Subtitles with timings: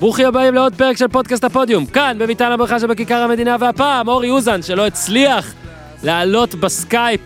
[0.00, 4.62] ברוכים הבאים לעוד פרק של פודקאסט הפודיום, כאן בביתן הברכה שבכיכר המדינה, והפעם אורי אוזן
[4.62, 5.54] שלא הצליח
[6.02, 7.20] לעלות בסקייפ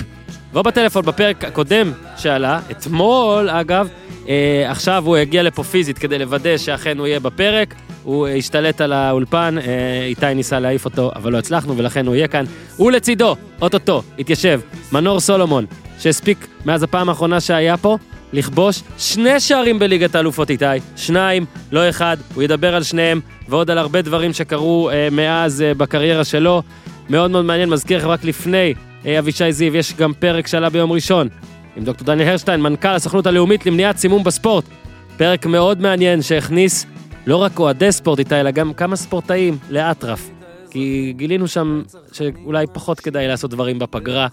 [0.55, 3.89] ובטלפון בפרק הקודם שעלה, אתמול אגב,
[4.29, 8.81] אה, עכשיו הוא הגיע לפה פיזית כדי לוודא שאכן הוא יהיה בפרק, הוא אה, השתלט
[8.81, 12.45] על האולפן, אה, איתי ניסה להעיף אותו, אבל לא הצלחנו ולכן הוא יהיה כאן.
[12.81, 14.61] ולצידו, אוטוטו, התיישב,
[14.93, 15.67] מנור סולומון,
[15.99, 17.99] שהספיק מאז הפעם האחרונה שהיה פה,
[18.35, 20.65] לכבוש שני שערים בליגת האלופות איתי,
[20.97, 25.75] שניים, לא אחד, הוא ידבר על שניהם ועוד על הרבה דברים שקרו אה, מאז אה,
[25.75, 26.63] בקריירה שלו.
[27.11, 28.75] מאוד מאוד מעניין, מזכיר לך רק לפני
[29.07, 31.29] אה, אבישי זיו, יש גם פרק שעלה ביום ראשון
[31.77, 34.65] עם דוקטור דניאל הרשטיין, מנכ"ל הסוכנות הלאומית למניעת סימום בספורט.
[35.17, 36.87] פרק מאוד מעניין שהכניס
[37.27, 40.31] לא רק אוהדי ספורט איתי, אלא גם כמה ספורטאים לאטרף.
[40.71, 41.83] כי גילינו שם
[42.13, 44.27] שאולי פחות כדאי לעשות דברים בפגרה,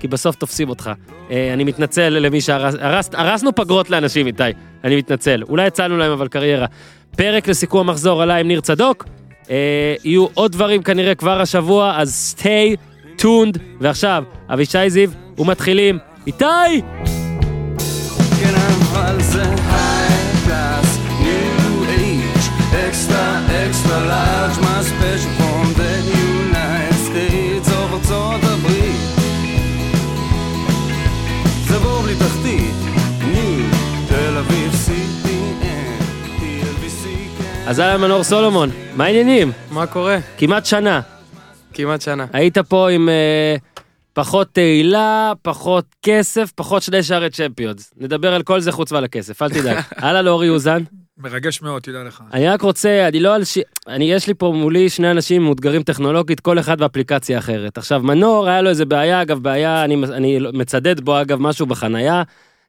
[0.00, 0.90] כי בסוף תופסים אותך.
[1.30, 4.42] אה, אני מתנצל למי שהרסנו פגרות לאנשים, איתי,
[4.84, 5.42] אני מתנצל.
[5.48, 6.66] אולי הצענו להם אבל קריירה.
[7.16, 9.04] פרק לסיכום המחזור עלה עם ניר צדוק.
[9.50, 12.76] אה, יהיו עוד דברים כנראה כבר השבוע, אז stay
[13.20, 13.58] tuned.
[13.80, 15.98] ועכשיו, אבישי זיו, ומתחילים.
[16.26, 16.44] איתי!
[18.40, 19.20] כן, אבל
[37.74, 39.52] אז אהלן מנור סולומון, מה העניינים?
[39.70, 40.18] מה קורה?
[40.38, 41.00] כמעט שנה.
[41.72, 42.26] כמעט שנה.
[42.32, 43.56] היית פה עם אה,
[44.12, 47.92] פחות תהילה, פחות כסף, פחות שני שערי צ'מפיונס.
[47.96, 49.76] נדבר על כל זה חוץ ועל הכסף, אל תדאג.
[49.96, 50.82] הלאה לאורי אוזן.
[51.18, 52.22] מרגש מאוד, תדע לך.
[52.32, 53.58] אני רק רוצה, אני לא על ש...
[53.88, 57.78] אני, יש לי פה מולי שני אנשים מאותגרים טכנולוגית, כל אחד באפליקציה אחרת.
[57.78, 62.22] עכשיו, מנור, היה לו איזה בעיה, אגב, בעיה, אני, אני מצדד בו, אגב, משהו בחנייה.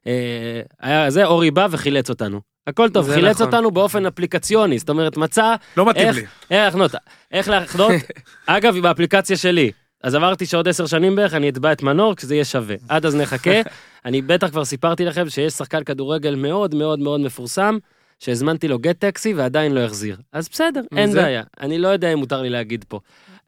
[0.06, 2.55] אה, היה זה, אורי בא וחילץ אותנו.
[2.66, 3.46] הכל טוב, חילץ נכון.
[3.46, 6.24] אותנו באופן אפליקציוני, זאת אומרת, מצא לא מתאים איך, לי.
[6.50, 6.90] איך לחנות,
[7.32, 7.92] איך לחנות,
[8.46, 9.70] אגב, היא באפליקציה שלי.
[10.02, 12.76] אז אמרתי שעוד עשר שנים בערך אני אתבע את מנור כשזה יהיה שווה.
[12.88, 13.50] עד אז נחכה.
[14.04, 17.78] אני בטח כבר סיפרתי לכם שיש שחקן כדורגל מאוד מאוד מאוד מפורסם,
[18.18, 20.16] שהזמנתי לו גט טקסי ועדיין לא החזיר.
[20.32, 21.22] אז בסדר, אין זה?
[21.22, 21.42] בעיה.
[21.60, 23.00] אני לא יודע אם מותר לי להגיד פה.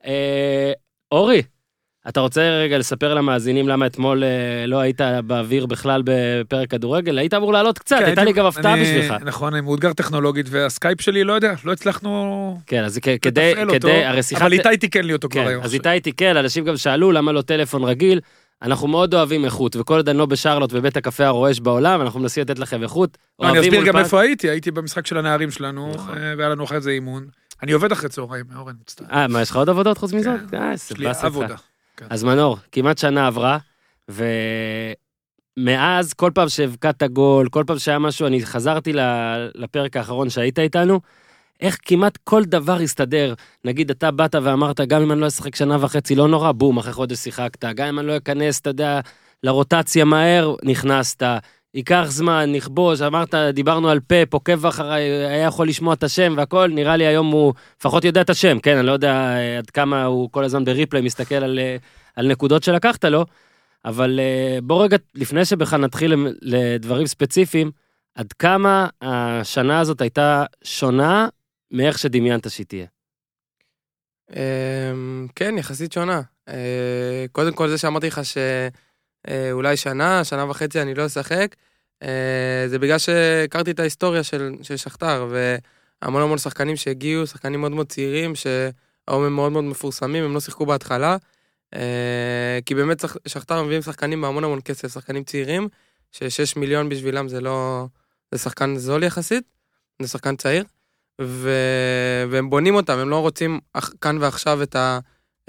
[0.06, 0.72] אה,
[1.12, 1.42] אורי,
[2.08, 7.18] אתה רוצה רגע לספר למאזינים למה אתמול אה, לא היית באוויר בכלל בפרק כדורגל?
[7.18, 9.14] היית אמור לעלות קצת, כן, הייתה לי גם הפתעה אני- בשבילך.
[9.24, 14.04] נכון, אני מאותגר טכנולוגית, והסקייפ שלי, לא יודע, לא הצלחנו כן, אז כדי, אותו, כדי,
[14.04, 14.42] הרי שיחת...
[14.42, 15.62] אבל איתי תיקן לי אותו כבר כן, היום.
[15.62, 18.20] אז איתי תיקן, אנשים גם שאלו למה לא טלפון רגיל.
[18.62, 22.40] אנחנו מאוד אוהבים איכות, וכל עוד אני לא בשרלוט בבית הקפה הרועש בעולם, אנחנו מנסים
[22.40, 23.18] לתת לכם איכות.
[23.40, 23.96] לא, אני אסביר גם.
[23.96, 26.18] איפה הייתי, הייתי במשחק של הנערים שלנו, נכון.
[26.18, 27.26] אה, והיה לנו אחרי זה אימון.
[27.62, 29.06] אני עובד אחרי צהריים, אורן, מצטער.
[29.12, 30.40] אה, מה, יש לך עוד עבודות חוץ מזאת?
[30.50, 30.56] כן.
[30.56, 31.46] אה, יש לי סבבה.
[32.00, 32.14] עבודה.
[32.14, 33.58] אז מנור, כמעט שנה עברה,
[35.58, 38.92] ומאז, כל פעם שהבקעת גול, כל פעם שהיה משהו, אני חזרתי
[39.54, 41.00] לפרק האחרון שהיית איתנו,
[41.60, 43.34] איך כמעט כל דבר הסתדר.
[43.64, 46.92] נגיד, אתה באת ואמרת, גם אם אני לא אשחק שנה וחצי, לא נורא, בום, אחרי
[46.92, 47.64] חודש שיחקת.
[47.64, 49.00] גם אם אני לא אכנס, אתה יודע,
[49.42, 51.22] לרוטציה מהר, נכנסת.
[51.74, 56.70] ייקח זמן, נכבוש, אמרת, דיברנו על פאפ, עוקב אחריי, היה יכול לשמוע את השם והכל,
[56.74, 60.04] נראה לי היום הוא לפחות יודע את השם, כן, אני לא יודע אה, עד כמה
[60.04, 61.76] הוא כל הזמן בריפלי מסתכל על, אה,
[62.16, 63.26] על נקודות שלקחת לו,
[63.84, 67.70] אבל אה, בוא רגע, לפני שבכלל נתחיל לדברים ספציפיים,
[68.14, 71.28] עד כמה השנה הזאת הייתה שונה
[71.70, 72.86] מאיך שדמיינת שהיא תהיה.
[74.36, 76.20] אמ, כן, יחסית שונה.
[77.32, 78.20] קודם כל זה שאמרתי לך
[79.28, 81.56] שאולי שנה, שנה וחצי אני לא אשחק,
[82.02, 87.72] אה, זה בגלל שהכרתי את ההיסטוריה של, של שכתר, והמון המון שחקנים שהגיעו, שחקנים מאוד
[87.72, 91.16] מאוד צעירים, שהיום הם מאוד מאוד מפורסמים, הם לא שיחקו בהתחלה.
[91.74, 95.68] אה, כי באמת שכתר מביאים שחקנים בהמון המון כסף, שחקנים צעירים,
[96.12, 97.86] ש-6 מיליון בשבילם זה לא...
[98.32, 99.44] זה שחקן זול יחסית,
[100.02, 100.64] זה שחקן צעיר.
[101.20, 101.50] ו...
[102.30, 103.60] והם בונים אותם, הם לא רוצים
[104.00, 104.98] כאן ועכשיו את, ה...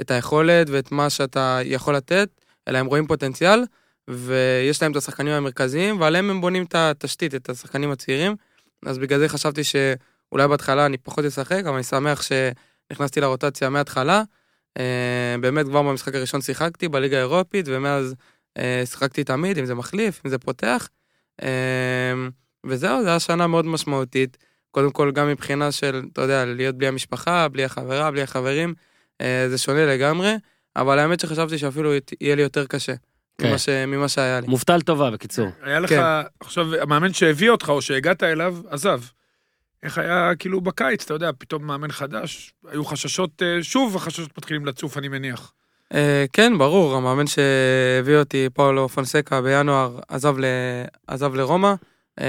[0.01, 2.29] את היכולת ואת מה שאתה יכול לתת,
[2.69, 3.63] אלא הם רואים פוטנציאל,
[4.07, 8.35] ויש להם את השחקנים המרכזיים, ועליהם הם בונים את התשתית, את השחקנים הצעירים.
[8.85, 14.23] אז בגלל זה חשבתי שאולי בהתחלה אני פחות אשחק, אבל אני שמח שנכנסתי לרוטציה מההתחלה.
[14.77, 18.15] אה, באמת כבר במשחק הראשון שיחקתי בליגה האירופית, ומאז
[18.57, 20.89] אה, שיחקתי תמיד, אם זה מחליף, אם זה פותח.
[21.41, 21.47] אה,
[22.65, 24.37] וזהו, זו הייתה שנה מאוד משמעותית.
[24.71, 28.73] קודם כל, גם מבחינה של, אתה יודע, להיות בלי המשפחה, בלי החברה, בלי החברים,
[29.21, 30.35] זה שונה לגמרי,
[30.81, 31.91] אבל האמת שחשבתי שאפילו
[32.21, 32.93] יהיה לי יותר קשה
[33.37, 33.47] כן.
[33.47, 33.69] ממה, ש...
[33.69, 34.47] ממה שהיה לי.
[34.47, 35.47] מובטל טובה, בקיצור.
[35.61, 36.01] היה לך, כן.
[36.39, 39.01] עכשיו, המאמן שהביא אותך או שהגעת אליו, עזב.
[39.83, 44.65] איך היה כאילו בקיץ, אתה יודע, פתאום מאמן חדש, היו חששות, אה, שוב החששות מתחילים
[44.65, 45.53] לצוף, אני מניח.
[45.93, 50.45] אה, כן, ברור, המאמן שהביא אותי, פאולו פונסקה, בינואר עזב, ל...
[51.07, 51.73] עזב לרומא.
[52.19, 52.25] אה,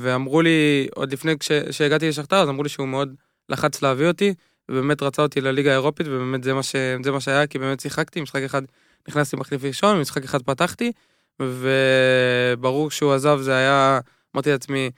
[0.00, 1.34] ואמרו לי, עוד לפני
[1.70, 3.14] שהגעתי לשכתר, אז אמרו לי שהוא מאוד
[3.48, 4.34] לחץ להביא אותי,
[4.68, 6.76] ובאמת רצה אותי לליגה האירופית, ובאמת זה מה, ש...
[7.04, 8.62] זה מה שהיה, כי באמת שיחקתי, משחק אחד
[9.08, 10.92] נכנסתי מחליף ראשון, משחק אחד פתחתי,
[11.40, 14.00] וברור שהוא עזב זה היה,
[14.34, 14.90] אמרתי לעצמי,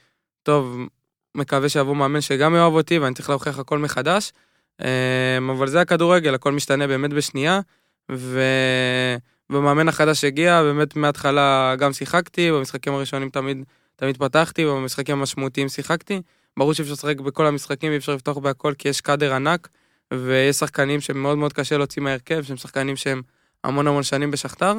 [0.43, 0.79] טוב,
[1.35, 4.33] מקווה שיבוא מאמן שגם יאהב אותי, ואני צריך להוכיח הכל מחדש.
[4.81, 7.61] אה, אבל זה הכדורגל, הכל משתנה באמת בשנייה,
[8.09, 13.65] ובמאמן החדש הגיע, באמת מההתחלה גם שיחקתי, במשחקים הראשונים תמיד,
[13.97, 16.21] תמיד פתחתי, ובמשחקים המשמעותיים שיחקתי.
[16.59, 19.69] ברור שאי אפשר לשחק בכל המשחקים, אי אפשר לפתוח בהכל, כי יש קאדר ענק,
[20.13, 23.23] ויש שחקנים שמאוד מאוד קשה להוציא מההרכב, שהם שחקנים שהם
[23.65, 24.73] המון המון שנים בשכתר,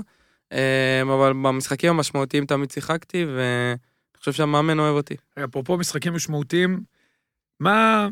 [0.52, 3.78] אה, אבל במשחקים המשמעותיים תמיד שיחקתי, ואני
[4.20, 5.16] חושב שהמאמן אוהב אותי.
[5.38, 6.84] רגע, אפרופו משחקים משמעותיים,
[7.60, 8.08] מה,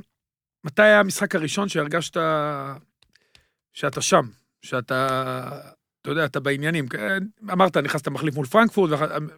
[0.64, 2.18] מתי היה המשחק הראשון שהרגשת
[3.74, 4.26] שאתה שם,
[4.62, 5.48] שאתה,
[6.06, 6.88] אתה יודע, אתה בעניינים?
[6.88, 8.92] כן, אמרת, נכנסת מחליף מול פרנקפורט,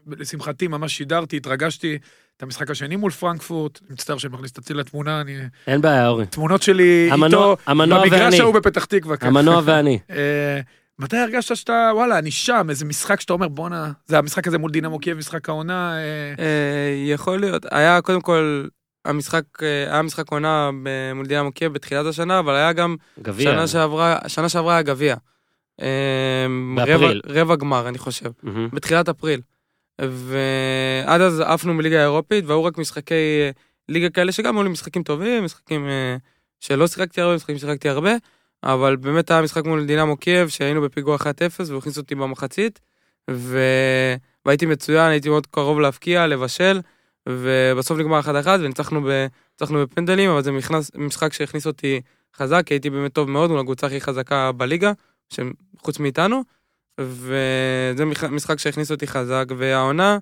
[0.08, 1.98] ולשמחתי ממש שידרתי, התרגשתי
[2.38, 5.38] את המשחק השני מול פרנקפורט, מצטער שאני מכניס את הציל לתמונה, אני...
[5.68, 6.26] אין בעיה, אורי.
[6.26, 8.40] תמונות שלי המנוע- איתו, המנוע במגרש ואני.
[8.40, 9.18] ההוא בפתח תקווה.
[9.18, 9.28] כן.
[9.28, 10.00] המנוע ואני.
[10.10, 10.60] אה,
[11.00, 14.72] מתי הרגשת שאתה, וואלה, אני שם, איזה משחק שאתה אומר, בואנה, זה המשחק הזה מול
[14.72, 16.00] דינמו קייב, משחק העונה, אה,
[16.44, 18.66] אה, יכול להיות, היה קודם כל,
[19.06, 19.44] המשחק,
[19.90, 20.70] היה משחק עונה
[21.16, 23.52] מול דינמו קייב בתחילת השנה, אבל היה גם גביע.
[23.52, 25.16] שנה שעברה, שנה שעברה היה גביע.
[25.82, 26.46] אה,
[26.76, 27.22] באפריל.
[27.26, 28.70] רבע, רבע גמר, אני חושב, מהמם.
[28.74, 29.42] בתחילת אפריל.
[30.02, 33.50] ועד אז עפנו מליגה האירופית, והיו רק משחקי אה,
[33.90, 36.18] ליגה כאלה שגם היו לי משחקים טובים, משחקים אה,
[36.60, 38.12] שלא שיחקתי הרבה, משחקים ששיחקתי הרבה,
[38.64, 41.22] אבל באמת היה משחק מול דינמו קייב, שהיינו בפיגוע 1-0,
[41.66, 42.80] והוא הכניס אותי במחצית,
[43.32, 43.60] ו...
[44.46, 46.82] והייתי מצוין, הייתי מאוד קרוב להבקיע, לבשל,
[47.30, 49.28] ובסוף נגמר 1-1 וניצחנו ב...
[49.62, 50.92] בפנדלים, אבל זה מכנס...
[50.96, 52.02] משחק שהכניס אותי
[52.36, 54.92] חזק, כי הייתי באמת טוב מאוד מול הקבוצה הכי חזקה בליגה,
[55.78, 56.44] חוץ מאיתנו,
[57.00, 60.18] וזה משחק שהכניס אותי חזק, והעונה,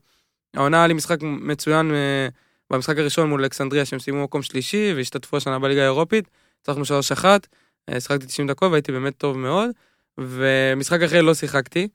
[0.54, 2.28] העונה היה לי משחק מצוין אה,
[2.70, 6.30] במשחק הראשון מול אלכסנדריה, שהם סיימו מקום שלישי, והשתתפו השנה בליגה האירופית,
[6.60, 6.84] ניצחנו
[7.24, 7.26] 3-1,
[7.90, 9.70] אה, שיחקתי 90 דקות והייתי באמת טוב מאוד,
[10.18, 11.88] ומשחק אחר לא שיחקתי,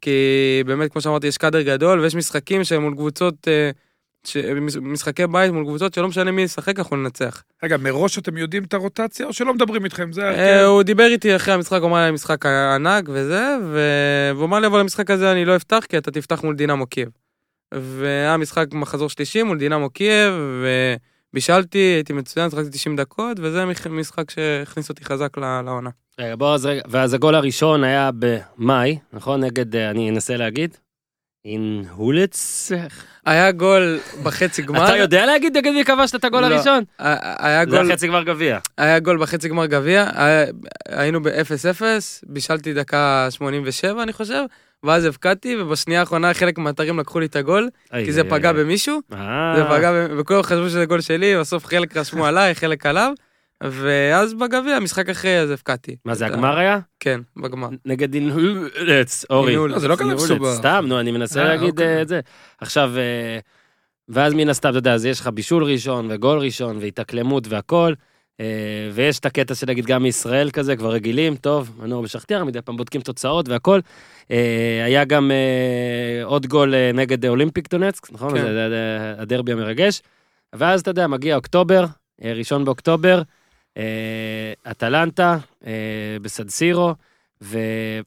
[0.00, 3.70] כי באמת, כמו שאמרתי, יש קאדר גדול, ויש משחקים שהם מול קבוצות, אה,
[4.26, 4.36] ש...
[4.82, 7.42] משחקי בית מול קבוצות שלא משנה מי ישחק, אנחנו ננצח.
[7.62, 10.12] רגע, מראש אתם יודעים את הרוטציה, או שלא מדברים איתכם?
[10.12, 10.66] זה אה, ההרכב?
[10.66, 14.66] הוא דיבר איתי אחרי המשחק, הוא אמר לי משחק ענק וזה, ו- והוא אמר לי,
[14.66, 17.08] אבל למשחק הזה אני לא אפתח, כי אתה תפתח מול דינמו קייב.
[17.74, 20.34] והיה משחק מחזור שלישי מול דינמו קייב,
[21.32, 25.90] ובישלתי, הייתי מצוין, שחקתי 90 דקות, וזה משחק שהכניס אותי חזק ל- לעונה.
[26.18, 29.44] רגע, בוא, אז רגע, ואז הגול הראשון היה במאי, נכון?
[29.44, 30.76] נגד, אה, אני אנסה להגיד.
[31.44, 32.72] אין הולץ?
[33.26, 34.84] היה גול בחצי גמר.
[34.86, 36.46] אתה יודע להגיד נגד מי כבשת את הגול לא.
[36.54, 36.84] הראשון?
[36.98, 38.58] היה זה גול, החצי גמר גביע.
[38.78, 40.46] היה גול בחצי גמר גביע, היה-
[40.88, 41.82] היינו ב-0-0,
[42.26, 44.42] בישלתי דקה 87 אני חושב,
[44.84, 47.68] ואז הבקעתי, ובשנייה האחרונה חלק מהאתרים לקחו לי את הגול,
[48.04, 52.26] כי זה פגע במישהו, אה, זה פגע, וכולם חשבו שזה גול שלי, בסוף חלק רשמו
[52.26, 53.12] עליי, חלק עליו,
[53.62, 55.96] ואז בגביע, משחק אחרי, אז הבקעתי.
[56.04, 56.78] מה זה הגמר היה?
[57.00, 57.68] כן, בגמר.
[57.84, 59.56] נגד אין הולץ, אורי.
[59.56, 60.54] לא, זה לא כזה מסובך.
[60.54, 61.96] סתם, נו, אני מנסה אה, להגיד אוקיי.
[61.96, 62.20] אה, את זה.
[62.60, 63.38] עכשיו, אה,
[64.08, 67.92] ואז מן הסתם, אתה יודע, אז יש לך בישול ראשון וגול ראשון והתאקלמות והכל.
[68.40, 72.76] אה, ויש את הקטע שנגיד גם מישראל כזה, כבר רגילים, טוב, מנור בשכתיאר, מדי פעם
[72.76, 73.80] בודקים תוצאות והכל.
[74.30, 78.34] אה, היה גם אה, עוד גול אה, נגד אולימפיק דונצק, נכון?
[78.34, 78.42] כן.
[78.42, 80.02] זה, הדרבי המרגש.
[80.52, 81.84] ואז אתה יודע, מגיע אוקטובר,
[82.24, 83.22] אה, ראשון באוקטובר, אה,
[84.70, 85.72] אטלנטה, אה,
[86.22, 86.94] בסדסירו,
[87.40, 88.04] ועכשיו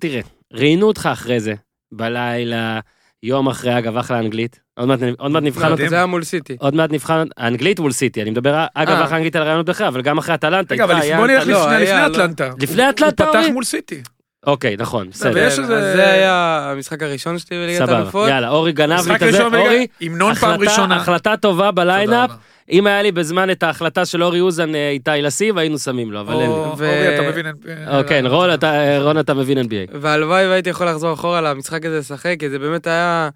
[0.00, 0.20] תראה,
[0.52, 1.54] ראיינו אותך אחרי זה,
[1.92, 2.80] בלילה,
[3.22, 4.60] יום אחרי, אגב, אחלה אנגלית.
[4.74, 5.86] עוד מעט, עוד מעט נבחן אותך.
[5.88, 6.56] זה היה מול סיטי.
[6.60, 9.04] עוד מעט נבחן, האנגלית מול סיטי, אני מדבר, אגב, אה.
[9.04, 10.74] אחלה אנגלית על רעיונות בכלל, אבל גם אחרי אטלנטה.
[10.74, 11.70] רגע, אבל לפני- היה בוא נלך אטלנטה.
[11.70, 12.06] לא, לפני לא.
[12.06, 12.50] אטלנטה.
[12.60, 13.52] לפני אטלנטה, הוא פתח אורי?
[13.52, 14.02] מול סיטי.
[14.46, 15.32] אוקיי, נכון, בסדר.
[15.34, 16.32] ויש איזה- אז זה היה
[16.72, 18.28] המשחק הראשון שלי בליגת סבבה, האלופות.
[18.28, 20.96] יאללה, אורי גנב לי את בליגה- אורי, המנון פעם החלטה- ראשונה.
[20.96, 22.30] החלטה טובה בליינאפ.
[22.70, 26.20] אם היה לי בזמן את ההחלטה של אורי אוזן אה, איתי לסיב, היינו שמים לו,
[26.20, 26.46] אבל אין לי.
[26.56, 27.46] אורי, אתה מבין?
[27.88, 29.90] אה, כן, רון, אתה- רון, אתה מבין NBA.
[30.00, 33.28] והלוואי והייתי יכול לחזור אחורה למשחק הזה לשחק, כי זה באמת היה,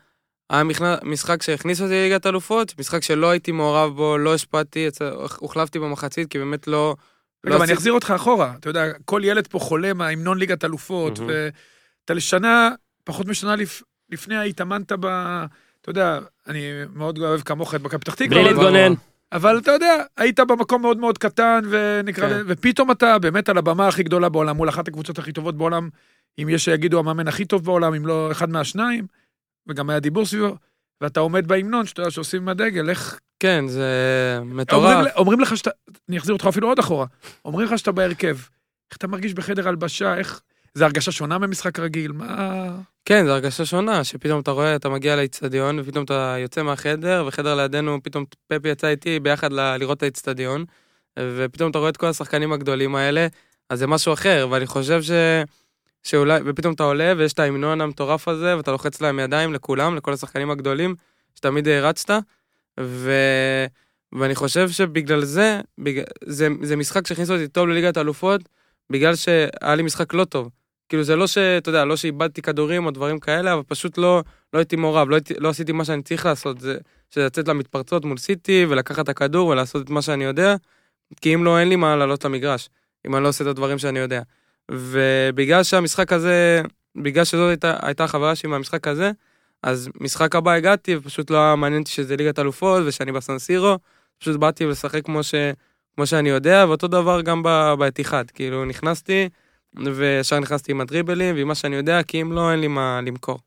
[0.51, 0.63] היה
[1.03, 4.89] משחק שהכניס אותי לליגת אלופות, משחק שלא הייתי מעורב בו, לא השפעתי,
[5.39, 6.95] הוחלפתי במחצית, כי באמת לא...
[7.45, 8.55] לא אבל אני אחזיר אותך אחורה.
[8.61, 11.19] אתה יודע, כל ילד פה חולם מהמנון ליגת אלופות.
[11.19, 12.71] ואתה לשנה,
[13.05, 15.07] פחות משנה לפ- לפני התאמנת ב...
[15.81, 16.61] אתה יודע, אני
[16.95, 18.93] מאוד אוהב כמוך את מכבי פתח תקווה, בלי אבל- להתגונן.
[19.33, 22.43] אבל אתה יודע, היית במקום מאוד מאוד קטן, ונקרא, כן.
[22.47, 25.89] ופתאום אתה באמת על הבמה הכי גדולה בעולם, מול אחת הקבוצות הכי טובות בעולם,
[26.43, 29.07] אם יש שיגידו המאמן הכי טוב בעולם, אם לא אחד מהשניים,
[29.69, 30.57] וגם היה דיבור סביבו,
[31.01, 33.21] ואתה עומד בהמנון, שאתה יודע, שעושים עם הדגל, איך...
[33.45, 33.89] כן, זה
[34.41, 35.07] אומרים, מטורף.
[35.17, 35.71] אומרים לך שאתה,
[36.09, 37.07] אני אחזיר אותך אפילו עוד אחורה,
[37.45, 38.37] אומרים לך שאתה בהרכב,
[38.91, 40.41] איך אתה מרגיש בחדר הלבשה, איך...
[40.75, 42.13] זה הרגשה שונה ממשחק רגיל?
[42.13, 42.71] מה...
[43.05, 47.55] כן, זו הרגשה שונה, שפתאום אתה רואה, אתה מגיע לאיצטדיון, ופתאום אתה יוצא מהחדר, וחדר
[47.55, 50.65] לידינו, פתאום פפי יצא איתי ביחד ל- לראות את האיצטדיון,
[51.19, 53.27] ופתאום אתה רואה את כל השחקנים הגדולים האלה,
[53.71, 55.11] אז זה משהו אחר, ואני חושב ש...
[56.03, 60.13] שאולי, ופתאום אתה עולה, ויש את ההמנון המטורף הזה, ואתה לוחץ להם ידיים לכולם, לכל
[60.13, 60.95] השחקנים הגדולים,
[61.35, 62.11] שתמיד הרצת,
[62.81, 63.13] ו...
[64.13, 66.05] ואני חושב שבגלל זה, בגלל...
[66.25, 68.41] זה, זה משחק שהכניס אותי טוב לליגת האלופות,
[68.91, 70.51] בגלל שהיה לי משחק לא טוב.
[70.89, 71.39] כאילו זה לא ש...
[71.39, 75.19] אתה יודע, לא שאיבדתי כדורים או דברים כאלה, אבל פשוט לא, לא הייתי מעורב, לא,
[75.39, 76.79] לא עשיתי מה שאני צריך לעשות, זה,
[77.11, 80.57] שזה לצאת למתפרצות מול סיטי ולקחת את הכדור ולעשות את מה שאני יודע,
[81.21, 82.69] כי אם לא, אין לי מה לעלות למגרש,
[83.07, 84.23] אם אני לא עושה את הדברים שאני יודע.
[84.71, 86.63] ובגלל שהמשחק הזה,
[86.97, 89.11] בגלל שזאת הייתה, הייתה החברה שלי מהמשחק הזה,
[89.65, 93.79] אז משחק הבא הגעתי, ופשוט לא היה מעניין אותי שזה ליגת אלופות ושאני בסן סירו,
[94.19, 95.35] פשוט באתי לשחק כמו, ש,
[95.95, 99.29] כמו שאני יודע, ואותו דבר גם ב- באתיחד, כאילו נכנסתי,
[99.95, 103.39] וישר נכנסתי עם הדריבלים ועם מה שאני יודע, כי אם לא, אין לי מה למכור.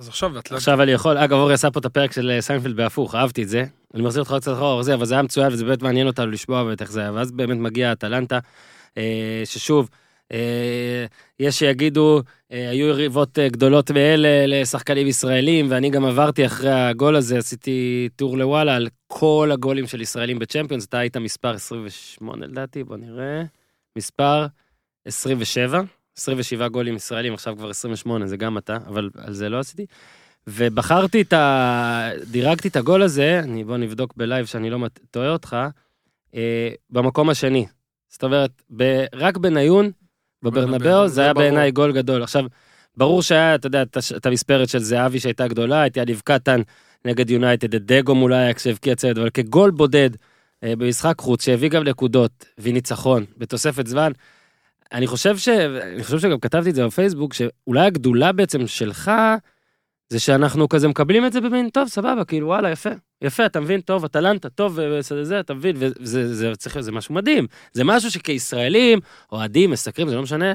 [0.00, 0.54] אז עכשיו אטלנטה.
[0.54, 3.48] עכשיו אני יכול, אגב, אורי עשה פה את הפרק של אה, סיינפלד בהפוך, אהבתי את
[3.48, 3.64] זה.
[3.94, 6.82] אני מחזיר אותך קצת אחורה, אבל זה היה מצוין, וזה באמת מעניין אותנו לשמוע באמת
[6.82, 7.12] איך זה היה.
[7.12, 8.38] ואז באמת מגיע אטלנטה,
[8.98, 9.88] אה, ששוב,
[11.40, 17.16] יש שיגידו, אה, היו יריבות אה, גדולות מאלה לשחקנים ישראלים, ואני גם עברתי אחרי הגול
[17.16, 22.84] הזה, עשיתי טור לוואלה על כל הגולים של ישראלים בצ'מפיונס, אתה היית מספר 28 לדעתי,
[22.84, 23.42] בוא נראה.
[23.98, 24.46] מספר
[25.04, 25.80] 27,
[26.18, 29.86] 27 גולים ישראלים, עכשיו כבר 28, זה גם אתה, אבל על זה לא עשיתי.
[30.46, 32.10] ובחרתי את ה...
[32.30, 34.78] דירגתי את הגול הזה, אני, בוא נבדוק בלייב שאני לא
[35.10, 35.56] טועה אותך,
[36.34, 37.66] אה, במקום השני.
[38.08, 39.90] זאת אומרת, ב, רק בניון,
[40.42, 41.34] בברנבאו, ברנבאו, זה היה.
[41.34, 42.22] בעיניי גול גדול.
[42.22, 42.44] עכשיו,
[42.96, 43.82] ברור שהיה, אתה יודע,
[44.16, 46.60] את המספרת של זהבי שהייתה גדולה, את יניב קטן
[47.04, 50.10] נגד יונייטד, את דגו מול אייקס שהבקיע צוות, אבל כגול בודד
[50.64, 54.12] אה, במשחק חוץ, שהביא גם נקודות וניצחון בתוספת זמן,
[54.92, 55.48] אני חושב ש...
[55.48, 59.10] אני חושב שגם כתבתי את זה בפייסבוק, שאולי הגדולה בעצם שלך,
[60.08, 62.90] זה שאנחנו כזה מקבלים את זה במין, טוב, סבבה, כאילו, וואלה, יפה.
[63.22, 67.14] יפה, אתה מבין, טוב, אטלנטה, טוב, וזה, זה, אתה מבין, וזה זה, צריך, זה משהו
[67.14, 67.46] מדהים.
[67.72, 68.98] זה משהו שכישראלים,
[69.32, 70.52] אוהדים, מסקרים, זה לא משנה,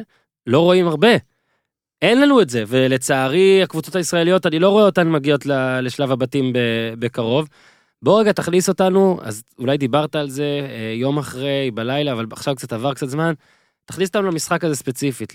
[0.47, 1.11] לא רואים הרבה.
[2.01, 5.45] אין לנו את זה, ולצערי, הקבוצות הישראליות, אני לא רואה אותן מגיעות
[5.81, 6.53] לשלב הבתים
[6.99, 7.49] בקרוב.
[8.01, 12.55] בוא רגע תכניס אותנו, אז אולי דיברת על זה אה, יום אחרי, בלילה, אבל עכשיו
[12.55, 13.33] קצת עבר קצת זמן.
[13.85, 15.33] תכניס אותנו למשחק הזה ספציפית,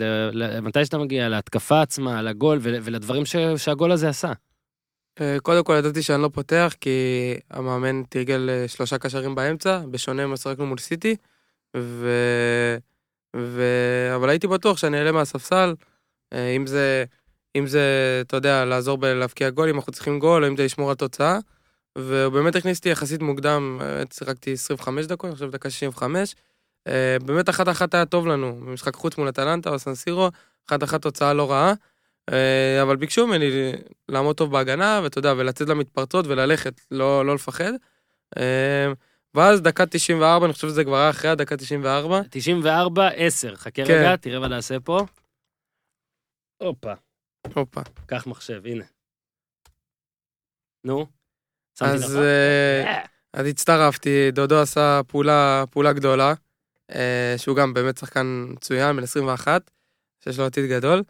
[0.62, 4.32] מתי שאתה מגיע, להתקפה עצמה, לגול ול- ולדברים ש- שהגול הזה עשה.
[5.20, 6.90] אה, קודם כל ידעתי שאני לא פותח, כי
[7.50, 11.16] המאמן תרגל אה, שלושה קשרים באמצע, בשונה ממה ששחקנו מול סיטי,
[11.76, 12.10] ו...
[13.36, 13.62] ו...
[14.14, 15.74] אבל הייתי בטוח שאני אעלה מהספסל,
[16.32, 17.04] אה, אם זה,
[17.56, 17.82] אם זה,
[18.26, 21.38] אתה יודע, לעזור בלהבקיע גול, אם אנחנו צריכים גול, או אם זה לשמור על תוצאה.
[21.98, 23.80] והוא באמת הכניס אותי יחסית מוקדם,
[24.12, 26.34] שיחקתי 25 דקות, חושב דקה 65.
[26.86, 30.28] אה, באמת אחת אחת היה טוב לנו, במשחק חוץ מול אטלנטה או סנסירו,
[30.68, 31.72] אחת אחת תוצאה לא רעה.
[32.32, 33.72] אה, אבל ביקשו ממני
[34.08, 37.72] לעמוד טוב בהגנה, ואתה יודע, ולצאת למתפרצות וללכת, לא, לא לפחד.
[38.38, 38.92] אה,
[39.34, 42.20] ואז דקה 94, אני חושב שזה כבר היה אחרי הדקה 94.
[42.30, 43.92] 94, 10, חכה כן.
[43.92, 45.06] רגע, תראה מה נעשה פה.
[46.62, 46.92] הופה,
[47.54, 47.80] הופה.
[48.06, 48.84] קח מחשב, הנה.
[50.84, 51.06] נו.
[51.78, 52.18] שמתי אז,
[53.32, 56.34] אז הצטרפתי, דודו עשה פעולה, פעולה גדולה,
[57.36, 59.70] שהוא גם באמת שחקן מצוין, בן 21,
[60.24, 61.02] שיש לו עתיד גדול,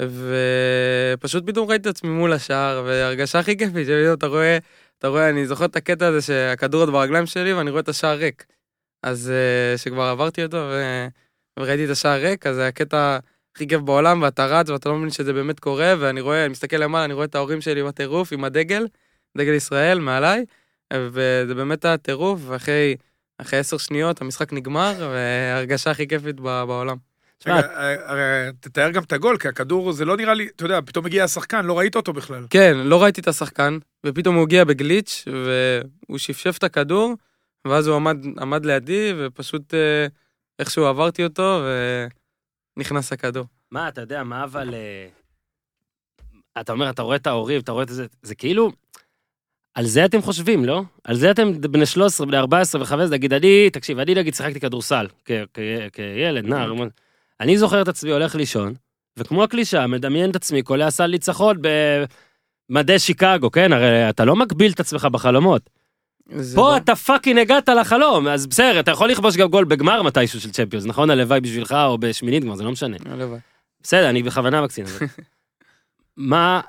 [0.00, 4.58] ופשוט פתאום ראיתי את עצמי מול השער, והרגשה הכי כיפית, שפתאום אתה רואה,
[4.98, 8.16] אתה רואה, אני זוכר את הקטע הזה שהכדור עוד ברגליים שלי, ואני רואה את השער
[8.16, 8.46] ריק.
[9.02, 11.06] אז אה, שכבר עברתי אותו, ו...
[11.58, 13.18] וראיתי את השער ריק, אז זה הקטע
[13.54, 16.76] הכי כיף בעולם, ואתה רץ, ואתה לא מבין שזה באמת קורה, ואני רואה, אני מסתכל
[16.76, 18.86] למעלה, אני רואה את ההורים שלי בטירוף עם הדגל,
[19.38, 20.44] דגל ישראל מעליי,
[20.92, 22.96] וזה באמת היה טירוף, ואחרי
[23.38, 26.96] אחרי עשר שניות המשחק נגמר, וההרגשה הכי כיפית ב- בעולם.
[27.38, 30.64] תשמע, רגע, אה, הרי תתאר גם את הגול, כי הכדור זה לא נראה לי, אתה
[30.64, 32.46] יודע, פתאום הגיע השחקן, לא ראית אותו בכלל.
[32.50, 37.14] כן, לא ראיתי את השחקן, ופתאום הוא הגיע בגליץ', והוא שפשף את הכדור,
[37.66, 40.06] ואז הוא עמד, עמד לידי, ופשוט אה,
[40.58, 41.62] איכשהו עברתי אותו,
[42.76, 43.46] ונכנס הכדור.
[43.70, 44.74] מה, אתה יודע, מה אבל...
[44.74, 45.08] אה,
[46.60, 48.70] אתה אומר, אתה רואה את ההורים, אתה רואה את זה, זה כאילו...
[49.74, 50.82] על זה אתם חושבים, לא?
[51.04, 55.06] על זה אתם בני 13, בני 14 ו-15, נגיד, אני, תקשיב, אני נגיד שיחקתי כדורסל,
[55.92, 56.72] כילד, נער,
[57.40, 58.74] אני זוכר את עצמי הולך לישון,
[59.16, 61.56] וכמו הקלישה, מדמיין את עצמי, קולע סל ניצחון
[62.70, 63.72] במדי שיקגו, כן?
[63.72, 65.70] הרי אתה לא מגביל את עצמך בחלומות.
[66.28, 70.40] פה לא- אתה fucking הגעת לחלום, אז בסדר, אתה יכול לכבוש גם גול בגמר מתישהו
[70.40, 71.10] של Champions, נכון?
[71.10, 72.96] הלוואי בשבילך, או בשמינית גמר, זה לא משנה.
[73.06, 73.38] הלוואי.
[73.82, 74.84] בסדר, אני בכוונה מקצין.
[76.16, 76.60] מה,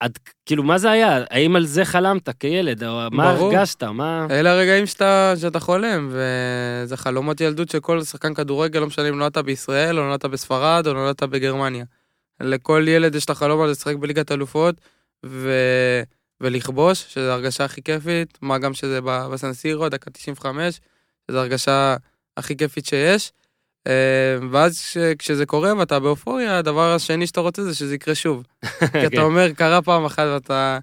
[0.00, 1.24] עד, כאילו, מה זה היה?
[1.30, 2.84] האם על זה חלמת כילד?
[2.84, 3.54] או מה ברור.
[3.54, 3.82] הרגשת?
[3.82, 4.26] מה...
[4.30, 9.18] אלה הרגעים שאתה, שאתה חולם, וזה חלומות ילדות של כל שחקן כדורגל, לא משנה אם
[9.18, 11.84] נולדת בישראל, או נולדת בספרד, או נולדת בגרמניה.
[12.40, 14.74] לכל ילד יש את החלום הזה לשחק בליגת אלופות,
[15.26, 15.52] ו...
[16.40, 20.80] ולכבוש, שזו ההרגשה הכי כיפית, מה גם שזה בסנסירו, דקה 95,
[21.28, 21.96] שזו ההרגשה
[22.36, 23.32] הכי כיפית שיש.
[23.86, 28.42] אה, ואז כש, כשזה קורה ואתה באופוריה, הדבר השני שאתה רוצה זה שזה יקרה שוב.
[28.64, 29.06] כי כן.
[29.06, 30.78] אתה אומר, קרה פעם אחת ואתה,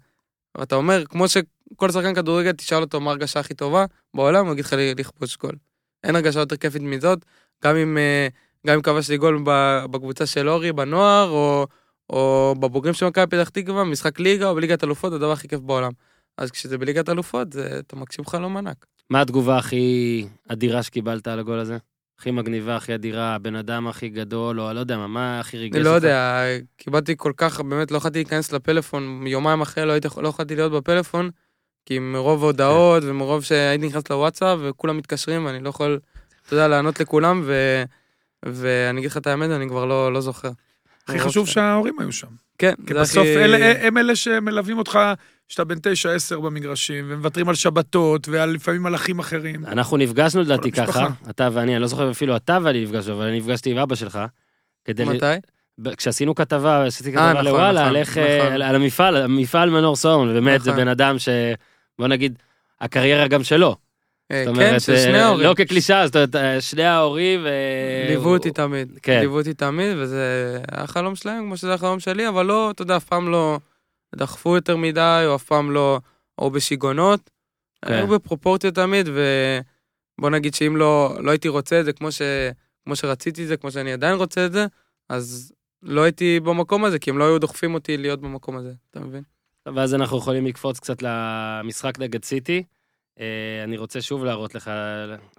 [0.57, 4.65] ואתה אומר, כמו שכל שחקן כדורגל, תשאל אותו מה ההרגשה הכי טובה בעולם, הוא יגיד
[4.65, 5.55] לך לכבוש גול.
[6.03, 7.25] אין הרגשה יותר כיפית מזאת,
[7.63, 8.27] גם אם, אה,
[8.67, 9.43] גם אם כבשתי גול
[9.91, 11.67] בקבוצה של אורי, בנוער, או,
[12.09, 15.59] או בבוגרים של מכבי פתח תקווה, משחק ליגה או בליגת אלופות, זה הדבר הכי כיף
[15.59, 15.91] בעולם.
[16.37, 18.85] אז כשזה בליגת אלופות, זה, אתה מגשים חלום ענק.
[19.09, 21.77] מה התגובה הכי אדירה שקיבלת על הגול הזה?
[22.19, 25.75] הכי מגניבה, הכי אדירה, הבן אדם הכי גדול, או לא יודע מה, מה הכי ריגש
[25.75, 25.89] אני אותך?
[25.91, 26.43] לא יודע,
[26.77, 30.71] קיבלתי כל כך, באמת לא יכולתי להיכנס לפלאפון, יומיים אחרי לא, הייתי, לא יכולתי להיות
[30.71, 31.29] בפלאפון,
[31.85, 35.99] כי מרוב הודעות ומרוב שהייתי נכנס לוואטסאפ וכולם מתקשרים ואני לא יכול,
[36.45, 37.83] אתה יודע, לענות לכולם, ו,
[38.45, 40.49] ואני אגיד לך את האמת, אני כבר לא, לא זוכר.
[41.07, 42.27] הכי חשוב שההורים היו שם.
[42.57, 44.99] כן, כי זה בסוף הכי- אלה- הם אלה שמלווים אותך,
[45.47, 49.65] שאתה בן תשע, עשר במגרשים, ומוותרים על שבתות, ולפעמים על אחים אחרים.
[49.65, 51.07] אנחנו נפגשנו לדעתי ככה.
[51.29, 54.19] אתה ואני, אני לא זוכר אפילו אתה ואני נפגשנו, אבל אני נפגשתי עם אבא שלך.
[54.87, 55.25] ל- מתי?
[55.79, 58.53] ב- כשעשינו כתבה, עשיתי כתבה נכון, לוואלה, נכון, על איך, אה, נכון.
[58.53, 60.81] על- על המפעל, המפעל מנור סאון, באמת זה נכון.
[60.83, 61.29] בן אדם ש...
[61.99, 62.39] בוא נגיד,
[62.81, 63.75] הקריירה גם שלו.
[64.31, 65.47] אה, כן, של שני ההורים.
[65.47, 67.45] לא כקלישאה, זאת אומרת, שני ההורים...
[68.09, 69.19] ליוו אותי תמיד, כן.
[69.19, 70.21] ליוו אותי תמיד, וזה
[70.71, 73.59] היה החלום שלהם כמו שזה החלום שלי, אבל לא, אתה יודע, אף פעם לא
[74.15, 75.99] דחפו יותר מדי, או אף פעם לא,
[76.37, 77.29] או בשיגעונות.
[77.85, 77.93] כן.
[77.93, 82.21] היו בפרופורציות תמיד, ובוא נגיד שאם לא, לא הייתי רוצה את זה כמו, ש,
[82.85, 84.65] כמו שרציתי את זה, כמו שאני עדיין רוצה את זה,
[85.09, 88.99] אז לא הייתי במקום הזה, כי הם לא היו דוחפים אותי להיות במקום הזה, אתה
[88.99, 89.23] מבין?
[89.75, 92.63] ואז אנחנו יכולים לקפוץ קצת למשחק נגד סיטי.
[93.19, 94.71] אה, אני רוצה שוב להראות לך,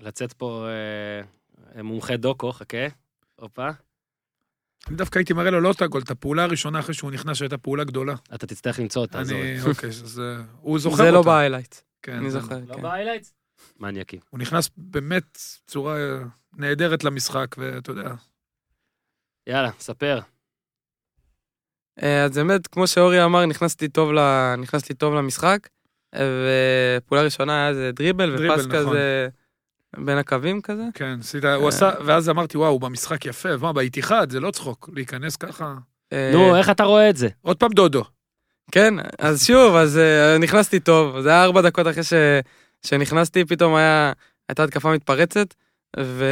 [0.00, 0.66] לצאת פה
[1.76, 2.87] אה, מומחה דוקו, חכה.
[3.37, 3.68] הופה.
[4.88, 7.59] אני דווקא הייתי מראה לו לא את הגול, את הפעולה הראשונה אחרי שהוא נכנס, שהייתה
[7.59, 8.14] פעולה גדולה.
[8.35, 9.21] אתה תצטרך למצוא אותה.
[9.21, 11.04] אני, אוקיי, אז אה, הוא זוכר אותה.
[11.04, 12.83] זה לא ב highlight, כן, אני זוכר, לא כן.
[12.83, 13.35] ב highlights?
[13.80, 14.21] מניאקים.
[14.30, 16.18] הוא נכנס באמת בצורה אה,
[16.57, 18.14] נהדרת למשחק, ואתה יודע,
[19.46, 20.20] יאללה, ספר.
[22.03, 24.18] אה, אז באמת, כמו שאורי אמר, נכנסתי טוב, ל...
[24.57, 25.68] נכנסתי טוב למשחק,
[26.14, 28.79] ופעולה ראשונה היה איזה דריבל, דריבל, ופס נכון.
[28.79, 29.29] כזה
[29.96, 30.85] בין הקווים כזה.
[30.94, 34.90] כן, עשית, הוא עשה, ואז אמרתי, וואו, הוא במשחק יפה, מה, באיתיחד, זה לא צחוק,
[34.92, 35.74] להיכנס ככה.
[36.12, 37.29] אה, נו, איך אתה רואה את זה?
[37.42, 38.05] עוד פעם דודו.
[38.72, 42.12] כן, אז שוב, אז אה, נכנסתי טוב, זה היה ארבע דקות אחרי ש...
[42.87, 44.12] שנכנסתי, פתאום היה,
[44.48, 45.55] הייתה התקפה מתפרצת,
[46.01, 46.24] ו...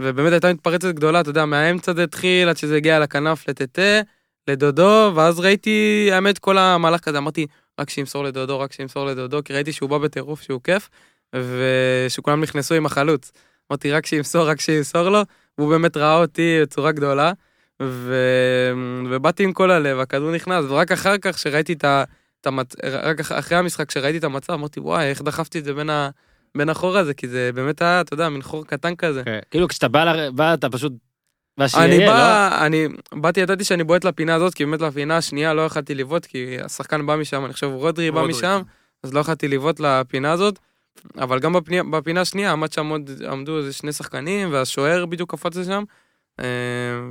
[0.00, 4.00] ובאמת הייתה מתפרצת גדולה, אתה יודע, מהאמצע זה התחיל, עד שזה הגיע לכנף לטטה,
[4.48, 7.46] לדודו, ואז ראיתי, האמת, כל המהלך כזה, אמרתי,
[7.80, 10.88] רק שימסור לדודו, רק שימסור לדודו, כי ראיתי שהוא בא בטירוף, שהוא כיף,
[11.36, 13.32] ושכולם נכנסו עם החלוץ.
[13.70, 15.22] אמרתי, רק שימסור, רק שימסור לו,
[15.58, 17.32] והוא באמת ראה אותי בצורה גדולה,
[17.82, 18.14] ו...
[19.10, 22.04] ובאתי עם כל הלב, הכדור נכנס, ורק אחר כך שראיתי את ה...
[22.40, 22.74] את המצ...
[22.84, 26.10] רק אח- אחרי המשחק, כשראיתי את המצב, אמרתי, וואי, איך דחפתי את זה בין, ה...
[26.54, 29.22] בין החור הזה, כי זה באמת היה, אתה יודע, מין חור קטן כזה.
[29.50, 30.92] כאילו, כשאתה בא, ל- בא, אתה פשוט...
[31.60, 32.12] אני שיהיה, לא?
[32.12, 36.26] בא, אני באתי, ידעתי שאני בועט לפינה הזאת, כי באמת לפינה השנייה לא יכלתי לבעוט,
[36.26, 38.62] כי השחקן בא משם, אני חושב רודרי בא משם,
[39.02, 40.58] אז לא יכלתי לבעוט לפינה הזאת.
[41.18, 45.56] אבל גם בפינה, בפינה השנייה עמד שם עוד, עמדו איזה שני שחקנים, והשוער בדיוק קפץ
[45.56, 45.82] לשם,
[46.40, 46.44] אה,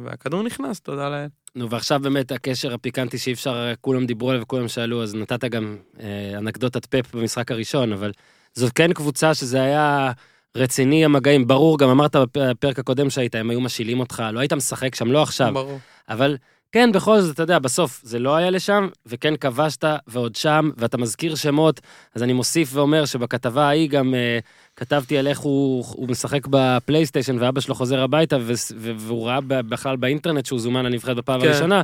[0.03, 1.27] והכדור נכנס, תודה לאל.
[1.55, 5.77] נו, ועכשיו באמת הקשר הפיקנטי שאי אפשר, כולם דיברו עליו וכולם שאלו, אז נתת גם
[5.99, 8.11] אה, אנקדוטת פפ במשחק הראשון, אבל
[8.53, 10.11] זאת כן קבוצה שזה היה
[10.57, 14.95] רציני המגעים, ברור, גם אמרת בפרק הקודם שהיית, הם היו משילים אותך, לא היית משחק
[14.95, 15.79] שם, לא עכשיו, ברור.
[16.09, 16.37] אבל
[16.71, 20.97] כן, בכל זאת, אתה יודע, בסוף זה לא היה לשם, וכן כבשת, ועוד שם, ואתה
[20.97, 21.81] מזכיר שמות,
[22.15, 24.39] אז אני מוסיף ואומר שבכתבה ההיא גם אה,
[24.75, 29.41] כתבתי על איך הוא, הוא משחק בפלייסטיישן, ואבא שלו חוזר הביתה, ו, ו, והוא ראה
[29.41, 31.47] בכלל באינטרנט שהוא זומן לנבחרת בפעם כן.
[31.47, 31.81] הראשונה,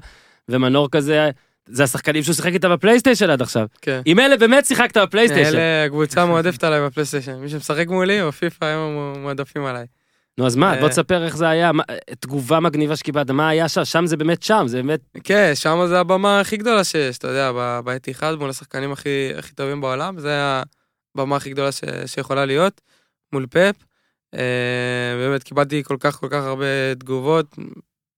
[0.49, 1.29] ומנור כזה,
[1.65, 3.67] זה השחקנים שהוא שיחק איתם בפלייסטיישן עד עכשיו.
[3.81, 4.01] כן.
[4.05, 5.55] עם אלה באמת שיחקת בפלייסטיישן.
[5.55, 7.35] אלה הקבוצה המועדפת עליי בפלייסטיישן.
[7.35, 9.85] מי שמשחק מולי או פיפא הם מועדפים עליי.
[10.37, 10.79] נו, אז מה, אה.
[10.79, 11.71] בוא תספר איך זה היה,
[12.19, 15.99] תגובה מגניבה שקיבלת, מה היה שם, שם זה באמת שם, זה באמת, כן, שם זה
[15.99, 20.61] הבמה הכי גדולה שיש, אתה יודע, בעת אחד מול השחקנים הכי, הכי טובים בעולם, זה
[21.15, 22.81] הבמה הכי גדולה ש, שיכולה להיות,
[23.33, 23.75] מול פאפ.
[24.33, 27.55] אה, באמת קיבלתי כל כך כל כך הרבה תגובות,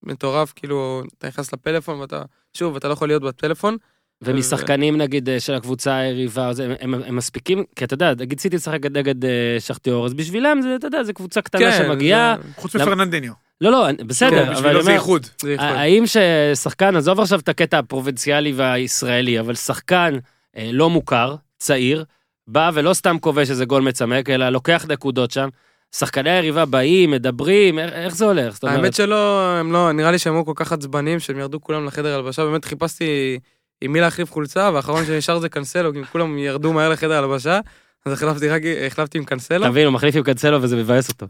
[0.04, 3.78] מטורף, כאילו, אתה נכנס לפלאפון ואתה, שוב, אתה לא יכול להיות בטלפון.
[4.22, 8.56] ומשחקנים נגיד אה, של הקבוצה היריבה, הם, הם, הם מספיקים, כי אתה יודע, נגיד סיטי
[8.56, 12.62] לשחק נגד אה, שכתיאור, אז בשבילם זה, אתה יודע, זה קבוצה קטנה שמגיעה, כן, זה-
[12.62, 13.34] חוץ למ- מפרננדיניו.
[13.62, 15.26] לא, לא, בסדר, כן, אבל זה אומר, איחוד.
[15.60, 20.18] האם ששחקן, עזוב עכשיו את הקטע הפרובינציאלי והישראלי, אבל שחקן
[20.58, 22.04] אה, לא מוכר, צעיר,
[22.48, 25.50] בא ולא סתם כובש איזה גול מצמק, אלא לוקח נקודות שם,
[25.96, 28.54] שחקני היריבה באים, מדברים, איך- איך זה הולך?
[28.54, 31.62] זאת אומרת, האמת שלא, הם לא, נראה לי שהם היו כל כך עצבנים שהם ירדו
[31.62, 33.40] כולם לחדר הלבשה, באמת חיפשתי
[33.82, 37.60] עם מי להחליף חולצה, והאחרון שנשאר זה קנסלו, כי כולם ירדו מהר לחדר הלבשה,
[38.06, 39.58] אז החלפתי רק, החלפתי עם קנסלו.
[39.58, 41.26] אתה מבין, הוא מחליף עם קנסלו וזה מבאס אותו.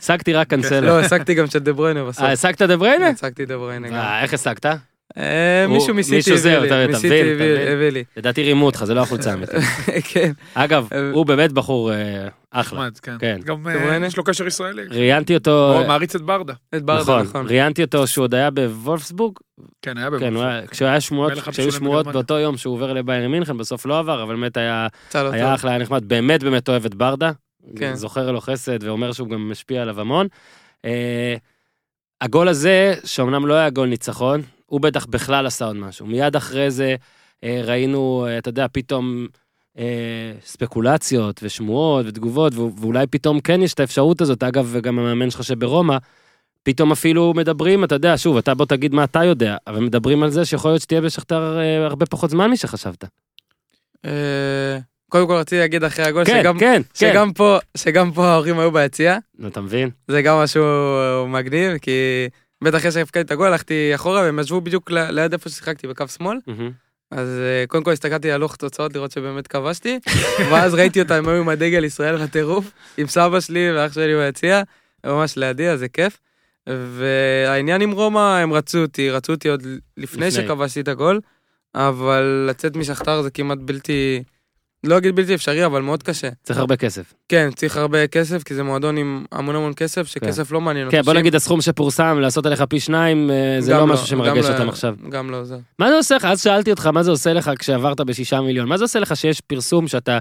[0.00, 0.86] השגתי רק קנסלו.
[0.86, 2.24] לא, השגתי גם של דה בריינה בסוף.
[2.24, 3.08] אה, השגת דה בריינה?
[3.08, 3.94] השגתי דה בריינה גם.
[3.94, 4.66] אה, איך השגת?
[5.16, 7.20] אה, מישהו מסיטי הביא אתה- לי, מסיטי
[7.72, 8.04] הביא- לי.
[8.16, 9.54] לדעתי רימו אותך, זה לא החולצה האמיתית.
[10.12, 10.32] כן.
[10.54, 12.88] אגב, הוא באמת בחור אה, אחלה.
[13.02, 13.16] כן.
[13.18, 13.40] כן.
[13.44, 14.06] גם אה?
[14.06, 14.82] יש לו קשר ישראלי.
[14.90, 16.52] ראיינתי אותו, הוא מעריץ את ברדה.
[16.74, 17.46] את ברדה, נכון, נכון.
[17.46, 19.34] ראיינתי אותו שהוא עוד היה בוולפסבורג,
[19.82, 22.06] כן, היה כן, שמועות, מלך כשהיו שמועות.
[22.06, 24.86] באותו יום שהוא עובר לביירן מינכן, בסוף לא עבר, אבל באמת היה.
[25.54, 27.30] אחלה, היה נחמד, באמת באמת אוהב את ברדה,
[27.76, 27.94] כן.
[27.94, 30.26] זוכר לו חסד ואומר שהוא גם משפיע עליו המון.
[32.20, 36.06] הגול הזה, שאומנם לא היה גול ניצחון, הוא בטח בכלל עשה עוד משהו.
[36.06, 36.96] מיד אחרי זה
[37.44, 39.26] אה, ראינו, אה, אתה יודע, פתאום
[39.78, 45.44] אה, ספקולציות ושמועות ותגובות, ואולי פתאום כן יש את האפשרות הזאת, אגב, וגם המאמן שלך
[45.44, 45.96] שברומא,
[46.62, 50.30] פתאום אפילו מדברים, אתה יודע, שוב, אתה בוא תגיד מה אתה יודע, אבל מדברים על
[50.30, 53.04] זה שיכול להיות שתהיה בשכתר אה, הרבה פחות זמן משחשבת.
[54.04, 54.78] אה,
[55.08, 57.10] קודם כל רציתי להגיד אחרי הגול, כן, שגם- כן, כן.
[57.12, 59.90] שגם פה, שגם פה ההורים היו ביציע, נו, אתה מבין?
[60.08, 60.64] זה גם משהו
[61.28, 61.90] מגניב, כי
[62.64, 66.38] בטח אחרי שהפקדתי את הגול, הלכתי אחורה והם ישבו בדיוק ליד איפה ששיחקתי, בקו שמאל.
[67.10, 69.98] אז אה, קודם כל הסתכלתי על לוח תוצאות לראות שבאמת כבשתי,
[70.50, 74.62] ואז ראיתי אותם, הם היו עם הדגל ישראל בטירוף, עם סבא שלי ואח שלי ביציע,
[75.06, 76.18] ממש לידי, אז זה כיף.
[76.68, 80.30] והעניין עם רומא, הם רצו אותי, רצו אותי עוד לפני לפני.
[80.30, 81.20] שכבשתי את הגול,
[81.74, 84.22] אבל לצאת משכתר זה כמעט בלתי,
[84.84, 86.28] לא אגיד בלתי אפשרי, אבל מאוד קשה.
[86.42, 87.14] צריך הרבה כסף.
[87.28, 90.90] כן, צריך הרבה כסף, כי זה מועדון עם המון המון כסף, שכסף לא מעניין.
[90.90, 91.02] כן.
[91.02, 94.52] בוא נגיד הסכום שפורסם, לעשות עליך פי שניים, אה, זה גם לא משהו שמרגש גם
[94.52, 94.94] אותם לא- עכשיו.
[95.08, 95.56] גם לא זה.
[95.78, 96.24] מה זה עושה לך?
[96.24, 98.68] אז שאלתי אותך, מה זה עושה לך כשעברת בשישה מיליון?
[98.68, 100.18] מה זה עושה לך שיש פרסום שאתה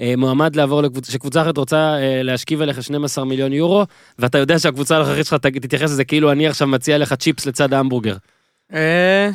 [0.00, 3.84] אה, מועמד לעבור לקבוצה, שקבוצה אחרת רוצה אה, להשכיב עליך 12 מיליון יורו,
[4.18, 8.16] ואתה יודע שהקבוצה הנוכחית שלך תתייחס לזה כאילו אני עכשיו מציע לך צ'יפס לצד ההמבורגר.
[8.72, 9.30] אה,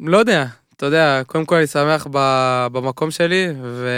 [0.00, 3.88] לא יודע, אתה יודע, קודם כל אני שמח ב- במקום שלי, ו...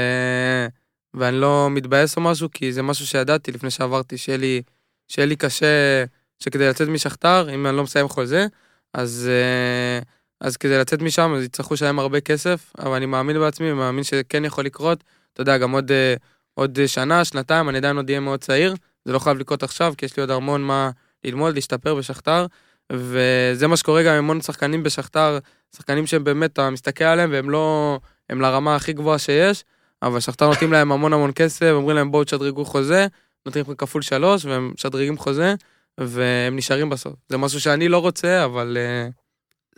[1.15, 4.63] ואני לא מתבאס או משהו, כי זה משהו שידעתי לפני שעברתי, שיהיה לי,
[5.09, 6.05] שיהיה לי קשה,
[6.39, 8.47] שכדי לצאת משכתר, אם אני לא מסיים חוזה,
[8.95, 10.01] אז, אה,
[10.41, 14.45] אז כדי לצאת משם, אז יצטרכו לשלם הרבה כסף, אבל אני מאמין בעצמי, מאמין שכן
[14.45, 15.05] יכול לקרות.
[15.33, 16.15] אתה יודע, גם עוד, אה,
[16.55, 20.07] עוד שנה, שנתיים, אני עדיין עוד אהיה מאוד צעיר, זה לא חייב לקרות עכשיו, כי
[20.07, 20.91] יש לי עוד המון מה
[21.25, 22.47] ללמוד, להשתפר בשכתר,
[22.93, 25.39] וזה מה שקורה גם עם המון שחקנים בשכתר,
[25.77, 27.99] שחקנים שהם באמת, אתה מסתכל עליהם והם לא,
[28.31, 29.65] הם לרמה הכי גבוהה שיש,
[30.03, 33.07] אבל שכתר נותנים להם המון המון כסף, אומרים להם בואו תשדרגו חוזה,
[33.47, 35.55] נותנים לכם כפול שלוש, והם משדרגים חוזה,
[35.99, 37.13] והם נשארים בסוף.
[37.29, 39.09] זה משהו שאני לא רוצה, אבל אה,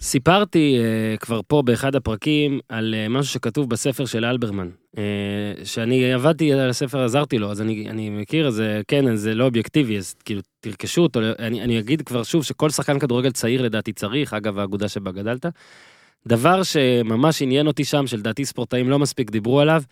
[0.00, 4.98] סיפרתי uh, כבר פה באחד הפרקים על uh, משהו שכתוב בספר של אלברמן, uh,
[5.64, 9.44] שאני עבדתי על הספר, עזרתי לו, אז אני, אני מכיר, אז אה, כן, זה לא
[9.44, 13.92] אובייקטיבי, אז כאילו תרכשו אותו, אני, אני אגיד כבר שוב שכל שחקן כדורגל צעיר לדעתי
[13.92, 15.46] צריך, אגב האגודה שבה גדלת.
[16.26, 19.82] דבר שממש עניין אותי שם, שלדעתי ספורטאים לא מספיק דיברו עליו,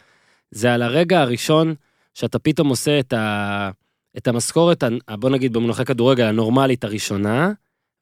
[0.50, 1.74] זה על הרגע הראשון
[2.14, 3.70] שאתה פתאום עושה את, ה,
[4.16, 7.52] את המשכורת, בוא נגיד במונחי כדורגל הנורמלית הראשונה,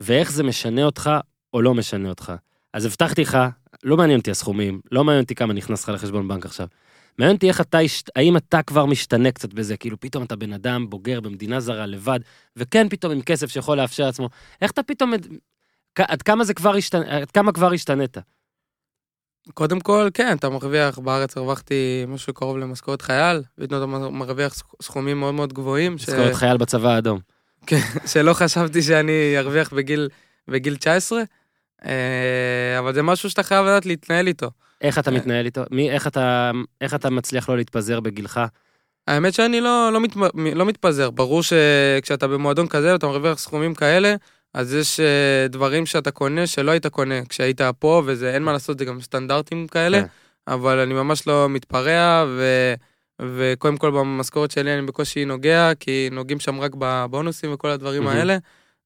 [0.01, 1.11] ואיך זה משנה אותך
[1.55, 2.33] או לא משנה אותך.
[2.73, 3.39] אז הבטחתי לך,
[3.85, 6.67] לא מעניין אותי הסכומים, לא מעניין אותי כמה נכנס לך לחשבון בנק עכשיו.
[7.19, 7.79] מעניין אותי איך אתה,
[8.17, 12.21] האם אתה כבר משתנה קצת בזה, כאילו פתאום אתה בן אדם בוגר במדינה זרה לבד,
[12.57, 14.29] וכן פתאום עם כסף שיכול לאפשר לעצמו,
[14.61, 15.13] איך אתה פתאום,
[15.99, 18.17] עד כמה זה כבר השתנה, עד כמה כבר השתנית?
[19.55, 25.35] קודם כל, כן, אתה מרוויח, בארץ הרווחתי משהו קרוב למשכורת חייל, ואתה מרוויח סכומים מאוד
[25.35, 26.09] מאוד גבוהים, ש...
[26.09, 27.19] משכורת חייל בצבא האדום.
[28.07, 30.09] שלא חשבתי שאני ארוויח בגיל,
[30.49, 31.23] בגיל 19,
[31.87, 34.51] אה, אבל זה משהו שאתה חייב לדעת להתנהל איתו.
[34.81, 35.17] איך אתה אה.
[35.17, 35.63] מתנהל איתו?
[35.71, 38.41] מי, איך אתה, איך אתה מצליח לא להתפזר בגילך?
[39.07, 40.17] האמת שאני לא, לא, מת,
[40.55, 44.15] לא מתפזר, ברור שכשאתה במועדון כזה ואתה מרוויח סכומים כאלה,
[44.55, 48.79] אז יש אה, דברים שאתה קונה שלא היית קונה כשהיית פה, וזה אין מה לעשות,
[48.79, 50.07] זה גם סטנדרטים כאלה, כן.
[50.49, 52.75] אבל אני ממש לא מתפרע, ו,
[53.23, 58.07] וקודם כל במשכורת שלי אני בקושי נוגע, כי נוגעים שם רק בבונוסים וכל הדברים.
[58.07, 58.39] האלה,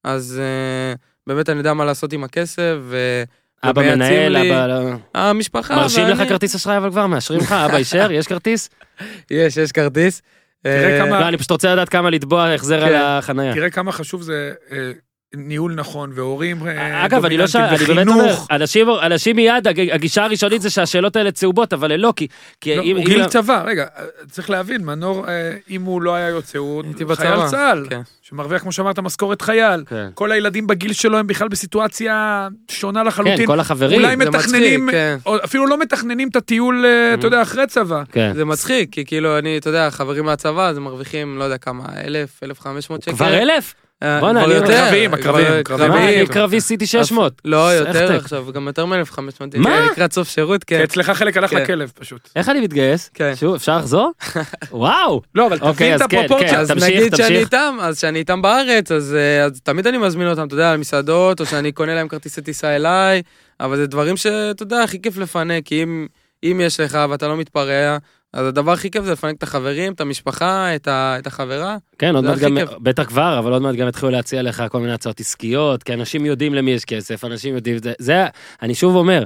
[0.03, 0.93] אז אה,
[1.27, 3.23] באמת אני יודע מה לעשות עם הכסף, ו...
[3.63, 4.67] אבא מנהל, לי- אבא...
[4.67, 7.51] לא- המשפחה מרשים לך ואני- כרטיס אשראי אבל כבר מאשרים לך?
[7.51, 8.11] אבא אישר?
[8.11, 8.69] יש כרטיס?
[9.31, 10.21] יש, יש כרטיס.
[10.63, 12.85] תראה אה, כמה- לא, אני פשוט רוצה לדעת כמה לתבוע החזר כן.
[12.87, 13.53] על החנייה.
[13.53, 14.91] תראה כמה חשוב זה, אה,
[15.35, 17.55] ניהול נכון, והורים אה, אגב, אני לא ש...
[17.55, 18.47] דומיננטיים, אני באמת אומר, וחינוך.
[18.51, 22.27] אנשים, אנשים מיד, הג- הגישה הראשונית זה שהשאלות האלה צהובות, אבל הן לא, כי...
[22.61, 23.85] כי לא, אם- הוא אם- גיל צבא, רגע,
[24.31, 27.47] צריך להבין, מנור, אה, אם הוא לא היה יוצא, הוא הייתי חייל בצבא.
[27.49, 28.01] צה"ל, כן.
[28.21, 29.83] שמרוויח, כמו שאמרת, משכורת חייל.
[29.87, 30.07] כן.
[30.13, 33.37] כל הילדים בגיל שלו הם בכלל בסיטואציה שונה לחלוטין.
[33.37, 33.99] כן, כל החברים.
[34.01, 35.17] אולי זה מתכננים, מצחיק, כן.
[35.25, 38.03] או אפילו לא מתכננים את הטיול, אה, אתה יודע, אחרי צבא.
[38.11, 38.31] כן.
[38.35, 42.43] זה מצחיק, כי כאילו, אני, אתה יודע, חברים מהצבא, אז מרוויחים, לא יודע כמה, אלף,
[42.43, 43.13] אלף חמש מאות שקל.
[43.13, 43.73] כבר אלף?
[44.03, 45.93] אה, בואנה, אני- יותר, הקרביים, כבר- הקרביים, קרביים.
[45.93, 46.27] אני.
[46.27, 47.41] קרבי סיטי 600.
[47.45, 49.57] לא, יותר עכשיו, גם יותר מ-1500.
[49.57, 49.85] מה?
[49.91, 50.81] לקראת סוף שירות, כן.
[50.83, 51.57] אצלך חלק הלך כן.
[51.63, 52.29] לכלב פשוט.
[52.35, 53.09] איך אני מתגייס?
[53.13, 53.33] כן.
[53.35, 54.11] שוב, אפשר לחזור?
[54.71, 55.21] וואו!
[55.35, 56.49] לא, אבל אוקיי, תבין את אז כן, הפרופורציה.
[56.49, 56.59] כן.
[56.59, 57.37] אז נגיד שאני.
[57.37, 61.39] איתם, אז שאני איתם בארץ, אז אה, אז תמיד אני מזמין אותם, אתה יודע, למסעדות,
[61.39, 63.21] או שאני קונה להם כרטיסי טיסה אליי,
[63.59, 66.07] אבל זה דברים שאתה יודע, הכי כיף לפנק, כי אם-
[66.43, 67.97] אם יש לך ואתה לא מתפרע,
[68.33, 71.77] אז הדבר הכי כיף זה לפנק את החברים, את המשפחה, את ה- את החברה.
[71.99, 72.69] כן, עוד מעט גם, כיף.
[72.81, 76.25] בטח כבר, אבל עוד מעט גם יתחילו להציע לך כל מיני הצעות עסקיות, כי אנשים
[76.25, 78.25] יודעים למי יש כסף, אנשים יודעים, זה, זה,
[78.61, 79.23] אני שוב אומר,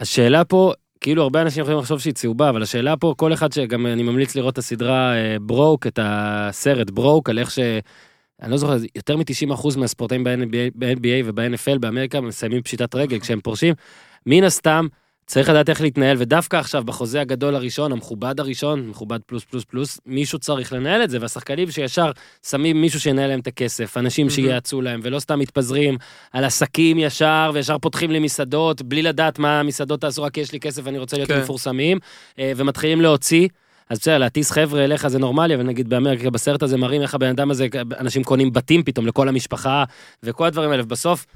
[0.00, 3.86] השאלה פה, כאילו הרבה אנשים יכולים לחשוב שהיא צהובה, אבל השאלה פה, כל אחד שגם
[3.86, 7.58] אני ממליץ לראות את הסדרה ברוק, את הסרט ברוק, על איך ש...
[8.42, 13.74] אני לא זוכר, יותר מ-90% מהספורטאים ב-NBA וב-NFL באמריקה מסיימים פשיטת רגל כשהם פורשים.
[14.26, 14.86] מן הסתם,
[15.26, 20.00] צריך לדעת איך להתנהל, ודווקא עכשיו, בחוזה הגדול הראשון, המכובד הראשון, מכובד פלוס פלוס פלוס,
[20.06, 22.10] מישהו צריך לנהל את זה, והשחקנים שישר
[22.46, 25.98] שמים מישהו שינהל להם את הכסף, אנשים שייעצו להם, ולא סתם מתפזרים
[26.32, 30.60] על עסקים ישר, וישר פותחים לי מסעדות, בלי לדעת מה המסעדות תעשו, רק יש לי
[30.60, 31.40] כסף ואני רוצה להיות כן.
[31.40, 31.98] מפורסמים,
[32.38, 33.48] אה, ומתחילים להוציא.
[33.90, 37.28] אז בסדר, להטיס חבר'ה אליך זה נורמלי, אבל נגיד באמריקה, בסרט הזה מראים איך הבן
[37.28, 37.66] אדם הזה,
[37.98, 39.84] אנשים קונים בתים פתאום לכל המשפחה,
[40.22, 41.26] וכל הדברים האלה, ובסוף,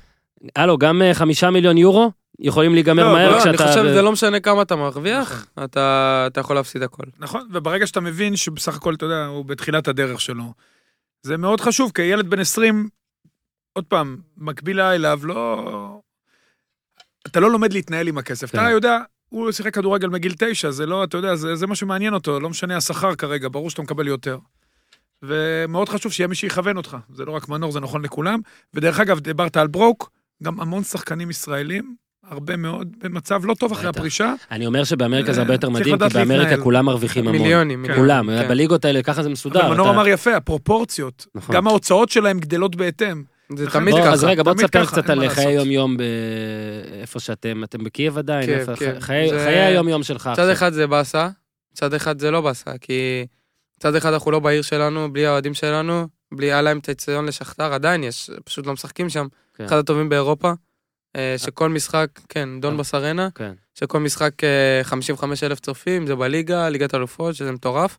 [0.56, 3.68] הלו, גם אה, חמישה מיליון יורו יכולים להיגמר לא, מהר לא, אני כשאתה...
[3.68, 7.02] חושב שזה לא משנה כמה אתה מרוויח, אתה אתה יכול להפסיד הכל.
[7.18, 10.52] נכון, וברגע שאתה מבין שבסך הכל, אתה יודע, הוא בתחילת הדרך שלו,
[11.22, 12.88] זה מאוד חשוב, כי ילד בן 20,
[13.72, 16.00] עוד פעם, מקבילה אליו, לא...
[17.26, 18.50] אתה לא לומד להתנהל עם הכסף.
[18.50, 18.58] כן.
[18.58, 18.98] אתה יודע,
[19.28, 22.50] הוא שיחק כדורגל מגיל תשע, זה לא, אתה יודע, זה, זה מה שמעניין אותו, לא
[22.50, 24.38] משנה השכר כרגע, ברור שאתה מקבל יותר.
[25.22, 28.40] ומאוד חשוב שיהיה מי שיכוון אותך, זה לא רק מנור, זה נכון לכולם.
[28.74, 30.10] ודרך אגב, דיברת על ברוק,
[30.42, 31.94] גם המון שחקנים ישראלים,
[32.28, 33.88] הרבה מאוד, במצב לא טוב אחרי.
[33.88, 34.34] הפרישה.
[34.50, 36.62] אני אומר שבאמריקה זה אה, הרבה יותר צריך מדהים, כי באמריקה.
[36.62, 37.42] כולם מרוויחים המון.
[37.42, 38.02] מיליונים, מיליונים.
[38.04, 38.48] כולם, כן.
[38.48, 39.60] בליגות האלה ככה זה מסודר.
[39.66, 41.56] אבל מנור אמר יפה, הפרופורציות, נכון.
[41.56, 43.22] גם ההוצאות שלהם גדלות בהתאם.
[43.56, 44.12] זה תמיד ככה.
[44.12, 45.52] אז רגע, בוא תספר קצת על חיי לעשות.
[45.52, 46.02] יום-יום ב-
[47.00, 48.46] איפה שאתם, אתם בקייב עדיין?
[48.46, 49.00] כן, כן.
[49.00, 50.48] חיי היום-יום שלך צד.
[50.48, 51.28] אחד זה באסה,
[51.74, 53.26] צד אחד זה לא באסה, כי
[53.80, 57.72] צד אחד אנחנו לא בעיר שלנו, בלי האוהדים שלנו, בלי היה להם את האצטדיון לשכתר,
[57.72, 59.26] עדיין יש, פשוט לא משחקים שם.
[59.54, 59.64] כן.
[59.64, 60.52] אחד הטובים באירופה,
[61.16, 62.72] אה, שכל משחק, כן, דונבאס.
[62.74, 63.52] ארנה, כן.
[63.74, 67.98] שכל משחק אה, 55 אלף צופים, זה בליגה, ליגת אלופות, שזה מטורף.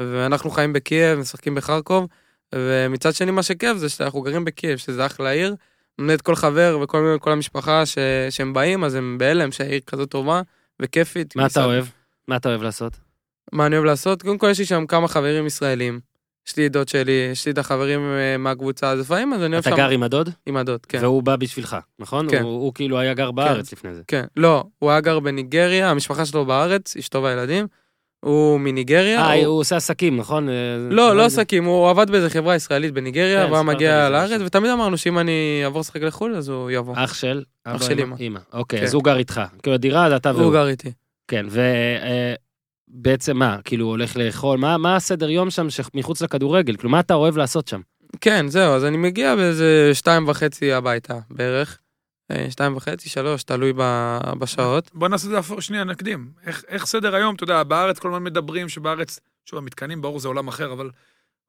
[0.00, 2.06] ואנחנו חיים בקייב, משחקים בחרקוב,
[2.54, 5.54] ומצד שני מה שכיף זה שאנחנו גרים בקייב, שזה אחלה עיר.
[5.98, 7.98] באמת כל חבר וכל כל המשפחה ש,
[8.30, 10.42] שהם באים, אז הם בהלם שהעיר כזאת טובה
[10.82, 11.36] וכיפית.
[11.36, 11.84] מה אתה מסעד- אוהב?
[12.28, 12.92] מה אתה אוהב לעשות?
[13.52, 14.22] מה אני אוהב לעשות?
[14.22, 16.00] קודם כל יש לי שם כמה חברים ישראלים.
[16.48, 19.60] יש לי דוד שלי, יש לי את החברים אה, מהקבוצה, אז לפעמים אז אני אוהב
[19.66, 19.76] אתה שם...
[19.76, 20.30] גר עם הדוד?
[20.46, 20.98] עם הדוד, כן.
[21.02, 22.30] והוא בא בשבילך, נכון?
[22.30, 22.42] כן.
[22.42, 24.02] הוא הוא כאילו היה גר בארץ לפני זה.
[24.08, 24.24] כן.
[24.36, 27.66] לא, הוא היה גר בניגריה, המשפחה שלו בארץ, אשתו והילדים.
[28.20, 29.20] הוא מניגריה.
[29.20, 30.48] אה, הוא- הוא עושה עסקים, נכון?
[30.48, 30.54] אה,
[30.90, 34.40] לא, לא עסקים, הוא עבד באיזה חברה ישראלית בניגריה, כן, והוא מגיע לארץ.
[34.46, 35.32] ותמיד אמרנו שאם אני
[35.64, 36.94] אעבור לשחק לחו"ל, אז הוא יבוא.
[36.96, 37.42] אח של?
[37.66, 38.38] אבא, של אמא?
[38.52, 38.84] אוקיי, כן.
[38.84, 39.40] אז הוא גר איתך.
[39.62, 40.42] כאילו הדירה אתה והוא.
[40.44, 40.92] הוא גר איתי.
[41.28, 41.46] כן,
[42.94, 46.76] ובעצם מה, כאילו הולך לאכול, מה, מה הסדר יום שם שמחוץ לכדורגל?
[46.76, 47.80] כאילו, מה אתה אוהב לעשות שם?
[48.20, 51.78] כן, זהו, אז אני מגיע באיזה שתיים וחצי הביתה, בערך.
[52.30, 54.90] אה, שתיים וחצי, שלוש, תלוי ב- בשעות.
[54.94, 56.28] בוא נעשה את זה הפוך, שנייה, נקדים.
[56.46, 60.28] איך, איך סדר היום, אתה יודע, בארץ כל הזמן מדברים שבארץ, שוב, המתקנים, ברור, זה
[60.28, 60.90] עולם אחר, אבל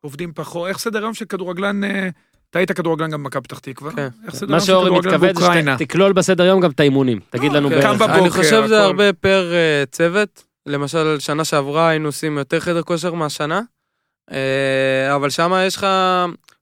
[0.02, 0.68] עובדים פחות.
[0.68, 2.10] איך סדר היום של כדורגלן, אה,
[2.50, 3.92] אתה היית כדורגלן גם במכבי פתח תקווה?
[3.92, 4.08] כן.
[4.26, 5.76] איך סדר מה שאורי מתכוון זה?
[5.80, 7.20] שתכלול בסדר יום גם את האימונים.
[7.30, 7.98] תגיד לא, לנו כן.
[7.98, 8.02] בערך.
[8.02, 8.84] אני חושב שזה.
[8.84, 10.44] הרבה פר אה, צוות.
[10.65, 13.62] למשל, שנה שעברה היינו עושים יותר חדר כושר מהשנה,
[14.32, 15.88] אה, אבל שם יש לך,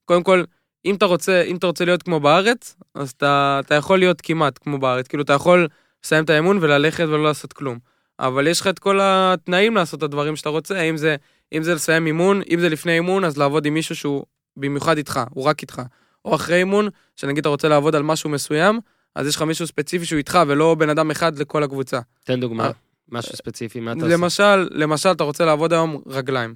[0.05, 0.43] קודם כל,
[0.85, 4.59] אם אתה רוצה, אם אתה רוצה להיות כמו בארץ, אז אתה, אתה יכול להיות כמעט
[4.63, 5.07] כמו בארץ.
[5.07, 5.67] כאילו, אתה יכול
[6.03, 7.79] לסיים את האימון וללכת ולא לעשות כלום.
[8.19, 11.15] אבל יש לך את כל התנאים לעשות את הדברים שאתה רוצה, אם זה,
[11.53, 14.25] אם זה לסיים אימון, אם זה לפני אימון, אז לעבוד עם מישהו שהוא
[14.57, 15.81] במיוחד איתך, הוא רק איתך.
[16.25, 18.79] או אחרי אימון, שנגיד אתה רוצה לעבוד על משהו מסוים,
[19.15, 21.99] אז יש לך מישהו ספציפי שהוא איתך, ולא בן אדם אחד לכל הקבוצה.
[22.23, 22.71] תן דוגמה, אה,
[23.11, 24.13] משהו ספציפי, מה אתה עושה?
[24.17, 26.55] למשל, למשל, אתה רוצה לעבוד היום רגליים.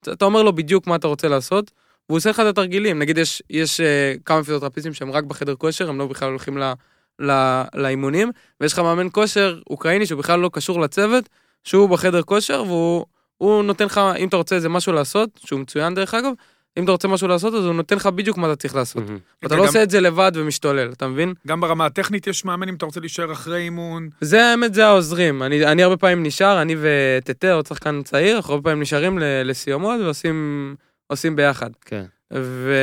[0.00, 1.70] אתה- אומר לו בדיוק מה אתה רוצה לעשות,
[2.08, 2.98] והוא עושה לך את התרגילים.
[2.98, 3.84] נגיד, יש, יש uh,
[4.24, 6.72] כמה פיזיותרפיסטים שהם רק בחדר כושר, הם לא בכלל הולכים ל,
[7.18, 8.30] ל, לאימונים,
[8.60, 11.28] ויש לך מאמן כושר אוקראיני שהוא בכלל לא קשור לצוות,
[11.64, 13.06] שהוא בחדר כושר, והוא
[13.38, 16.32] הוא נותן לך, אם אתה רוצה איזה משהו לעשות, שהוא מצוין דרך אגב,
[16.76, 19.04] אם אתה רוצה משהו לעשות, אז הוא נותן לך בדיוק מה אתה צריך לעשות.
[19.06, 19.18] מהמם.
[19.46, 21.34] אתה לא עושה את זה לבד ומשתולל, אתה מבין?
[21.46, 24.08] גם ברמה הטכנית יש מאמן אם אתה רוצה להישאר אחרי אימון.
[24.20, 25.42] זה האמת, זה העוזרים.
[25.42, 30.00] אני, אני הרבה פעמים נשאר, אני וטטה, עוד שחקן צעיר, אנחנו הרבה פעמים נשארים לסיומות
[30.00, 30.74] ועושים
[31.06, 31.70] עושים ביחד.
[31.84, 32.04] כן.
[32.34, 32.74] ו...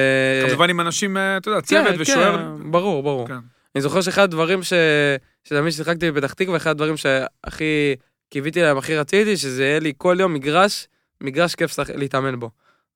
[0.47, 2.37] כמובן עם אנשים, אה, אתה יודע, כן, צוות ושוער.
[2.37, 3.27] כן, ברור, ברור.
[3.27, 3.33] כן.
[3.75, 4.73] אני זוכר שאחד הדברים ש...
[5.43, 7.95] שתמיד ששיחקתי בפתח תקווה, אחד הדברים שהכי
[8.29, 10.87] קיוויתי להם, הכי רציתי, שזה יהיה לי כל יום מגרש,
[11.21, 11.75] מגרש כיף.
[11.95, 12.49] להתאמן בו.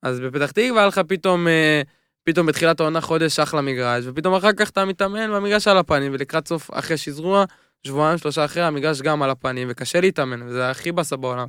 [0.03, 1.81] אז בפתח תקווה היה לך פתאום, אה,
[2.23, 6.47] פתאום בתחילת העונה חודש אחלה מגרש, ופתאום אחר כך אתה מתאמן והמגרש על הפנים, ולקראת
[6.47, 7.45] סוף, אחרי שזרוע,
[7.87, 11.47] שבועיים, שלושה אחרי, המגרש גם על הפנים, וקשה להתאמן, וזה הכי באסה בעולם.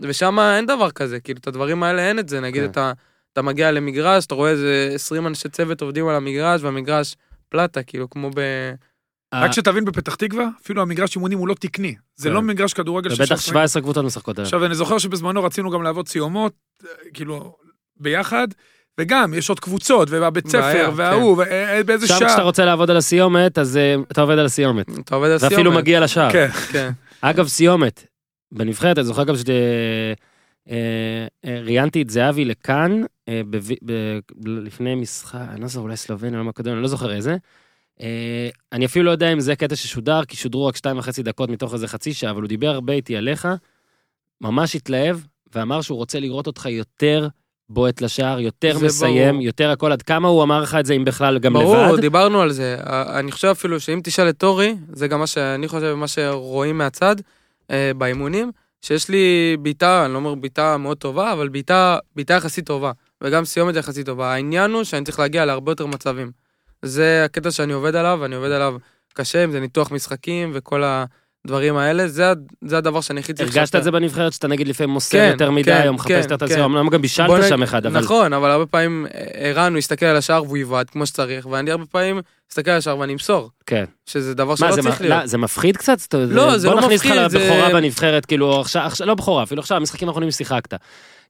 [0.00, 2.70] ושם אין דבר כזה, כאילו, את הדברים האלה אין את זה, נגיד כן.
[2.70, 2.92] אתה,
[3.32, 7.16] אתה מגיע למגרש, אתה רואה איזה 20 אנשי צוות עובדים על המגרש, והמגרש
[7.48, 8.40] פלטה, כאילו, כמו ב...
[9.34, 11.94] רק שתבין בפתח תקווה, אפילו המגרש אימונים הוא לא תקני.
[12.16, 12.34] זה כן.
[12.34, 14.38] לא מגרש כדורגל ובטח שאפשר- 17 קבוצות משחקות.
[14.38, 16.52] עכשיו, אני זוכר שבזמנו רצינו גם לעבוד סיומות,
[16.84, 17.56] אה, כאילו,
[18.00, 18.48] ביחד,
[19.00, 21.42] וגם, יש עוד קבוצות, והבית בעיה, ספר, וההוא,
[21.80, 22.28] ובאיזה שם שעה.
[22.28, 24.86] כשאתה רוצה לעבוד על הסיומת, אז אה, אתה עובד על הסיומת.
[24.98, 25.52] אתה עובד על סיומת.
[25.52, 26.32] ואפילו מגיע לשער.
[26.32, 26.48] כן.
[26.72, 26.90] כן.
[27.20, 28.06] אגב, סיומת,
[28.52, 29.34] בנבחרת, אני זוכר גם
[31.44, 33.02] שראיינתי את זהבי לכאן,
[34.44, 37.36] לפני משחק, אני לא זוכר, אולי סלובניה, לא הקודם, אני לא זוכר איזה.
[38.72, 41.74] אני אפילו לא יודע אם זה קטע ששודר, כי שודרו רק שתיים וחצי דקות מתוך
[41.74, 43.48] איזה חצי שעה, אבל הוא דיבר הרבה איתי עליך,
[44.40, 45.18] ממש התלהב,
[45.54, 47.28] ואמר שהוא רוצה לראות אותך יותר
[47.68, 49.42] בועט לשער, יותר מסיים, ברור.
[49.42, 52.00] יותר הכל, עד כמה הוא אמר לך את זה, אם בכלל, גם ברור, לבד?
[52.00, 52.76] דיברנו על זה.
[52.86, 56.78] אה, אני חושב אפילו שאם תשאל את אורי, זה גם מה שאני חושב, מה שרואים
[56.78, 57.16] מהצד,
[57.70, 58.52] אה, באימונים,
[58.82, 61.98] שיש לי בעיטה, אני לא אומר בעיטה מאוד טובה, אבל בעיטה
[62.30, 64.32] יחסית טובה, וגם סיומת יחסית טובה.
[64.32, 66.30] העניין הוא שאני צריך להגיע להרבה יותר מצבים.
[66.82, 68.76] זה הקטע שאני עובד עליו, ואני עובד עליו
[69.14, 70.82] קשה, אם זה ניתוח משחקים וכל
[71.46, 72.32] הדברים האלה, זה,
[72.64, 75.50] זה הדבר שאני הכי צריך הרגשת את זה בנבחרת, שאתה נגיד לפעמים מוסר כן, יותר
[75.50, 76.44] מדי, כן, או מחפש כן, את כן.
[76.44, 78.00] הסיום, אמנם גם בישלת שם אחד, אבל...
[78.00, 81.70] נכון, אבל הרבה פעמים אה, ערן, הוא יסתכל על השער והוא יבעט כמו שצריך, ואני
[81.70, 82.20] הרבה פעמים
[82.52, 83.84] אסתכל השער ואני אמסור, כן.
[84.06, 85.20] שזה דבר מה, שלא זה, צריך להיות.
[85.20, 85.98] לא, זה מפחיד קצת?
[85.98, 89.14] זאת אומרת, לא, זה בוא לא נכניס מפחיד, לך זה- לבכורה בנבחרת, כאילו, עכשיו, לא
[89.14, 90.74] בכורה, אפילו עכשיו, המשחקים האחרונים ששיחקת.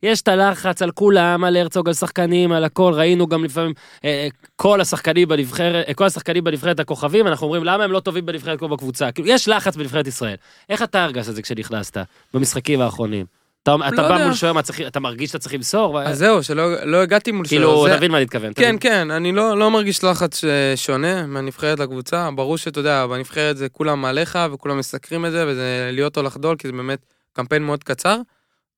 [0.03, 3.73] יש את הלחץ על כולם, על הרצוג, על שחקנים, על הכל, ראינו גם לפעמים,
[4.05, 8.01] אה, אה, כל השחקנים בנבחרת, אה, כל השחקנים בנבחרת הכוכבים, אנחנו אומרים, למה הם לא
[8.01, 9.13] טובים בנבחרת כמו בקבוצה?
[9.13, 10.37] כאילו, יש לחץ בנבחרת ישראל.
[10.69, 11.97] איך אתה הרגשת את זה כשנכנסת,
[12.35, 13.27] במשחקים האחרונים?
[13.69, 14.25] אתה, אתה לא בא יודע.
[14.25, 14.53] מול שוער,
[14.87, 16.03] אתה מרגיש שאתה צריך למסור?
[16.03, 18.51] אז זהו, שלא לא הגעתי מול כאילו, שוער, אתה זה- מבין מה אני מתכוון.
[18.53, 18.79] אתה כן, מבין?
[18.79, 22.29] כן, אני לא, לא מרגיש לחץ אה, שונה מהנבחרת לקבוצה.
[22.37, 26.57] ברור שאתה יודע, בנבחרת זה כולם עליך וכולם מסקרים את זה, וזה להיות או לחדול,
[26.57, 26.99] כי זה באמת
[27.33, 28.17] קמפיין מאוד קצר.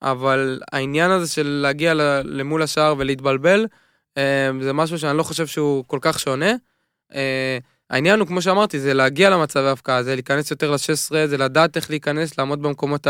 [0.03, 3.67] אבל העניין הזה של להגיע למול השער ולהתבלבל,
[4.19, 6.53] אה, זה משהו שאני לא חושב שהוא כל כך שונה.
[7.15, 7.59] אה,
[7.91, 10.77] העניין הוא, כמו שאמרתי, זה להגיע למצבי הפקעה, זה להיכנס יותר ל-16,
[11.27, 13.07] זה לדעת איך להיכנס, לעמוד במקומות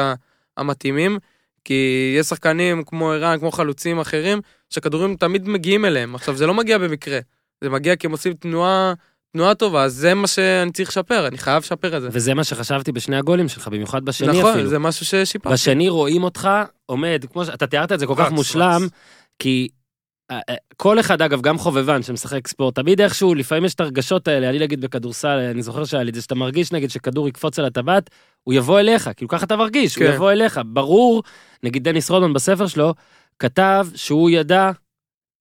[0.57, 1.19] המתאימים.
[1.65, 4.41] כי יש שחקנים כמו ערן, כמו חלוצים אחרים,
[4.71, 6.15] שכדורים תמיד מגיעים אליהם.
[6.15, 7.19] עכשיו, זה לא מגיע במקרה,
[7.65, 8.93] זה מגיע כי הם עושים תנועה,
[9.33, 12.09] תנועה טובה, אז זה מה שאני צריך לשפר, אני חייב לשפר את זה.
[12.13, 14.69] וזה מה שחשבתי בשני הגולים שלך, במיוחד בשני נכון, אפילו.
[14.69, 15.55] זה משהו ששיפרתי.
[15.55, 16.49] בשני רואים אותך
[16.87, 18.91] עומד, כמו שאתה תיארת את זה כל כך רץ, מושלם, רץ.
[19.39, 19.69] כי
[20.31, 24.29] אה, אה, כל אחד, אגב, גם חובבן שמשחק ספורט, תמיד איכשהו, לפעמים יש את הרגשות
[24.29, 27.59] האלה, אני נגיד בכדורסל, אני זוכר שהיה לי את זה, שאתה מרגיש נגיד שכדור יקפוץ
[27.59, 28.11] על הטבעת,
[28.49, 30.13] הוא יבוא אליך, כאילו ככה אתה מרגיש, הוא כן.
[30.15, 30.61] יבוא אליך.
[30.67, 31.23] ברור,
[31.63, 32.95] נגיד דניס רודמן בספר שלו,
[33.39, 34.71] כתב שהוא ידע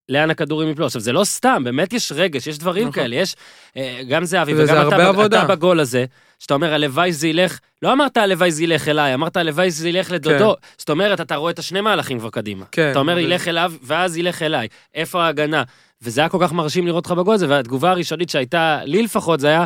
[0.10, 0.86] לאן הכדורים יפלו.
[0.86, 2.94] עכשיו, זה לא סתם, באמת יש רגש, יש דברים נכון.
[2.94, 3.36] כאלה, יש,
[3.78, 5.44] אה, גם זהבי וזה וגם אתה, עבודה.
[5.44, 6.06] אתה בגול הזה,
[6.40, 10.12] שאתה אומר, הלוואי זה ילך, לא אמרת הלוואי זה ילך אליי, אמרת הלוואי זה ילך
[10.12, 10.56] לדודו.
[10.78, 12.66] זאת אומרת, אתה רואה את השני מהלכים כבר קדימה.
[12.72, 12.92] כן.
[12.92, 14.68] אתה אומר, ו- ילך אליו, ואז ילך אליי.
[14.96, 15.64] איפה ההגנה?
[16.02, 19.48] וזה היה כל כך מרשים לראות אותך בגול הזה, והתגובה הראשונית שהייתה, לי לפחות, זה
[19.48, 19.66] היה,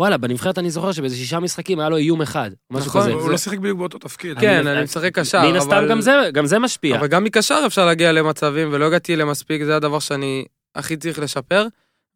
[0.00, 3.12] וואלה, בנבחרת אני זוכר שבאיזה שישה משחקים היה לו איום אחד, משהו נכון, כזה.
[3.12, 4.38] הוא לא שיחק בדיוק באותו תפקיד.
[4.38, 6.98] כן, אני- אני משחק קשר, מן הסתם אבל- גם זה, גם זה משפיע.
[6.98, 11.66] אבל גם מקשר אפשר להגיע למצבים, ולא הגעתי למספיק, זה הדבר שאני הכי צריך לשפר.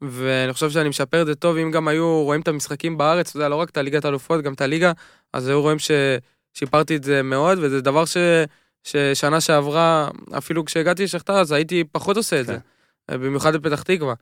[0.03, 3.37] ואני חושב שאני משפר את זה טוב, אם גם היו רואים את המשחקים בארץ, אתה
[3.37, 4.92] יודע, לא רק את הליגת האלופות, גם את הליגה,
[5.33, 8.16] אז היו רואים ששיפרתי את זה מאוד, וזה דבר ש...
[8.85, 12.57] ששנה שעברה, אפילו כשהגעתי לשכתר, אז הייתי פחות עושה את כן.
[13.11, 14.14] זה, במיוחד בפתח תקווה.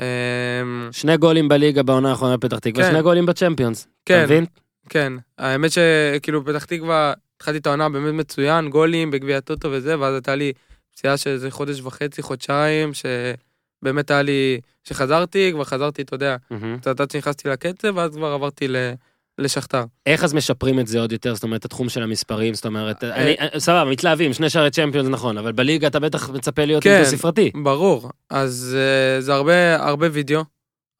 [0.00, 2.90] אמ, שני גולים בליגה בעונה האחרונה בפתח תקווה, כן.
[2.90, 3.82] שני גולים בצ'מפיונס.
[3.82, 4.46] אתה כן, מבין?
[4.88, 5.12] כן.
[5.38, 10.34] האמת שכאילו בפתח תקווה, התחלתי את העונה באמת מצוין, גולים בגביע הטוטו וזה, ואז הייתה
[10.34, 10.52] לי
[10.92, 16.36] פציעה של איזה חודש וחצי, חודשיים, שבאמת היה לי, שחזרתי, כבר חזרתי, אתה יודע.
[16.80, 18.92] קצת עד שנכנסתי לקצב, ואז כבר עברתי ל-
[19.38, 19.84] לשכתר.
[20.06, 23.36] איך אז משפרים את זה עוד יותר, זאת אומרת, התחום של המספרים, זאת אומרת, אני,
[23.58, 27.04] סבבה, מתלהבים, שני שערי צ'מפיונס, נכון, אבל בליגה אתה בטח מצפה להיות כן.
[27.04, 27.50] ספרתי.
[27.62, 28.10] ברור.
[28.30, 30.44] אז אה, זה הרבה, הרבה וידאו,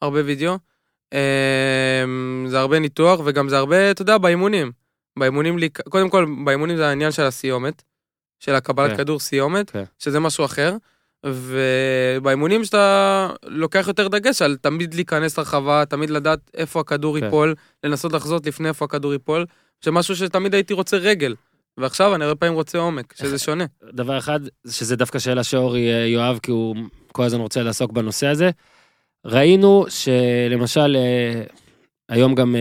[0.02, 0.58] הרבה וידאו.
[1.12, 2.04] אה,
[2.46, 4.72] זה הרבה ניתוח, וגם זה הרבה, אתה יודע, באימונים.
[5.18, 5.56] באימונים,
[5.88, 7.82] קודם כל, באימונים זה העניין של הסיומת,
[8.40, 8.96] של הקבלת כן.
[8.96, 9.84] כדור סיומת, כן.
[9.98, 10.76] שזה משהו אחר.
[11.24, 17.24] ובאימונים שאתה לוקח יותר דגש על תמיד להיכנס לרחבה, תמיד לדעת איפה הכדור כן.
[17.24, 17.54] ייפול,
[17.84, 19.46] לנסות לחזות לפני איפה הכדור ייפול,
[19.84, 21.34] שמשהו שתמיד הייתי רוצה רגל,
[21.78, 23.64] ועכשיו אני הרבה פעמים רוצה עומק, שזה שונה.
[23.92, 26.76] דבר אחד, שזה דווקא שאלה שאורי אה, יואב, כי הוא
[27.12, 28.50] כל הזמן רוצה לעסוק בנושא הזה.
[29.24, 31.42] ראינו שלמשל, אה,
[32.08, 32.60] היום גם אה,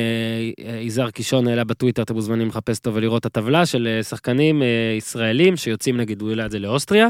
[0.66, 4.64] אה, יזהר קישון העלה בטוויטר, אתם מוזמנים לחפש אותו ולראות את הטבלה של אה, שחקנים
[4.64, 7.08] אה, ישראלים שיוצאים, נגיד, הוא העלה את זה לאוסטריה,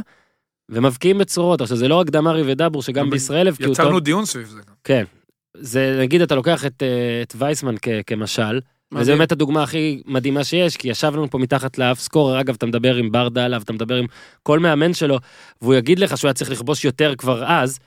[0.70, 1.62] ומבקיעים בצורות.
[1.62, 4.00] עכשיו, זה לא רק דמרי ודבור, שגם גם בישראל הבקיעו יצרנו טוב.
[4.00, 4.62] דיון סביב זה.
[4.84, 5.04] כן.
[5.58, 8.60] זה, נגיד, אתה לוקח את, אה, את וייסמן כ, כמשל,
[8.92, 9.18] וזה מדהים.
[9.18, 12.96] באמת הדוגמה הכי מדהימה שיש, כי ישב לנו פה מתחת לאף סקורר, אגב, אתה מדבר
[12.96, 14.06] עם ברדה עליו, אתה מדבר עם
[14.44, 15.20] כל מאמן שלו,
[15.62, 17.80] והוא יגיד לך שהוא היה צריך לכבוש יותר כבר אז,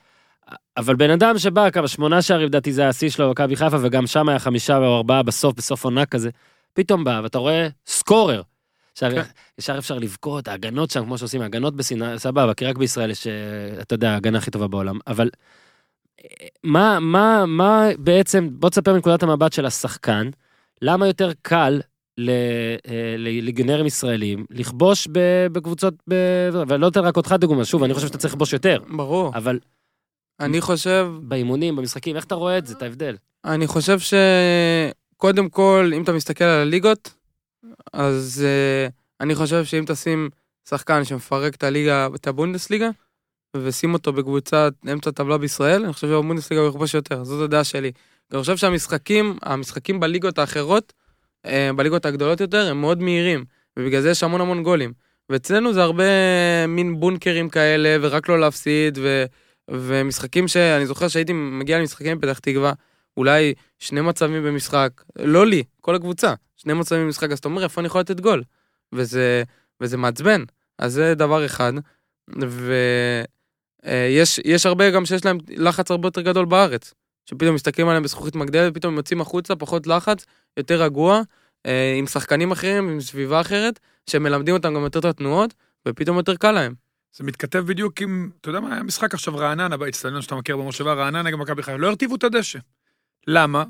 [0.76, 4.28] אבל בן אדם שבא, כמה, שמונה שערים, לדעתי זה השיא שלו במכבי חיפה, וגם שם
[4.28, 6.30] היה חמישה או ארבעה בסוף, בסוף עונה כזה,
[6.74, 8.42] פתאום בא, ואתה רואה סקורר.
[8.96, 9.22] עכשיו, כן.
[9.58, 13.32] ישר אפשר לבכות, ההגנות שם, כמו שעושים, ההגנות בסינא, סבבה, כי רק בישראל יש, אה,
[13.82, 15.30] אתה יודע, ההגנה הכי טובה בעולם, אבל
[16.24, 20.30] אה, מה, מה, מה בעצם, בוא תספר מנקודת המבט של השחקן,
[20.82, 21.80] למה יותר קל
[22.18, 22.30] ל-
[22.88, 25.08] אה, לליגיונרים ישראלים לכבוש
[25.52, 29.32] בקבוצות, ב- ולא אתן רק אותך דוגמה, שוב, אני חושב שאתה צריך לכבוש יותר, ברור.
[29.34, 29.58] אבל
[30.40, 33.16] אני חושב, באימונים, במשחקים, איך אתה רואה את זה, את ההבדל?
[33.44, 37.15] אני חושב שקודם כל, אם אתה מסתכל על הליגות,
[37.92, 40.30] אז uh, אני חושב שאם תשים
[40.68, 42.90] שחקן שמפרק את הליגה, את הבונדסליגה,
[43.56, 47.92] ושים אותו בקבוצת אמצע טבלה בישראל, אני חושב שבבונדסליגה הוא יכבוש יותר, זאת הדעה שלי.
[48.32, 50.92] אני חושב שהמשחקים, המשחקים בליגות האחרות,
[51.46, 53.44] uh, בליגות הגדולות יותר, הם מאוד מהירים,
[53.78, 54.92] ובגלל זה יש המון המון גולים.
[55.30, 56.04] ואצלנו זה הרבה
[56.68, 59.24] מין בונקרים כאלה, ורק לא להפסיד, ו...
[59.70, 62.72] ומשחקים שאני זוכר שהייתי מגיע למשחקים בפתח תקווה,
[63.16, 67.80] אולי שני מצבים במשחק, לא לי, כל הקבוצה, שני מצבים במשחק, אז אתה אומר, איפה
[67.80, 68.42] אני יכול לתת גול?
[68.92, 69.42] וזה,
[69.80, 70.44] וזה מעצבן.
[70.78, 71.72] אז זה דבר אחד.
[73.84, 76.94] ויש יש הרבה גם שיש להם לחץ הרבה יותר גדול בארץ.
[77.26, 80.26] שפתאום מסתכלים עליהם בזכוכית מגדלת, פתאום הם יוצאים החוצה, פחות לחץ,
[80.56, 81.20] יותר רגוע,
[81.66, 83.80] אה, עם שחקנים אחרים, עם סביבה אחרת,
[84.10, 85.54] שמלמדים אותם גם יותר את התנועות,
[85.88, 86.74] ופתאום יותר קל להם.
[87.16, 90.94] זה מתכתב בדיוק עם, אתה יודע מה, היה משחק עכשיו רעננה באצטדיון שאתה מכיר במושבה,
[90.94, 92.58] רעננה נגד מכבי חיפה, לא הרטיבו את הדשא.
[93.26, 93.64] למה?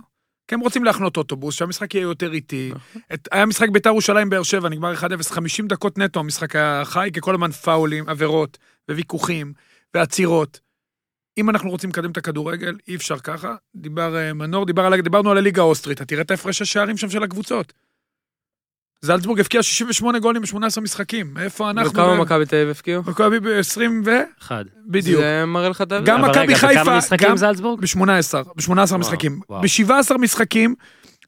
[0.49, 2.73] כי הם רוצים להחנות אוטובוס, שהמשחק יהיה יותר איטי.
[3.15, 7.11] את, היה משחק בית"ר ירושלים באר שבע, נגמר 1-0, 50 דקות נטו המשחק היה חי,
[7.13, 8.59] כי כל הזמן פאולים, עבירות,
[8.91, 9.53] וויכוחים,
[9.95, 10.61] ועצירות.
[11.39, 13.55] אם אנחנו רוצים לקדם את הכדורגל, אי אפשר ככה.
[13.77, 17.11] דיבר אה, מנור, דיבר על, דיברנו על הליגה האוסטרית, אתה תראה את ההפרש השערים שם
[17.11, 17.73] של הקבוצות.
[19.07, 21.91] זלצבורג הבקיע 68 גולים ב-18 משחקים, מאיפה אנחנו?
[21.91, 23.03] וכמה מכבי תל אביב הפקיעו?
[23.07, 24.11] מכבי ב-20 ו...
[24.43, 24.65] אחד.
[24.87, 25.21] בדיוק.
[25.21, 26.07] זה מראה לך את ההבדל.
[26.13, 27.81] גם אבל מכבי רגע, חיפה, וכמה משחקים גם- זלצבורג?
[27.81, 27.99] ב-18,
[28.57, 29.41] ב-18 וואו, משחקים.
[29.51, 29.63] וואו.
[29.63, 30.75] ב-17 משחקים,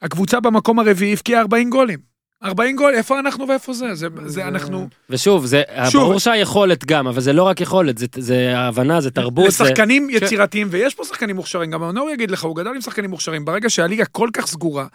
[0.02, 1.98] הקבוצה במקום הרביעי הבקיעה 40 גולים.
[2.44, 3.94] 40 גול, איפה אנחנו ואיפה זה?
[3.94, 4.88] זה, זה אנחנו...
[5.10, 6.02] ושוב, זה שוב.
[6.02, 9.64] ברור שהיכולת גם, אבל זה לא רק יכולת, זה- זה הבנה, זה תרבות, זה...
[9.64, 13.44] לשחקנים יצירתיים, ויש פה שחקנים מוכשרים, גם מנור יגיד לך, הוא גדל עם שחקנים מוכשרים.
[13.44, 14.86] ברגע שהליגה כל כך סגורה,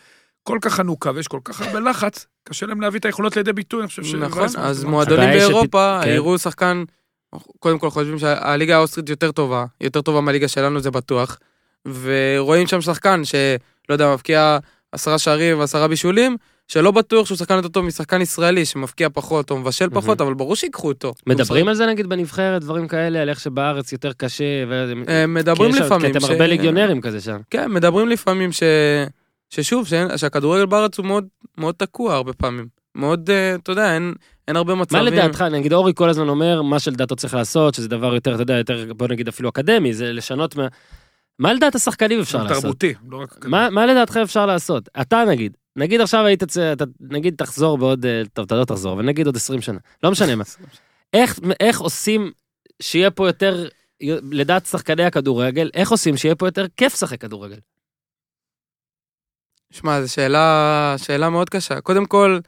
[0.43, 3.79] כל כך חנוכה, ויש כל כך הרבה לחץ, קשה להם להביא את היכולות לידי ביטוי,
[3.79, 4.13] אני חושב ש...
[4.13, 6.09] נכון, אז מועדונים באירופה שפ- כן.
[6.13, 6.83] יראו שחקן,
[7.59, 11.37] קודם כל חושבים שהליגה האוסטרית יותר טובה, יותר טובה מהליגה שלנו זה בטוח,
[12.01, 13.45] ורואים שם שחקן שלא
[13.89, 14.57] יודע, מבקיע
[14.91, 16.37] עשרה שערים ועשרה בישולים,
[16.67, 20.55] שלא בטוח שהוא שחקן יותר טוב משחקן ישראלי שמבקיע פחות או מבשל פחות, אבל ברור
[20.55, 21.13] שיקחו אותו.
[21.27, 24.93] מדברים על זה נגיד בנבחרת, דברים כאלה, על איך שבארץ יותר קשה, ו...
[25.09, 26.11] אה, מדברים לפעמים.
[26.11, 27.37] כי אתם ש- הרבה ליגיונרים כזה שם.
[27.49, 28.63] כן, מדברים לפעמים ש...
[29.53, 31.25] ששוב, שאין- שהכדורגל בארץ הוא מאוד,
[31.57, 32.67] מאוד תקוע הרבה פעמים.
[32.95, 34.13] מאוד, אה, אתה יודע, אין,
[34.47, 35.03] אין הרבה מצבים.
[35.03, 38.41] מה לדעתך, נגיד אורי כל הזמן אומר, מה שלדעתו צריך לעשות, שזה דבר יותר, אתה
[38.41, 40.67] יודע, יותר, בוא נגיד אפילו אקדמי, זה לשנות מה...
[41.39, 42.61] מה לדעת השחקנים אפשר לעשות?
[42.61, 43.45] תרבותי, לא רק...
[43.45, 44.89] מה, מה לדעתך אפשר לעשות?
[45.01, 48.93] אתה נגיד, נגיד עכשיו היית, צ- אתה, נגיד תחזור בעוד, אה, טוב, אתה לא תחזור,
[48.93, 50.43] אבל נגיד עוד 20 שנה, לא משנה מה.
[51.13, 52.31] איך, איך עושים
[52.81, 53.67] שיהיה פה יותר,
[54.31, 57.57] לדעת שחקני הכדורגל, איך עושים שיהיה פה יותר כיף לשחק כדורגל?
[59.73, 61.81] שמע, זו שאלה, שאלה מאוד קשה.
[61.81, 62.39] קודם כל,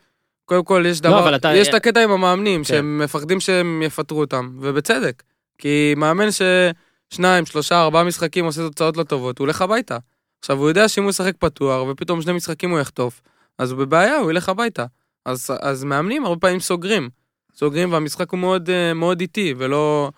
[0.46, 2.64] קודם כל יש דבר, לא, אתה- יש את הקטע עם המאמנים, כן.
[2.64, 5.24] שהם מפחדים שהם יפטרו אותם, ובצדק.
[5.58, 9.98] כי מאמן ששניים, שלושה, ארבעה משחקים עושה תוצאות לא טובות, הוא הולך הביתה.
[10.40, 13.22] עכשיו, הוא יודע שאם הוא ישחק פתוח, ופתאום שני משחקים הוא יחטוף,
[13.60, 14.86] אז הוא בבעיה, הוא ילך הביתה.
[15.26, 17.10] אז, אז מאמנים הרבה פעמים סוגרים.
[17.56, 20.12] סוגרים, והמשחק הוא מאוד, אה, מאוד איטי, ולא,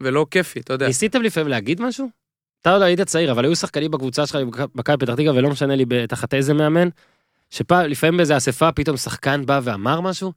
[0.00, 0.86] ולא כיפי, אתה יודע.
[0.86, 2.21] ניסיתם לפעמים להגיד משהו?
[2.62, 4.38] אתה עוד היית צעיר, אבל היו שחקנים בקבוצה שלך
[4.74, 6.88] במכבי פתח תקווה, ולא משנה לי תחת איזה מאמן,
[7.50, 10.32] שפעם, לפעמים באיזה אספה פתאום שחקן בא ואמר משהו?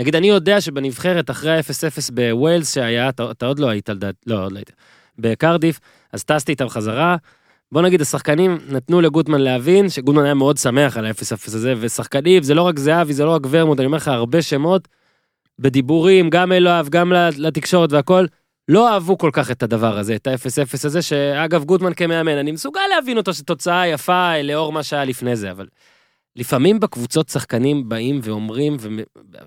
[0.00, 4.44] נגיד, אני יודע שבנבחרת, אחרי ה-0-0 בווילס שהיה, אתה, אתה עוד לא היית, לדעת, לא,
[4.44, 4.72] עוד לא היית,
[5.18, 5.80] בקרדיף,
[6.12, 7.16] אז טסתי איתם חזרה.
[7.72, 12.54] בוא נגיד, השחקנים נתנו לגוטמן להבין שגוטמן היה מאוד שמח על ה-0-0 הזה, ושחקנים, זה
[12.54, 14.88] לא רק זהבי, זה לא רק ורמוט, אני אומר לך, הרבה שמות,
[15.58, 18.26] בדיבורים, גם אליו, גם לתקשורת והכל,
[18.68, 22.80] לא אהבו כל כך את הדבר הזה, את ה-0-0 הזה, שאגב, גוטמן כמאמן, אני מסוגל
[22.94, 25.66] להבין אותו שתוצאה יפה לאור מה שהיה לפני זה, אבל
[26.36, 28.76] לפעמים בקבוצות שחקנים באים ואומרים,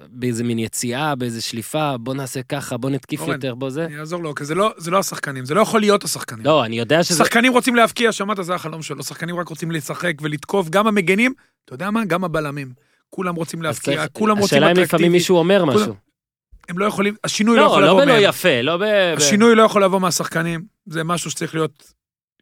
[0.10, 3.86] באיזה מין יציאה, באיזה שליפה, בוא נעשה ככה, בוא נתקיף אורן, יותר, בוא זה.
[3.86, 6.46] אני אעזור לו, כי זה לא, זה לא השחקנים, זה לא יכול להיות השחקנים.
[6.46, 7.24] לא, אני יודע שזה...
[7.24, 9.04] שחקנים רוצים להבקיע, שמעת, זה החלום שלו.
[9.04, 11.34] שחקנים רק רוצים לשחק ולתקוף, גם המגנים,
[11.66, 12.06] אתה יודע מה?
[12.06, 12.74] גם הבלמים.
[13.10, 15.10] כולם רוצים להבקיע, כולם רוצים השאלה אם לפעמים אטרקטיבי.
[15.10, 16.11] מישהו אומר משהו.
[16.70, 18.24] הם לא יכולים, השינוי לא יכול לא, לא לבוא בלא מהם.
[18.24, 18.84] יפה, לא ב...
[18.84, 21.94] ב- השינוי לא יכול לבוא מהשחקנים, זה משהו שצריך להיות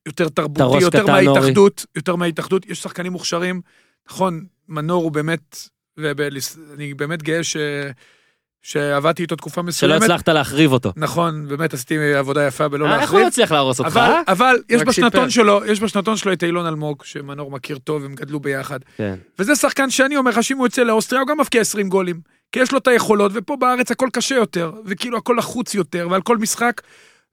[0.06, 1.06] יותר תרבותי, יותר.
[1.06, 3.62] מההתאחדות, יותר מההתאחדות, יש שחקנים מוכשרים,
[4.10, 5.58] נכון, מנור הוא באמת,
[5.98, 7.58] ואני באמת גאה ש...
[8.62, 10.02] שעבדתי איתו תקופה שלא מסוימת.
[10.02, 10.94] הצלחת להחריב אותו.
[10.96, 13.22] נכון, באמת עשיתי עבודה יפה בלא אה, איך הוא להחריב.
[13.22, 14.22] לא הצליח להרוס אותך, אבל, אה?
[14.28, 15.30] אבל יש בשנתון.
[15.30, 18.80] שלו, יש בשנתון שלו את אילון אלמוג, שמנור מכיר טוב, הם גדלו ביחד.
[18.98, 19.16] כן.
[19.40, 22.22] וזה שחקן שאני אומר לך שאם הוא יוצא לאוסטריה, הוא גם מבקיע 20 גולים.
[22.52, 26.22] כי יש לו את היכולות, ופה בארץ הכל קשה יותר, וכאילו הכל לחוץ יותר, ועל
[26.22, 26.82] כל משחק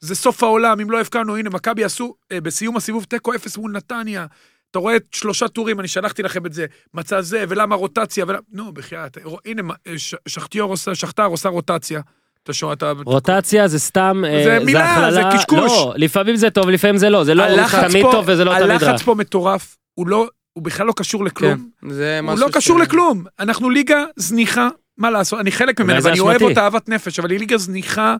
[0.00, 3.72] זה סוף העולם, אם לא הבקענו, הנה, מכבי עשו אה, בסיום הסיבוב תיקו 0 מול
[3.72, 4.26] נתניה.
[4.70, 8.38] אתה רואה את שלושה טורים, אני שלחתי לכם את זה, מצא זה, ולמה רוטציה, ולמה...
[8.52, 12.00] נו, בחייאת, הנה, אה, ש- שכתיור עושה, שכתר עושה רוטציה.
[12.42, 12.92] אתה שומע, אתה...
[13.04, 14.22] רוטציה זה סתם...
[14.26, 15.58] אה, זה מילה, זה קשקוש.
[15.72, 17.24] לא, לפעמים זה טוב, לפעמים זה לא.
[17.24, 17.44] זה לא
[17.88, 18.88] תמיד פה- טוב וזה לא תמיד רע.
[18.90, 21.68] הלחץ פה מטורף, הוא לא, הוא בכלל לא קשור לכלום.
[21.82, 23.24] כן, זה הוא משהו לא קשור ש- לכלום.
[23.38, 24.68] אנחנו ליגה זניחה,
[24.98, 26.42] מה לעשות, אני חלק ממנה, ואני אוהב.
[26.42, 28.16] אותה אהבת נפש, אבל היא ליגה זניחה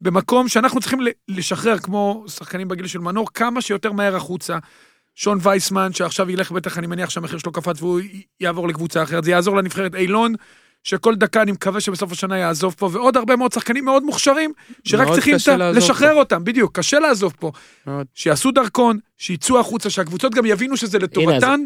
[0.00, 4.58] במקום שאנחנו צריכים לשחרר, כמו שחקנים בגיל של מנור, כמה שיותר מהר החוצה.
[5.14, 8.00] שון וייסמן, שעכשיו ילך בטח, אני מניח שהמחיר שלו קפץ והוא
[8.40, 10.34] יעבור לקבוצה אחרת, זה יעזור לנבחרת אילון.
[10.84, 14.52] שכל דקה אני מקווה שבסוף השנה יעזוב פה, ועוד הרבה מאוד שחקנים מאוד מוכשרים,
[14.84, 17.52] שרק מאוד צריכים לעזוב לשחרר אותם, בדיוק, קשה לעזוב פה.
[17.86, 18.06] מאוד.
[18.14, 21.60] שיעשו דרכון, שיצאו החוצה, שהקבוצות גם יבינו שזה הנה, לטובתן,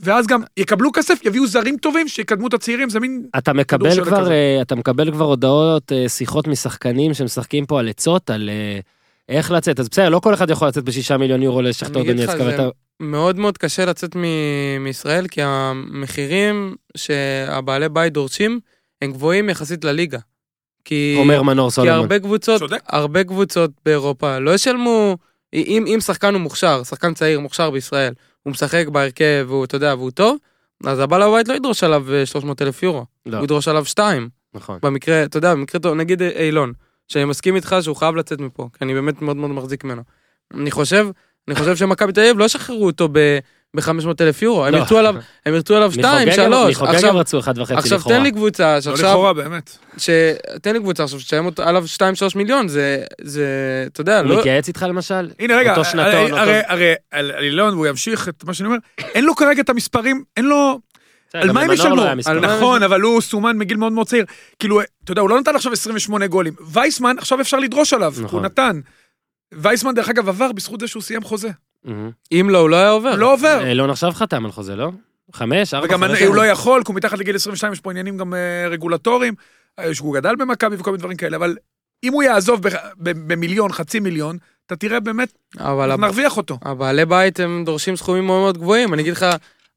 [0.00, 3.26] ואז גם יקבלו כסף, יביאו זרים טובים, שיקדמו את הצעירים, זה מין...
[3.38, 4.30] אתה מקבל כבר, כזה.
[4.30, 8.80] אה, אתה מקבל כבר הודעות, אה, שיחות משחקנים שמשחקים פה על עצות, על אה,
[9.28, 9.80] איך לצאת.
[9.80, 12.36] אז בסדר, לא כל אחד יכול לצאת בשישה מיליון יורו לשכתר אני אגיד לך.
[12.36, 12.68] זה- ואתה-
[13.00, 14.24] מאוד מאוד קשה לצאת מ-
[14.84, 18.60] מישראל, כי המחירים שהבעלי בית דורשים
[19.02, 20.18] הם גבוהים יחסית לליגה.
[20.84, 21.98] כי, אומר מנור כי סולומון.
[22.00, 22.80] הרבה קבוצות, צודק.
[22.88, 25.16] הרבה קבוצות באירופה לא ישלמו,
[25.54, 28.12] אם, אם שחקן הוא מוכשר, שחקן צעיר מוכשר בישראל,
[28.48, 30.36] הוא משחק בהרכב והוא, אתה יודע, והוא טוב,
[30.84, 34.28] אז הבעל הבית לא ידרוש עליו 300 אלף יורו, לא, הוא ידרוש עליו 2.
[34.54, 34.78] נכון.
[34.82, 36.72] במקרה, אתה יודע, במקרה טוב, נגיד אילון,
[37.08, 40.02] שאני מסכים איתך שהוא חייב לצאת מפה, כי אני באמת מאוד מאוד מחזיק ממנו.
[40.54, 41.08] אני חושב,
[41.48, 43.08] אני חושב שמכבי תל אביב לא ישחררו אותו
[43.76, 43.90] ב-500
[44.20, 44.78] אלף יורו, הם לא.
[44.78, 45.14] ירצו עליו,
[45.46, 46.70] הם ירצו עליו 2, מחוגג הם- 3.
[46.76, 48.16] מחוגג הם עכשיו, רצו אחד וחצי עכשיו לכאורה.
[48.16, 49.76] תן לי קבוצה לא שעכשיו, לכאורה, באמת.
[49.98, 50.10] ש...
[50.62, 52.00] תן לי קבוצה עכשיו שתשלם עליו 2-3
[52.36, 53.46] מיליון, זה, זה,
[53.92, 55.30] אתה יודע, הוא לא, מתייעץ איתך למשל?
[55.38, 59.36] הנה, רגע, אותו שנתון, הרי- על אילון, והוא ימשיך את מה שאני אומר, אין לו
[59.36, 60.78] כרגע את המספרים, אין לו...
[61.34, 62.04] על מה הם לא ישלמו?
[62.40, 64.24] נכון, אבל הוא סומן מגיל מאוד מאוד צעיר.
[64.58, 66.54] כאילו, אתה יודע, הוא לא נתן עכשיו 28 גולים.
[66.72, 68.38] וייסמן, עכשיו אפשר לדרוש עליו, נכון.
[68.38, 68.80] הוא נתן.
[69.54, 71.48] וייסמן, דרך אגב, עבר בזכות זה שהוא סיים חוזה.
[71.88, 72.10] מהמם.
[72.32, 73.14] אם לא, הוא לא היה עובר.
[73.16, 73.66] לא עובר.
[73.66, 74.90] אילון עכשיו חתם על חוזה, לא?
[75.32, 76.46] חמש, ארבע, וגם הוא לא.
[76.46, 79.34] יכול, כי הוא מתחת לגיל 22, יש פה עניינים גם אה, רגולטוריים,
[79.78, 81.56] אה, שהוא גדל במכבי וכל מיני דברים כאלה, אבל
[82.04, 86.58] אם הוא יעזוב ב- ב- במיליון, חצי מיליון, אתה תראה באמת, אבל אנחנו נרוויח אותו.
[86.62, 89.26] הבעלי בית הם דורשים סכומים מאוד מאוד גבוהים, אני אגיד לך,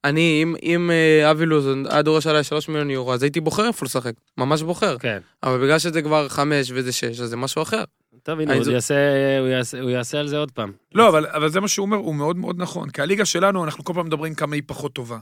[0.06, 3.68] אני, אם, אם אה, אבי לוזון היה דורש עליי 3 מיליון יורו, אז הייתי בוחר
[3.68, 4.98] איפה לשחק, ממש בוחר.
[4.98, 5.20] כן.
[5.44, 7.84] אבל בגלל שזה כבר 5 וזה 6, אז זה משהו אחר.
[8.24, 8.96] טוב, הנה, הוא זו- יעשה-
[9.40, 10.72] הוא יעשה- הוא יעשה על זה עוד פעם.
[10.96, 12.90] לא, אבל, אבל זה מה שהוא אומר, הוא מאוד מאוד נכון.
[12.90, 15.18] כי הליגה שלנו, אנחנו כל פעם מדברים כמה היא פחות טובה.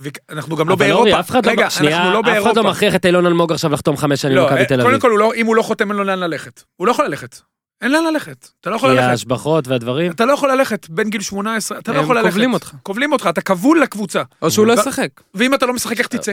[0.00, 1.08] ואנחנו גם לא אבל באירופה.
[1.10, 2.60] אורי, אף אחד רגע, לא, שנייה, אנחנו לא אף אחד באירופה.
[2.62, 5.00] לא מכריח את אילון אלמוג עכשיו לחתום חמש שנים לא, במכבי תל קודם אביב.
[5.00, 6.62] כל, הוא לא, אם הוא לא חותם, אין לו לאן ללכת.
[6.76, 7.36] הוא לא יכול ללכת.
[7.82, 8.48] אין לאן ללכת.
[8.60, 9.08] אתה לא יכול כי ללכת.
[9.08, 10.12] ההשבחות והדברים.
[10.12, 12.28] אתה לא יכול ללכת בין גיל 18, אתה לא הם יכול ללכת.
[12.30, 12.72] כובלים אותך.
[12.82, 14.22] כובלים אותך, אתה כבול לקבוצה.
[14.42, 15.08] או שהוא לא ישחק.
[15.34, 16.32] ואם אתה לא משחק, איך תצא?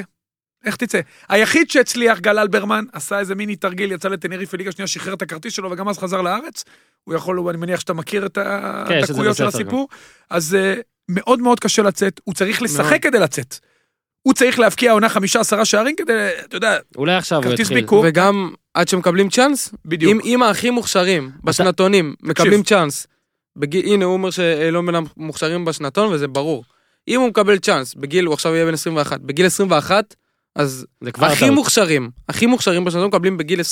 [0.65, 0.99] איך תצא?
[1.29, 5.53] היחיד שהצליח, גל אלברמן, עשה איזה מיני תרגיל, יצא לטנריף בליגה שנייה, שחרר את הכרטיס
[5.53, 6.63] שלו וגם אז חזר לארץ.
[7.03, 8.37] הוא יכול, אני מניח שאתה מכיר את
[8.87, 9.87] כן, הדקויות של בספר הסיפור.
[10.29, 10.73] אז אה,
[11.09, 13.03] מאוד מאוד קשה לצאת, הוא צריך לשחק.
[13.03, 13.55] כדי לצאת.
[14.21, 17.81] הוא צריך להבקיע עונה חמישה עשרה שערים כדי, אתה יודע, אולי עכשיו הוא יתחיל.
[17.81, 18.05] ביקור.
[18.07, 20.11] וגם עד שמקבלים צ'אנס, בדיוק.
[20.11, 23.07] אם, אם הכי מוכשרים בשנתונים מקבלים צ'אנס,
[23.55, 26.63] בגיל, הנה הוא אומר שלא בין המוכשרים בשנתון וזה ברור.
[27.07, 30.15] אם הוא מקבל צ'אנס בגיל, הוא עכשיו יהיה בן 21, בגיל 21,
[30.55, 30.85] אז
[31.15, 31.49] הכי.
[31.49, 33.63] מוכשרים, הכי מוכשרים בשנתון מקבלים בגיל 20-21,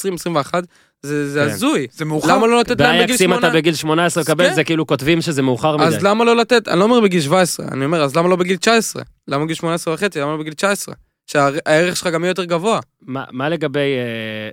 [1.02, 1.46] זה, זה כן.
[1.46, 1.88] הזוי.
[1.92, 2.36] זה מאוחר.
[2.36, 3.60] למה לא לתת להם בגיל באייקס אם אתה 18?
[3.60, 4.56] בגיל 18 לקבל כן.
[4.56, 5.86] זה כאילו כותבים שזה מאוחר מדי.
[5.86, 8.58] אז למה לא לתת, אני לא אומר בגיל 17, אני אומר, אז למה לא בגיל
[8.58, 9.04] 19?
[9.28, 10.20] למה בגיל 18 וחצי?
[10.20, 10.96] למה לא בגיל 19?
[11.28, 12.80] שהערך שלך גם יהיה יותר גבוה.
[13.02, 14.50] מה מה לגבי, אה,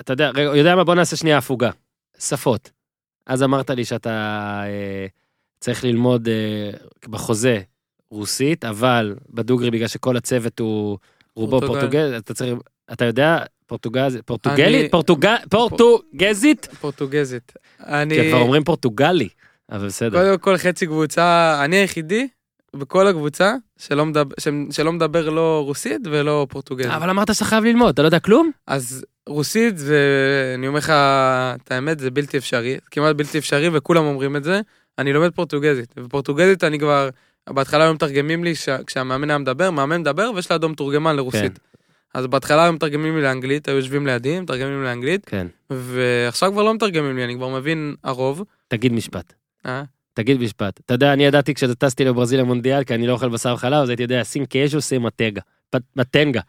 [0.00, 1.70] אתה יודע, רגע, יודע מה, בוא נעשה שנייה הפוגה.
[2.18, 2.70] שפות.
[3.26, 4.10] אז אמרת לי שאתה
[4.66, 5.06] אה,
[5.60, 6.70] צריך ללמוד אה,
[7.08, 7.60] בחוזה
[8.10, 10.98] רוסית, אבל בדוגרי, בגלל שכל הצוות הוא
[11.36, 11.72] רובו פורטוגל.
[11.80, 12.54] פורטוגל, אתה צריך,
[12.92, 14.60] אתה יודע פורטוגזית, פורטוגלית?
[14.84, 16.68] אני- פורטוגל- פורטוגזית?
[16.80, 17.52] פורטוגזית.
[17.80, 18.14] אני...
[18.22, 19.28] כי כבר אומרים פורטוגלי,
[19.72, 20.18] אבל בסדר.
[20.24, 22.28] קודם כל חצי קבוצה, אני היחידי
[22.76, 24.34] בכל הקבוצה שלא מדבר,
[24.70, 26.90] שלא מדבר לא רוסית ולא פורטוגזית.
[26.92, 28.50] אבל אמרת שאתה חייב ללמוד, אתה לא יודע כלום?
[28.66, 29.98] אז רוסית זה,
[30.54, 34.60] אני אומר לך את האמת, זה בלתי אפשרי, כמעט בלתי אפשרי וכולם אומרים את זה.
[34.98, 37.08] אני לומד פורטוגזית, ופורטוגזית אני כבר,
[37.48, 41.58] בהתחלה היו מתרגמים לי ש- כשהמאמן היה מדבר, מאמן מדבר ויש לידו מתורגמן לרוסית.
[42.14, 45.46] אז בהתחלה היו מתרגמים לי לאנגלית, היו יושבים לידי, מתרגמים לי לאנגלית, כן.
[45.70, 48.42] ועכשיו כבר לא מתרגמים לי, אני כבר מבין הרוב.
[48.68, 49.32] תגיד משפט.
[49.66, 49.82] אה?
[50.14, 50.80] תגיד משפט.
[50.84, 54.02] אתה יודע, אני ידעתי כשטסתי לברזיל למונדיאל, כי אני לא אוכל בשר וחלב, אז הייתי
[54.02, 55.40] יודע, סים קייז'ו סים מטגה.
[55.96, 56.40] מטנגה.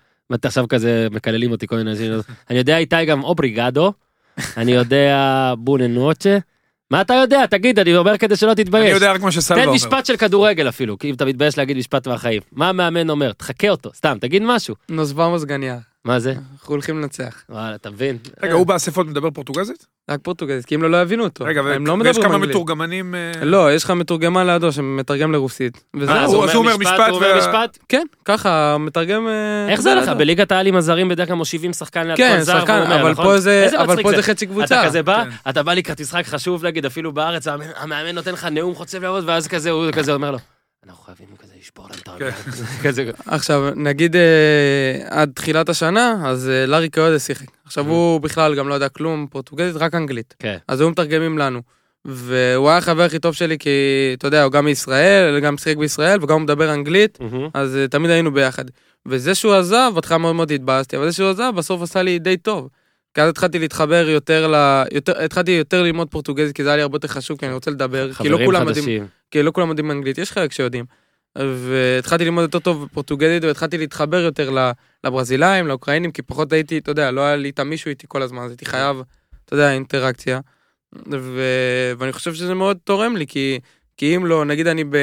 [0.44, 2.12] עכשיו כזה מקללים אותי כל מיני אנשים.
[2.50, 3.94] אני יודע איתי גם אובריגדו,
[4.58, 6.38] אני יודע בונה נוצ'ה.
[6.92, 7.46] מה אתה יודע?
[7.46, 8.94] תגיד, אני אומר כדי שלא אני תתבייש.
[8.94, 9.76] יודע רק מה שסלווה תן אומר.
[9.76, 12.42] משפט של כדורגל אפילו, כי אם אתה מתבייש להגיד משפט מהחיים.
[12.52, 13.32] מה המאמן אומר?
[13.32, 14.76] תחכה אותו, סתם, תגיד משהו.
[14.90, 16.32] נוזבה מזגניה, מה זה?
[16.32, 17.44] אנחנו הולכים לנצח.
[17.50, 18.18] וואלה, אתה מבין?
[18.44, 19.86] רגע, הוא באספות מדבר פורטוגזית?
[20.12, 21.46] רק פורטוגזית, כי אם לא, לא יבינו אותו.
[21.46, 22.38] רגע, הם לא ויש כמה.
[22.38, 23.16] מתורגמנים...
[23.16, 25.84] אה, לא, יש לך מתורגמן לידו שמתרגם לרוסית.
[26.08, 27.78] אה, אז הוא- אומר משפט הוא אומר וה- משפט?
[27.90, 29.28] כן, ככה, מתרגם...
[29.28, 30.10] אה, איך זה לך?
[30.10, 33.12] בליגת העלים הזרים בדרך כלל מושיבים שחקן ליד כן, כל זר, שחקן, והוא אומר, אבל
[33.12, 33.26] נכון?
[34.04, 34.66] פה זה חצי קבוצה.
[34.82, 35.50] אתה כזה בא, כן.
[35.50, 39.48] אתה בא לקראת משחק חשוב נגיד אפילו בארץ, המאמן- נותן לך נאום חוצב להבות, ואז
[39.48, 40.38] כזה, הוא כזה אומר לו,
[40.88, 42.34] אנחנו חייבים כזה לשבור להם את הרגליים.
[42.84, 47.48] כזה, עכשיו, נגיד אה, עד תחילת השנה, אז אה, לארי קיודה שיחק.
[47.66, 50.36] עכשיו, הוא בכלל גם לא יודע כלום פורטוגזית, רק אנגלית.
[50.40, 50.58] כן.
[50.68, 51.62] אז היו מתרגמים לנו.
[52.06, 53.70] והוא היה החבר הכי טוב שלי, כי,
[54.18, 57.20] אתה יודע, הוא גם מישראל, גם שיחק בישראל, וגם הוא מדבר אנגלית.
[57.54, 58.66] אז אה, תמיד היינו ביחד.
[59.06, 62.38] וזה שהוא עזב, בהתחלה מאוד מאוד התבאסתי, אבל זה שהוא עזב, בסוף עשה לי די
[62.38, 62.70] טוב.
[63.14, 64.84] כי אז התחלתי להתחבר יותר ל...
[64.92, 67.72] יותר, התחלתי יותר ללמוד פורטוגזית, כי זה היה לי הרבה יותר חשוב, כי אני רוצה
[67.72, 69.08] לדבר, כי לא חברים כולם יודעים, חדשים.
[69.32, 70.86] כי לא כולם יודעים אנגלית, יש חלק שיודעים.
[71.38, 74.70] והתחלתי ללמוד יותר טוב פורטוגזית, והתחלתי להתחבר יותר
[75.04, 78.42] לברזילאים, לאוקראינים, כי פחות הייתי, אתה יודע, לא היה לי איתם מישהו איתי כל הזמן,
[78.42, 79.02] אז הייתי חייב,
[79.46, 80.40] אתה יודע, אינטראקציה.
[81.12, 81.42] ו...
[81.98, 83.60] ואני חושב שזה מאוד תורם לי, כי,
[83.98, 84.96] כי אם לא, נגיד אני, ב...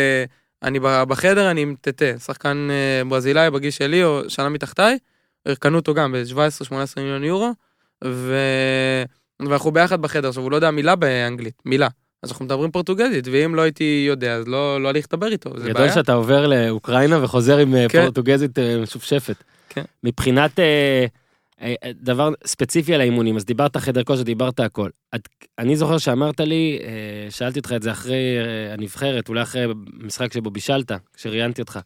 [0.63, 4.99] אני בחדר, אני עם טטה, שחקן אה, ברזילאי בגיל שלי, או שנה מתחתיי,
[5.59, 7.53] קנו אותו גם ב-17-18 מיליון יורו,
[8.05, 8.37] ו...
[9.41, 11.89] ואנחנו ביחד בחדר, עכשיו הוא לא יודע מילה באנגלית, מילה.
[12.23, 15.69] אז אנחנו מדברים פורטוגזית, ואם לא הייתי יודע, אז לא, לא איך לדבר איתו, זה
[15.69, 15.95] גדול בעיה.
[15.95, 18.03] שאתה עובר לאוקראינה וחוזר עם אה, כן.
[18.03, 19.37] פורטוגזית אה, משופשפת.
[19.69, 19.83] כן.
[20.05, 21.07] מבחינת אה,
[22.03, 24.91] דבר ספציפי על האימונים, אז דיברת חדר כושר, דיברת הכל.
[25.15, 26.79] את- אני זוכר שאמרת לי,
[27.31, 28.39] שאלתי אותך את זה אחרי
[28.73, 29.67] הנבחרת, אולי אחרי
[30.01, 31.79] משחק שבו בישלת, כשראיינתי אותך,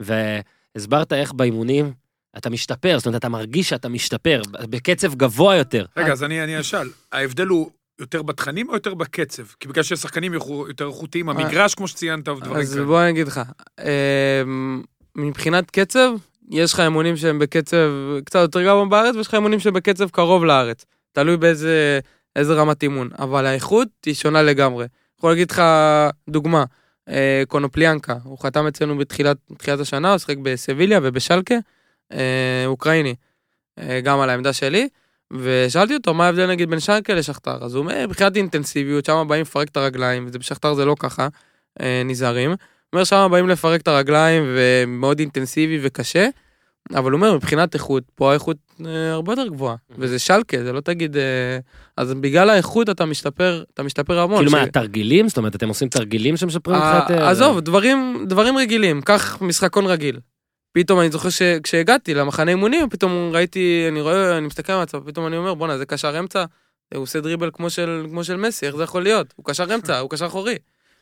[0.00, 1.92] והסברת איך באימונים
[2.36, 5.84] אתה משתפר, זאת אומרת, אתה מרגיש שאתה משתפר בקצב גבוה יותר.
[5.96, 7.70] רגע, אז אני אני אשאל, ההבדל הוא
[8.00, 9.42] יותר בתכנים או יותר בקצב?
[9.60, 12.84] כי בגלל ששחקנים יוכלו- יותר איכותיים, המגרש, כמו שציינת, ודברים אז כאלה.
[12.86, 13.40] בוא אני אגיד לך,
[13.80, 14.82] אמ,
[15.16, 16.10] מבחינת קצב,
[16.50, 17.90] יש לך אימונים שהם בקצב
[18.24, 20.84] קצת יותר גבוה בארץ, ויש לך אימונים שהם בקצב קרוב לארץ.
[21.12, 22.00] תלוי באיזה
[22.36, 23.08] איזה רמת אימון.
[23.18, 24.86] אבל האיכות היא שונה לגמרי.
[25.18, 25.62] יכול להגיד לך
[26.28, 26.64] דוגמה,
[27.08, 31.54] אה, קונופליאנקה, הוא חתם אצלנו בתחילת בתחילת השנה, הוא שיחק בסביליה ובשלקה,
[32.12, 33.14] אה, אוקראיני,
[33.78, 34.88] אה, גם על העמדה שלי.
[35.40, 39.40] ושאלתי אותו מה ההבדל נגיד בין שלקה לשכתר, אז הוא אומר מבחינת אינטנסיביות, שם באים
[39.42, 41.28] לפרק את הרגליים, ובשכתר זה לא ככה,
[41.80, 42.50] אה, נזהרים.
[42.50, 42.56] הוא
[42.92, 46.28] אומר שם באים לפרק את הרגליים ומאוד אינטנסיבי וקשה,
[46.94, 48.56] אבל הוא אומר מבחינת איכות, פה האיכות
[48.86, 51.22] אה, הרבה יותר גבוהה, וזה שלקה, זה לא תגיד, אה,
[51.96, 54.38] אז בגלל האיכות אתה משתפר, אתה משתפר המון.
[54.38, 55.28] כאילו ש- מה, תרגילים?
[55.28, 57.10] זאת אומרת, אתם עושים תרגילים שמשפרים לך את...
[57.10, 60.18] אה, אה, עזוב, דברים, דברים רגילים, קח משחקון רגיל.
[60.76, 65.36] פתאום אני זוכר שכשהגעתי למחנה אימונים, פתאום ראיתי, אני רואה, אני מסתכל מהצד, פתאום אני
[65.36, 66.44] אומר, בואנה, זה קשר אמצע,
[66.94, 69.34] הוא עושה דריבל כמו של, כמו של מסי, איך זה יכול להיות?
[69.36, 70.54] הוא קשר אמצע, הוא קשר אחורי.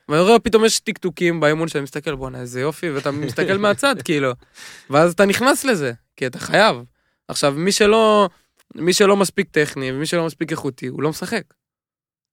[0.09, 4.33] ואני רואה, פתאום יש טקטוקים באימון שאני מסתכל, בואנה, איזה יופי, ואתה מסתכל מהצד, כאילו.
[4.91, 6.77] ואז אתה נכנס לזה, כי אתה חייב.
[7.29, 8.29] עכשיו, מי שלא,
[8.75, 11.43] מי שלא מספיק טכני, ומי שלא מספיק איכותי, הוא לא משחק.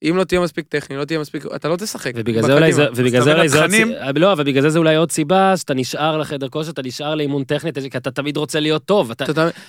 [0.04, 2.12] אם לא תהיה מספיק טכני, לא תהיה מספיק, אתה לא תשחק.
[2.16, 4.96] ובגלל זה אולי זה, ובגלל זה אולי זה סיבה, לא, אבל בגלל זה זה אולי
[4.96, 8.86] עוד סיבה שאתה נשאר לחדר כושר, אתה נשאר לאימון טכני, כי אתה תמיד רוצה להיות
[8.86, 9.12] טוב.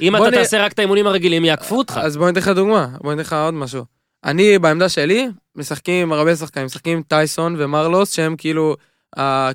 [0.00, 2.00] אם אתה תעשה רק את האימונים הרגילים, יעקפו אותך.
[2.02, 3.84] אז בוא ניתן לך דוגמה, בוא ניתן לך עוד משהו.
[4.24, 8.76] אני בעמדה שלי, משחקים עם הרבה שחקנים, משחקים עם טייסון ומרלוס, שהם כאילו,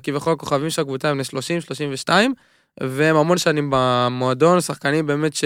[0.02, 2.34] כביכול הכוכבים של הקבוצה, הם בני 30, 32,
[2.80, 5.44] והם המון שנים במועדון, שחקנים באמת ש...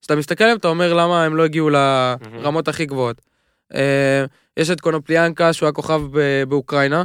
[0.00, 3.27] כשאתה מסתכל עליהם, אתה אומר למה הם לא הגיעו לרמות הכי גבוהות.
[3.74, 4.24] אה,
[4.56, 7.04] יש את קונופליאנקה, שהוא הכוכב ב- באוקראינה,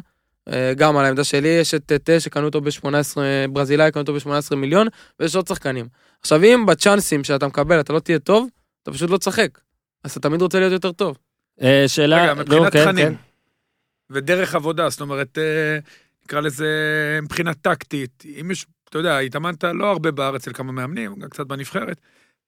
[0.49, 3.17] אה, גם על העמדה שלי, יש את טה שקנו אותו ב-18,
[3.49, 4.87] ברזילאי קנו אותו ב-18 מיליון,
[5.19, 5.87] ויש עוד שחקנים.
[6.21, 8.47] עכשיו, אם בצ'אנסים שאתה מקבל אתה לא תהיה טוב,
[8.83, 9.59] אתה פשוט לא תשחק.
[10.03, 11.17] אז אתה תמיד רוצה להיות יותר טוב.
[11.61, 13.13] אה, שאלה, רגע, נו, מבחינת כן, תכנים כן.
[14.09, 15.37] ודרך עבודה, זאת אומרת,
[16.25, 16.69] נקרא לזה
[17.23, 21.47] מבחינה טקטית, אם יש, אתה יודע, התאמנת לא הרבה בארץ אצל כמה מאמנים, גם קצת
[21.47, 22.01] בנבחרת,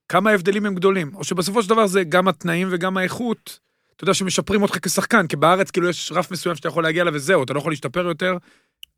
[0.10, 1.16] כמה ההבדלים הם גדולים.
[1.16, 3.60] או שבסופו של דבר זה גם התנאים וגם האיכות,
[3.96, 7.14] אתה יודע, שמשפרים אותך כשחקן, כי בארץ כאילו יש רף מסוים שאתה יכול להגיע אליו
[7.14, 8.38] וזהו, אתה לא יכול להשתפר יותר,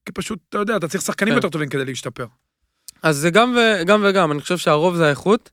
[0.05, 1.35] כי פשוט, אתה יודע, אתה צריך שחקנים כן.
[1.35, 2.25] יותר טובים כדי להשתפר.
[3.03, 5.49] אז זה גם, ו, גם וגם, אני חושב שהרוב זה האיכות,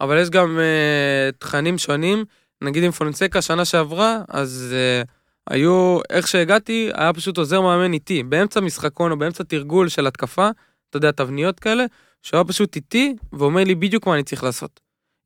[0.00, 2.24] אבל יש גם uh, תכנים שונים.
[2.62, 4.74] נגיד עם פונסקה שנה שעברה, אז
[5.04, 5.08] uh,
[5.50, 10.48] היו, איך שהגעתי, היה פשוט עוזר מאמן איתי, באמצע משחקון או באמצע תרגול של התקפה,
[10.90, 11.84] אתה יודע, תבניות כאלה,
[12.22, 14.80] שהוא היה פשוט איתי, ואומר לי בדיוק מה אני צריך לעשות.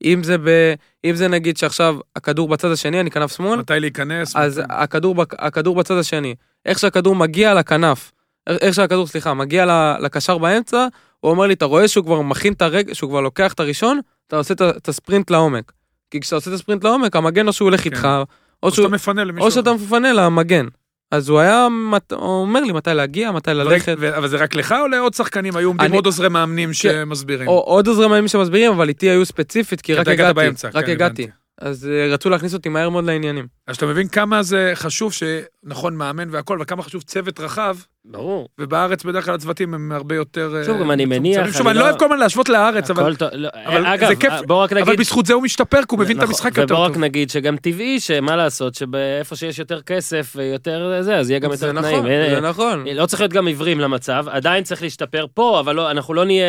[0.05, 0.75] אם זה, ב,
[1.05, 4.37] אם זה נגיד שעכשיו הכדור בצד השני, אני כנף שמאל, מתי להיכנס.
[4.37, 6.35] אז מתי- הכדור, הכדור בצד השני,
[6.67, 8.13] איך שהכדור מגיע לכנף,
[8.47, 10.87] איך שהכדור, סליחה, מגיע לקשר באמצע,
[11.21, 14.01] הוא אומר לי, אתה רואה שהוא כבר מכין את הרגע, שהוא כבר לוקח את הראשון,
[14.27, 15.73] אתה עושה את הספרינט לעומק.
[16.11, 17.91] כי כשאתה עושה את הספרינט לעומק, המגן או שהוא הולך כן.
[17.91, 18.25] איתך, או,
[18.63, 19.47] או שהוא, שאתה מפנה למישהו.
[19.47, 20.67] או שאתה מפנה למגן.
[21.15, 23.97] אז הוא היה, מת- הוא אומר לי מתי להגיע, מתי ללכת.
[23.99, 25.57] ו- אבל זה רק לך או לעוד שחקנים?
[25.57, 27.49] היו עומדים אני- עוד עוזרי מאמנים שמסבירים?
[27.49, 30.35] או עוד עוזרי מאמנים שמסבירים, אבל איתי היו ספציפית, כי רק הגעתי.
[30.35, 31.23] באמצע, רק כן, הגעתי.
[31.23, 31.37] הבנתי.
[31.61, 33.47] אז אה, רצו להכניס אותי מהר מאוד לעניינים.
[33.67, 37.77] אז אתה מבין כמה זה חשוב שנכון מאמן והכל, וכמה חשוב צוות רחב,
[38.07, 38.49] ברור.
[38.59, 40.63] ובארץ בדרך כלל הצוותים הם הרבה יותר...
[40.67, 41.05] שוב, אה, גם אני.
[41.05, 44.33] מניח, שוב, אני לא לא- אוהב כל הזמן להשוות לארץ, אבל לא, אבל זה כיף.
[44.47, 44.83] בוא רק נגיד...
[44.89, 46.79] אבל בזכות זה הוא משתפר, כי הוא מבין את נכון, המשחק יותר טוב.
[46.91, 51.55] רק נגיד שגם טבעי שמה לעשות, שבאיפה שיש יותר כסף ויותר זה, אז יהיה גם
[51.55, 52.07] זה יותר נכון, תנאים.
[52.07, 52.85] אה, זה נכון.
[52.95, 56.47] לא צריך להיות גם עיוורים למצב, עדיין צריך להשתפר פה, אבל לא, אנחנו לא נהיה...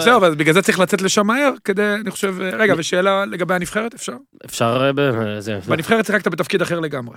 [0.00, 2.34] זהו, אבל בגלל זה צריך לצאת לשם מהר, כדי, אני חושב...
[2.40, 4.14] רגע, ושאלה לגבי הנבחרת, אפשר?
[4.46, 4.90] אפשר...
[4.98, 7.16] אה, זה- בנבחרת שיחקת בתפקיד אחר לגמרי.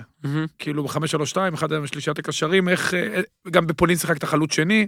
[0.58, 2.94] כאילו ב-532, אחד משלישיית הקשרים, איך...
[2.94, 3.20] אה,
[3.50, 4.86] גם בפולין שיחקת חלוץ שני,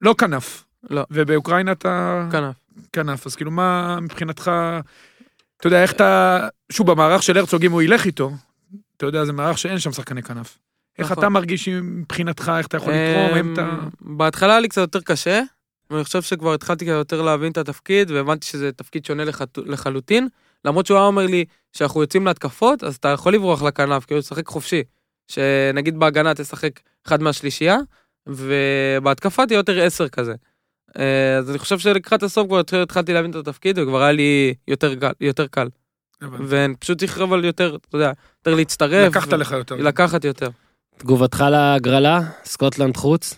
[0.00, 0.64] לא כנף.
[0.90, 1.02] לא.
[1.10, 2.56] ובאוקראינה אתה כנף.
[2.92, 4.50] כנף, אז כאילו מה מבחינתך...
[5.56, 6.38] אתה יודע, איך אתה...
[6.72, 8.30] שוב, במערך של הרצוג, אם הוא ילך איתו,
[8.96, 10.58] אתה יודע, זה מערך שאין שם שחקני כנף.
[10.98, 11.18] איך נכון.
[11.18, 13.62] אתה מרגיש מבחינתך, איך אתה יכול לתרום, אתה...
[13.62, 15.42] אמ, בהתחלה היה לי קצת יותר קשה,
[15.90, 19.22] ואני חושב שכבר התחלתי יותר להבין את התפקיד, והבנתי שזה תפקיד שונה
[19.56, 20.28] לחלוטין.
[20.64, 24.46] למרות שהוא היה אומר לי שאנחנו יוצאים להתקפות, אז אתה יכול לברוח לכנף, כאילו לשחק
[24.46, 24.82] חופשי.
[25.30, 27.78] שנגיד בהגנה תשחק אחד מהשלישייה,
[28.26, 30.34] ובהתקפה תהיה יותר עשר כזה.
[30.98, 34.54] אה, אז אני חושב שלקראת הסוף כבר יותר התחלתי להבין את התפקיד, וכבר היה לי
[34.68, 35.12] יותר קל.
[35.20, 35.68] יותר קל.
[36.22, 39.08] ואני פשוט צריך אבל יותר, אתה יודע, יותר להצטרף.
[39.16, 39.76] לקחת לך יותר.
[39.76, 40.48] לקחת יותר.
[40.96, 43.34] תגובתך להגרלה, סקוטלנד חוץ.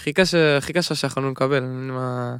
[0.00, 1.62] הכי קשה, הכי קשה שיכולנו לקבל.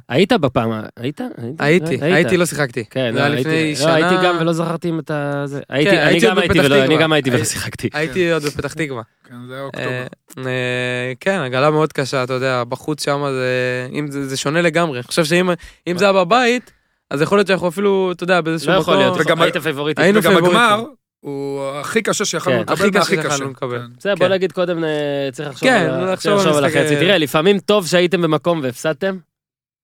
[0.09, 1.21] היית בפעם, היית?
[1.59, 2.01] הייתי, היית?
[2.01, 2.85] הייתי, לא שיחקתי.
[2.89, 3.99] כן, זה היה לא, לפני הייתי, שנה.
[3.99, 5.43] לא, הייתי גם ולא זכרתי אם אתה...
[5.45, 5.61] זה.
[5.69, 7.01] הייתי, אני גם הייתי ולא, אני תקווה.
[7.01, 7.89] גם הייתי ולא שיחקתי.
[7.93, 9.01] הייתי עוד בפתח תקווה.
[9.29, 9.87] כן, זה היה אוקטובר.
[9.87, 10.03] אה,
[10.37, 14.97] אה, כן, הגרלה מאוד קשה, אתה יודע, בחוץ שם זה, אם זה, זה שונה לגמרי.
[14.97, 15.49] אני חושב שאם
[15.87, 16.71] אם זה היה בבית,
[17.09, 18.93] אז יכול להיות שאנחנו אפילו, אתה יודע, באיזשהו לא מקום...
[18.93, 20.01] יכול להיות, וגם- היית פייבוריטי.
[20.01, 20.59] היינו וגם פייבוריטים.
[20.61, 20.83] הגמר
[21.21, 22.73] הוא הכי קשה שיכולנו כן.
[22.73, 23.29] לקבל, הכי קשה.
[23.29, 23.77] שיכולנו לקבל.
[23.79, 23.85] כן.
[23.97, 24.33] בסדר, בוא כן.
[24.33, 26.95] נגיד קודם, אה, צריך לחשוב כן, על לחשוב על החצי.
[26.95, 29.17] אה, תראה, לפעמים טוב שהייתם במקום והפסדתם,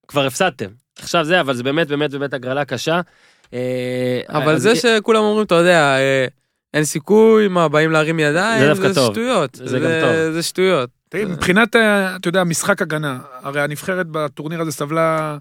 [0.08, 0.70] כבר הפסדתם.
[1.00, 3.02] עכשיו זה, אבל זה באמת באמת באמת הגרלה קשה.
[3.54, 6.26] אה, אבל אז- זה שכולם אומרים, אתה יודע, אה,
[6.74, 9.02] אין סיכוי, מה, באים להרים ידיים, זה זה.
[9.12, 9.56] שטויות.
[9.66, 10.32] זה גם טוב.
[10.34, 10.90] זה שטויות.
[11.10, 15.38] תראי, מבחינת, אה, אתה יודע, משחק הגנה, הרי הנבחרת בטורניר הזה סבלה,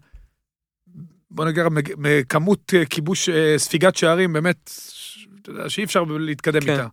[1.30, 1.64] בוא נגיד,
[1.98, 4.70] מכמות אה, כיבוש, אה, ספיגת שערים, באמת,
[5.50, 6.72] אתה יודע, שאי אפשר להתקדם כן.
[6.72, 6.86] איתה.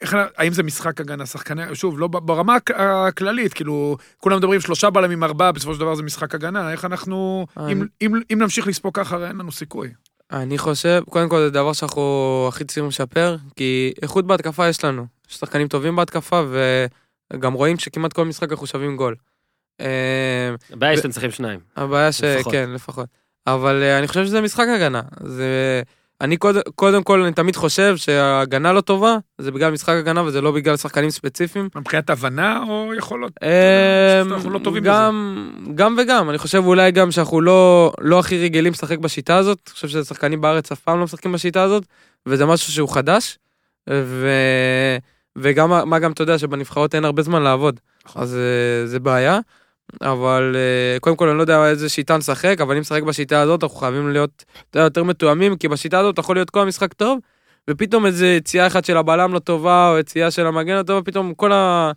[0.00, 4.90] איך, האם זה משחק הגנה, שחקני, שוב, לא ברמה הכ- הכללית, כאילו, כולם מדברים שלושה
[4.90, 8.66] בלמים ארבעה, בסופו של דבר זה משחק הגנה, איך אנחנו, אני- אם, אם, אם נמשיך
[8.66, 9.92] לספוג ככה, הרי אין לנו סיכוי.
[10.32, 12.02] אני חושב, קודם כל זה דבר שאנחנו
[12.48, 15.06] הכי צריכים לשפר, כי איכות בהתקפה יש לנו.
[15.30, 16.42] יש שחקנים טובים בהתקפה,
[17.32, 19.14] וגם רואים שכמעט כל משחק אנחנו שווים גול.
[19.80, 19.86] אה,
[20.72, 21.60] הבעיה ו- שאתם צריכים שניים.
[21.76, 22.24] הבעיה ש...
[22.24, 22.52] לפחות.
[22.52, 23.08] כן, לפחות.
[23.46, 25.02] אבל אה, אני חושב שזה משחק הגנה.
[25.20, 25.82] זה...
[26.22, 30.40] אני קודם, קודם כל, אני תמיד חושב שההגנה לא טובה, זה בגלל משחק הגנה וזה
[30.40, 31.68] לא בגלל שחקנים ספציפיים.
[31.76, 33.32] מבחינת הבנה או יכולות?
[33.42, 38.44] אמ, אנחנו לא טובים גם, גם וגם, אני חושב אולי גם שאנחנו לא, לא הכי
[38.44, 41.84] רגילים לשחק בשיטה הזאת, אני חושב ששחקנים בארץ אף פעם לא משחקים בשיטה הזאת,
[42.26, 43.38] וזה משהו שהוא חדש,
[43.90, 44.28] ו...
[45.38, 47.80] וגם מה- גם אתה יודע שבנבחרות אין הרבה זמן לעבוד,
[48.14, 49.38] אז אה, זה בעיה,
[50.00, 53.62] אבל אה, קודם כל אני לא יודע איזה שיטה נשחק, אבל אם נשחק בשיטה הזאת
[53.62, 57.18] אנחנו חייבים להיות יותר מתואמים, כי בשיטה הזאת יכול להיות כל המשחק טוב,
[57.70, 61.34] ופתאום איזה יציאה אחת של הבלם לא טובה, או יציאה של המגן לא טובה, פתאום
[61.34, 61.92] כל ה...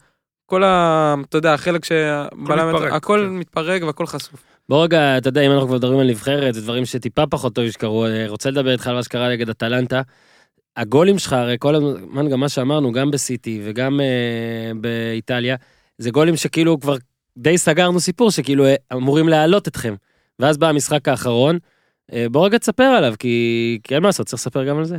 [0.46, 1.16] כל ה...
[1.30, 2.70] אתה יודע, החלק שהבלם...
[2.70, 3.36] מתפרק, הכל כן.
[3.36, 4.44] מתפרק והכל חסוף.
[4.70, 7.72] בוא רגע, אתה יודע, אם אנחנו כבר מדברים על נבחרת, זה דברים שטיפה פחות טוב
[7.72, 10.02] שקרו, אה, רוצה לדבר איתך על מה שקרה נגד אטלנטה.
[10.78, 15.56] הגולים שלך, הרי כל הזמן גם מה שאמרנו, גם בסיטי וגם אה, באיטליה,
[15.98, 16.96] זה גולים שכאילו כבר
[17.38, 19.96] די סגרנו סיפור, שכאילו אה, אמורים להעלות אתכם.
[20.40, 21.60] ואז בא המשחק האחרון,
[22.14, 24.98] אה, בוא רגע תספר עליו, כי, כי אין מה לעשות, צריך לספר גם על זה.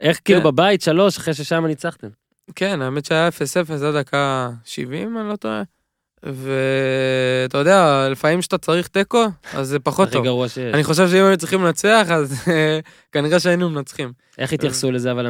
[0.00, 0.46] איך כאילו כן.
[0.46, 2.08] בבית, שלוש, אחרי ששם ניצחתם.
[2.54, 3.32] כן, האמת שהיה 0-0
[3.84, 5.62] עד דקה 70, אני לא טועה.
[6.22, 10.24] ואתה יודע, לפעמים כשאתה צריך תיקו, אז זה פחות הכי טוב.
[10.24, 10.74] גרוע שיש.
[10.74, 12.80] אני חושב שאם היינו צריכים לנצח, אז אה,
[13.12, 14.12] כנראה שהיינו מנצחים.
[14.38, 15.26] איך התייחסו לזה אבל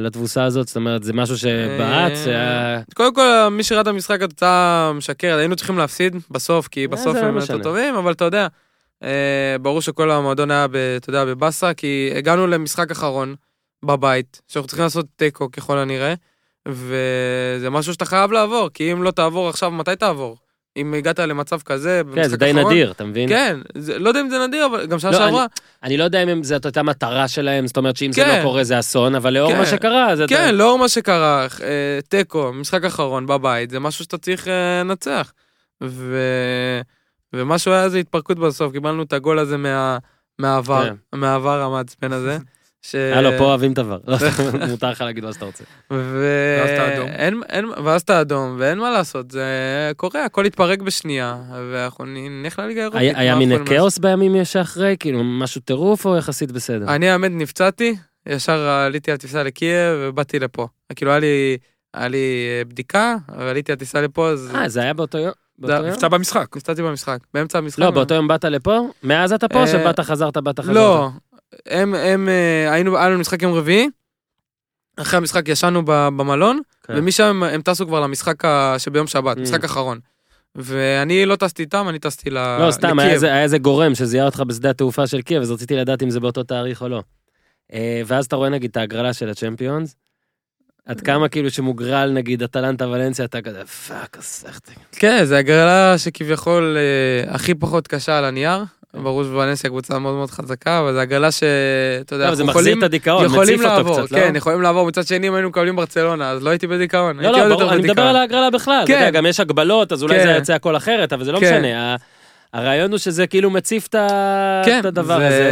[0.00, 0.66] לתבוסה הזאת?
[0.66, 2.80] זאת אומרת, זה משהו שבעט, אה.
[2.94, 7.22] קודם כל, מי שראה את המשחק התוצאה משקרת, היינו צריכים להפסיד בסוף, כי בסוף אה,
[7.22, 7.36] לא הם.
[7.36, 8.46] יותר טובים, אבל אתה יודע,
[9.02, 13.34] אה, ברור שכל המועדון היה, אתה יודע, בבאסה, כי הגענו למשחק אחרון
[13.84, 16.14] בבית, שאנחנו צריכים לעשות תיקו ככל הנראה,
[16.68, 20.36] וזה משהו שאתה חייב לעבור, כי אם לא תעבור עכשיו, מתי תעבור?
[20.76, 22.72] אם הגעת למצב כזה, כן, זה די אחרון?
[22.72, 23.28] נדיר, אתה מבין?
[23.28, 25.46] כן, זה, לא יודע אם זה נדיר, אבל גם שנה לא, שעברה,
[25.82, 28.38] אני לא יודע אם זאת הייתה מטרה שלהם, זאת אומרת שאם זה כן.
[28.38, 29.58] לא קורה זה אסון, אבל לאור כן.
[29.58, 30.24] מה שקרה, זה...
[30.28, 35.32] כן, לאור מה שקרה, אה, תיקו, משחק אחרון בבית, זה משהו שאתה צריך אה, לנצח.
[35.84, 36.16] ו...
[37.32, 39.98] ומשהו היה איזה התפרקות בסוף, קיבלנו את הגול הזה מה...
[40.38, 41.18] מהעבר, כן.
[41.18, 42.38] מהעבר המעצבן הזה.
[42.82, 42.94] ש...
[42.94, 43.78] הלו, פה אוהבים את.
[43.78, 43.96] לא,
[44.70, 45.64] מותר לך להגיד מה שאתה רוצה.
[45.90, 46.00] ואז
[46.70, 47.08] אתה אדום.
[47.08, 49.44] אין, אין, ואז אתה אדום, ואין מה לעשות, זה
[49.96, 51.36] קורה, הכל יתפרק בשנייה,
[51.72, 53.16] ואנחנו נלך לליגה האירופית.
[53.16, 54.96] היה- מין כאוס בימים שאחרי?
[55.00, 56.94] כאילו, משהו טירוף או יחסית בסדר?
[56.94, 57.96] אני האמת נפצעתי,
[58.28, 60.66] ישר עליתי על טיסה לקייב ובאתי לפה.
[60.96, 61.56] כאילו היה לי,
[61.94, 62.18] היה לי
[62.58, 65.32] אה, בדיקה, ועליתי על טיסה לפה, אז אה, זה היה באותו יום?
[65.58, 66.56] נפצע במשחק.
[66.56, 67.78] נפצעתי במשחק, באמצע המשחק.
[67.78, 68.80] לא, באותו יום באת לפה?
[69.02, 70.74] מאז אתה פה או אה, שבאת חזרת, באת חזרת?
[70.74, 71.08] לא,
[71.66, 73.88] הם, הם, אה, היינו, היה לנו משחק יום רביעי,
[74.96, 76.92] אחרי המשחק ישנו במלון, כן.
[76.96, 78.36] ומשם הם, הם טסו כבר למשחק
[78.78, 79.40] שביום שבת, Mm.
[79.40, 79.98] משחק אחרון.
[80.54, 82.34] ואני לא טסתי איתם, אני טסתי ל...
[82.58, 83.10] לא, סתם, היה לקייב.
[83.12, 86.20] איזה- היה איזה גורם שזיהה אותך בשדה התעופה של קייב, אז רציתי לדעת אם זה
[86.20, 87.02] באותו תאריך או לא.
[87.72, 89.96] אה, ואז אתה רואה נגיד את ההגרלה של הצ'מפיונס,
[90.86, 94.72] עד כמה כאילו שמוגרל נגיד אטלנטה ולנסיה, אתה כזה fuck, הסחתי.
[94.92, 98.64] כן, זה הגרלה שכביכול אה, הכי פחות קשה על הנייר.
[98.94, 102.60] ברור שוולנסיה קבוצה מאוד מאוד חזקה, אבל זו הגרלה שאתה יודע, לא, זה אנחנו מחזיר
[102.62, 104.18] יכולים, את הדיכאון, יכולים מציף אותו לעבור, קצת, לא?
[104.18, 104.86] כן, יכולים לעבור.
[104.86, 107.62] מצד שני, אם היינו מקבלים ברצלונה, אז לא הייתי בדיכאון, לא, הייתי לא, עוד ברור,
[107.62, 108.08] יותר אני מדבר בדיכאון.
[108.08, 108.98] על ההגרלה בכלל, אתה כן.
[108.98, 110.24] יודע, גם יש הגבלות, אז אולי כן.
[110.24, 111.62] זה יוצא הכל אחרת, אבל זה לא כן.
[111.62, 111.96] משנה.
[112.52, 113.94] הרעיון הוא שזה כאילו מציף את
[114.64, 115.50] כן, את הדבר זה- הזה.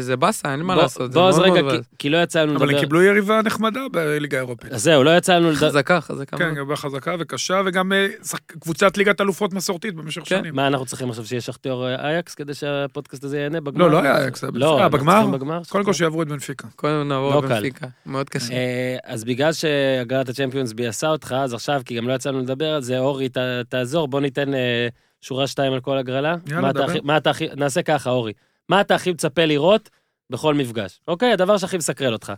[0.00, 1.10] זה באסה, אין מה בוא- לעשות.
[1.12, 2.80] בוא, אז רגע, כי- כי לא יצא לנו אבל הם לדבר.
[2.80, 4.72] קיבלו יריבה נחמדה בליגה האירופית.
[4.72, 5.68] אז זהו, לא יצא לנו לדבר.
[5.68, 6.36] חזקה, חזקה.
[6.38, 6.52] כן.
[6.56, 8.06] יריבה חזקה וקשה, וגם אה,
[8.46, 10.38] קבוצת ליגת אלופות מסורתית במשך כן.
[10.38, 10.54] שנים.
[10.54, 13.84] מה אנחנו צריכים עכשיו שיהיה שכתיאור אה, אייקס כדי שהפודקאסט הזה ייהנה בגמר?
[13.86, 14.82] לא, לא היה אייקס, לא, בנפיקה.
[14.82, 15.26] אה, בגמר?
[15.26, 15.60] בגמר?
[15.68, 16.68] קודם כל שיעברו את בנפיקה.
[16.76, 17.46] קודם נעבור לא קל.
[17.46, 18.52] לבנפיקה, מאוד קשה.
[18.54, 22.68] אה, אז בגלל שהגרלת הצ'מפיונס ביאסה אותך, אז עכשיו, כי גם לא יצא לנו לדבר
[22.74, 23.36] על זה, אורי, ת-
[23.68, 24.88] תעזור, בוא ניתן אה,
[25.20, 26.34] שורה שתיים על כל הגרלה.
[26.46, 26.90] יאללה, מה אתה דבר.
[26.90, 28.32] הכי- מה אתה הכי, נעשה ככה, אורי.
[28.68, 29.90] מה אתה הכי מצפה לראות
[30.30, 31.00] בכל מפגש?
[31.08, 32.32] אוקיי, הדבר שהכי מסקרן אותך.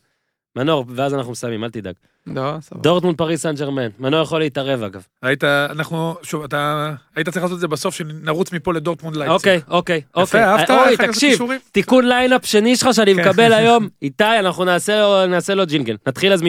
[0.57, 1.95] מנור, ואז אנחנו מסיימים, אל תדאג.
[2.27, 2.83] לא, סבבה.
[2.83, 3.89] דורטמונד פריס סן ג'רמן.
[3.99, 5.07] מנור יכול להתערב אגב.
[5.23, 9.35] היית, אנחנו, שוב, אתה, היית צריך לעשות את זה בסוף, שנרוץ מפה לדורטמונד לייפציג.
[9.37, 10.45] אוקיי, אוקיי, אוקיי.
[10.45, 10.71] אהבת?
[10.71, 11.61] אורי, איך לעשות תקשיב, קישורים?
[11.73, 13.21] תיקון lineup שני שלך שאני כן.
[13.29, 15.97] מקבל היום, איתי, אנחנו נעשה לו, ג'ינגל.
[16.07, 16.43] נתחיל אז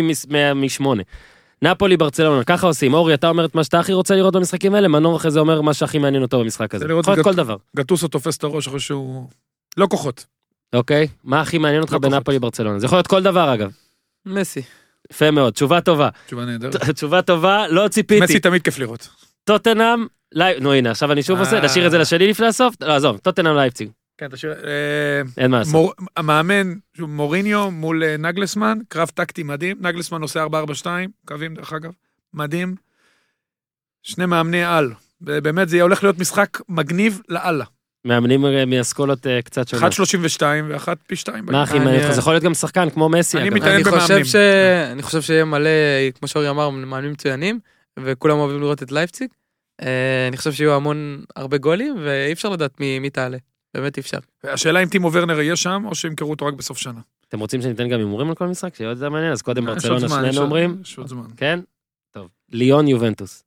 [0.56, 1.04] משמונה.
[1.62, 2.94] נפולי, ברצלונה, ככה עושים.
[2.94, 5.62] אורי, אתה אומר את מה שאתה הכי רוצה לראות במשחקים האלה, מנור אחרי זה אומר
[5.62, 6.86] מה שהכי מעניין אותו במשחק הזה.
[6.86, 7.56] יכול להיות כל דבר.
[7.76, 9.28] גטוסו תופס את הראש אחרי שהוא...
[9.78, 10.26] לא כוחות.
[10.74, 11.08] אוקיי?
[11.24, 12.00] מה הכי מעניין אותך לא.
[12.00, 12.80] בנפולי, ברצלונה?
[12.80, 13.72] זה יכול להיות כל דבר אגב.
[14.26, 14.62] מסי.
[15.12, 16.10] יפה מאוד, תשובה טובה.
[16.26, 16.76] תשובה נהדרת.
[16.90, 18.22] תשובה טובה, לא ציפיתי.
[18.22, 19.10] מסי תמיד כיף לראות.
[19.44, 20.06] טוטנאם,
[20.62, 21.66] נו הנה, עכשיו אני שוב עושה, אה.
[21.66, 22.76] נשאיר את זה לשני לפני הסוף?
[22.82, 23.90] לא, עזוב, טוטנאם לייפציג,
[24.20, 24.54] כן, תשאיר...
[24.54, 25.96] אה, אין מה לעשות.
[26.18, 29.78] המאמן, מוריניו מול אה, נגלסמן, קרב טקטי מדהים.
[29.80, 30.46] נגלסמן עושה
[30.84, 30.86] 4-4-2,
[31.26, 31.92] קווים דרך אגב,
[32.34, 32.76] מדהים.
[34.04, 34.94] שני מאמני על.
[35.22, 37.66] באמת זה הולך להיות משחק מגניב לאללה.
[38.06, 39.94] מאמנים אה, מאסכולות קצת שונות.
[39.94, 41.46] 1.32 ואחת פי 2.
[41.46, 42.14] מה הכי אני- מעניין אותך?
[42.14, 43.38] זה יכול להיות גם שחקן כמו מסי.
[43.38, 43.50] אני.
[43.50, 44.26] מתעניין אני חושב במאמנים.
[44.26, 44.36] ש...
[44.92, 45.70] אני חושב שיהיה מלא,
[46.20, 47.60] כמו שאורי אמר, מאמנים מצוינים,
[48.00, 49.28] וכולם אוהבים לראות את לייפציג.
[50.30, 53.38] אני חושב שיהיו המון, הרבה גולים, ואי אפשר לדעת מי תעלה.
[53.74, 54.18] באמת אי אפשר.
[54.44, 57.00] השאלה אם טימו ורנר יהיה שם, או שימכרו אותו רק בסוף שנה.
[57.28, 58.76] אתם רוצים שניתן גם הימורים על כל משחק?
[58.76, 59.32] שיהיה עוד יותר מעניין?
[59.32, 60.78] אז קודם עוד ברצלונה שנינו אומרים.
[60.82, 61.26] יש עוד זמן.
[61.38, 61.60] כן?
[62.12, 62.28] טוב.
[62.52, 63.44] ליון יובנטוס.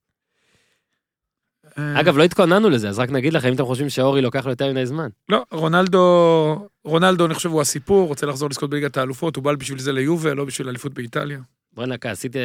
[1.78, 4.50] אה, אגב, לא התכוננו לזה, אז רק נגיד לכם אם אתם חושבים שאורי לוקח לו
[4.50, 5.08] יותר מדי זמן.
[5.28, 9.78] לא, רונלדו, רונלדו אני חושב הוא הסיפור, רוצה לחזור לזכות בליגת האלופות, הוא בא בשביל
[9.78, 11.40] זה ליובה, לא בשביל אליפות באיטליה.
[11.74, 12.38] בוא'נה, עשיתי,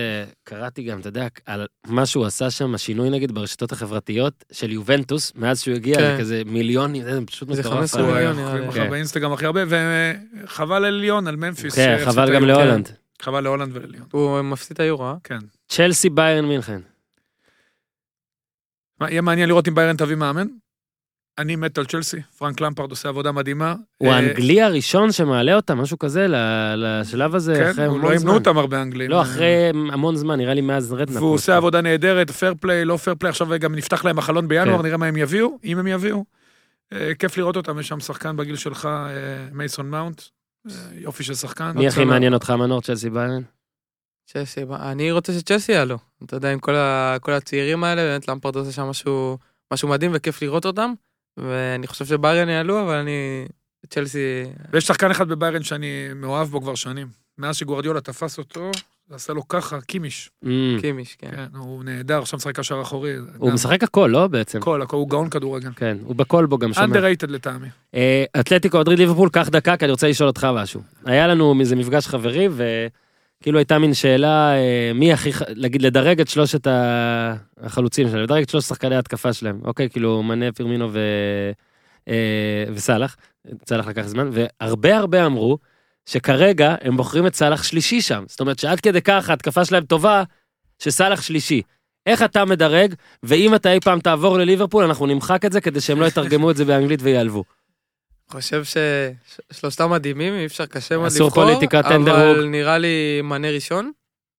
[0.44, 5.32] קראתי גם, אתה יודע, על מה שהוא עשה שם, השינוי נגיד ברשתות החברתיות של יובנטוס,
[5.36, 6.16] מאז שהוא הגיע, כן.
[6.16, 7.76] זה כזה מיליונים, זה פשוט זה מטורף.
[7.76, 8.70] 15 הוא היה מיליון, נראה לי.
[8.70, 8.90] אחרי כן.
[8.90, 11.76] באינסטגרם הכי הרבה, וחבל על ליון, על ממפיס.
[11.76, 12.62] כן, חבל גם היורו.
[12.62, 12.90] להולנד.
[13.22, 15.16] חבל להולנד ולליון, הוא מפסיד את היורו, אה?
[15.24, 15.40] כן.
[15.68, 16.80] צ'לסי ביירן מינכן.
[19.02, 20.48] יהיה מעניין לראות אם ביירן תביא מאמן.
[21.38, 23.76] אני מת על צ'לסי, פרנק למפרד עושה עבודה מדהימה.
[23.98, 26.26] הוא אה, האנגלי הראשון שמעלה אותם, משהו כזה,
[26.78, 28.28] לשלב הזה, כן, אחרי הוא המון לא זמן.
[28.28, 29.10] ימנו אותם הרבה אנגלים.
[29.10, 31.22] לא, אחרי המון זמן, נראה לי מאז רדנאפ.
[31.22, 34.78] והוא עושה עבודה נהדרת, fair play, לא fair play, עכשיו גם נפתח להם החלון בינואר,
[34.78, 34.84] כן.
[34.84, 36.26] נראה מה הם יביאו, אם הם יביאו.
[36.94, 39.10] אה, כיף לראות אותם, יש שם שחקן בגיל שלך, אה,
[39.52, 40.22] מייסון מאונט,
[40.94, 41.72] יופי של שחקן.
[41.76, 43.42] מי הכי מעניין אותך, מנור, צ'לסי ביירן?
[44.26, 45.98] צ'לסי, אני רוצה שצ'לסי יעלו.
[46.26, 49.38] אתה יודע, עם כל, הצעירים האלה, באמת למפרד עושה שם משהו,
[49.74, 50.94] משהו מדהים וכיף לראות אותם.
[51.38, 53.46] ואני חושב שביירן יעלו, אבל אני...
[53.90, 54.44] צ'לסי...
[54.74, 57.08] ויש שחקן אחד בביירן שאני מאוהב בו כבר שנים.
[57.38, 58.72] מאז שגוורדיולה תפס אותו,
[59.12, 60.30] עשה לו ככה, קימיש.
[60.46, 60.48] Mm.
[60.82, 61.32] קימיש, כן.
[61.32, 63.14] כן, הוא נהדר, עכשיו משחק קשר אחורי.
[63.38, 64.60] הוא משחק הכל, לא בעצם?
[64.60, 65.70] הכל, הכל, הוא גאון כדורגל.
[65.76, 66.86] כן, הוא בכל בו גם שומע.
[66.86, 67.68] underrated לטעמי.
[67.96, 70.82] אה, אתלטיקו מדריד ליברפול, קח דקה, כי אני רוצה לשאול אותך משהו.
[71.06, 72.50] היה לנו איזה מפגש חברי,
[73.42, 76.68] וכאילו הייתה מין שאלה, אה, מי הכי, להגיד, לדרג את שלושת
[77.62, 81.00] החלוצים שלהם, לדרג את שלושת שחקני ההתקפה שלהם, אוקיי, כאילו מנה, פירמינו ו...
[82.08, 83.16] אה, וסאלח,
[83.70, 85.58] סאלח לקח זמן, והרבה הרבה אמרו
[86.06, 88.24] שכרגע הם בוחרים את סאלח שלישי שם.
[88.28, 90.24] זאת אומרת שעד כדי כך ההתקפה שלהם טובה,
[90.80, 91.62] שסאלח שלישי.
[92.06, 96.00] איך אתה מדרג, ואם אתה אי פעם תעבור לליברפול, אנחנו נמחק את זה כדי שהם
[96.00, 97.44] לא יתרגמו את זה באנגלית ויעלבו.
[98.32, 98.64] חושב
[99.52, 102.46] ששלושתם מדהימים, אי אפשר קשה מאוד אסור לבחור, פוליטיקה, טנדר אבל.
[102.46, 103.92] נראה לי מנה ראשון.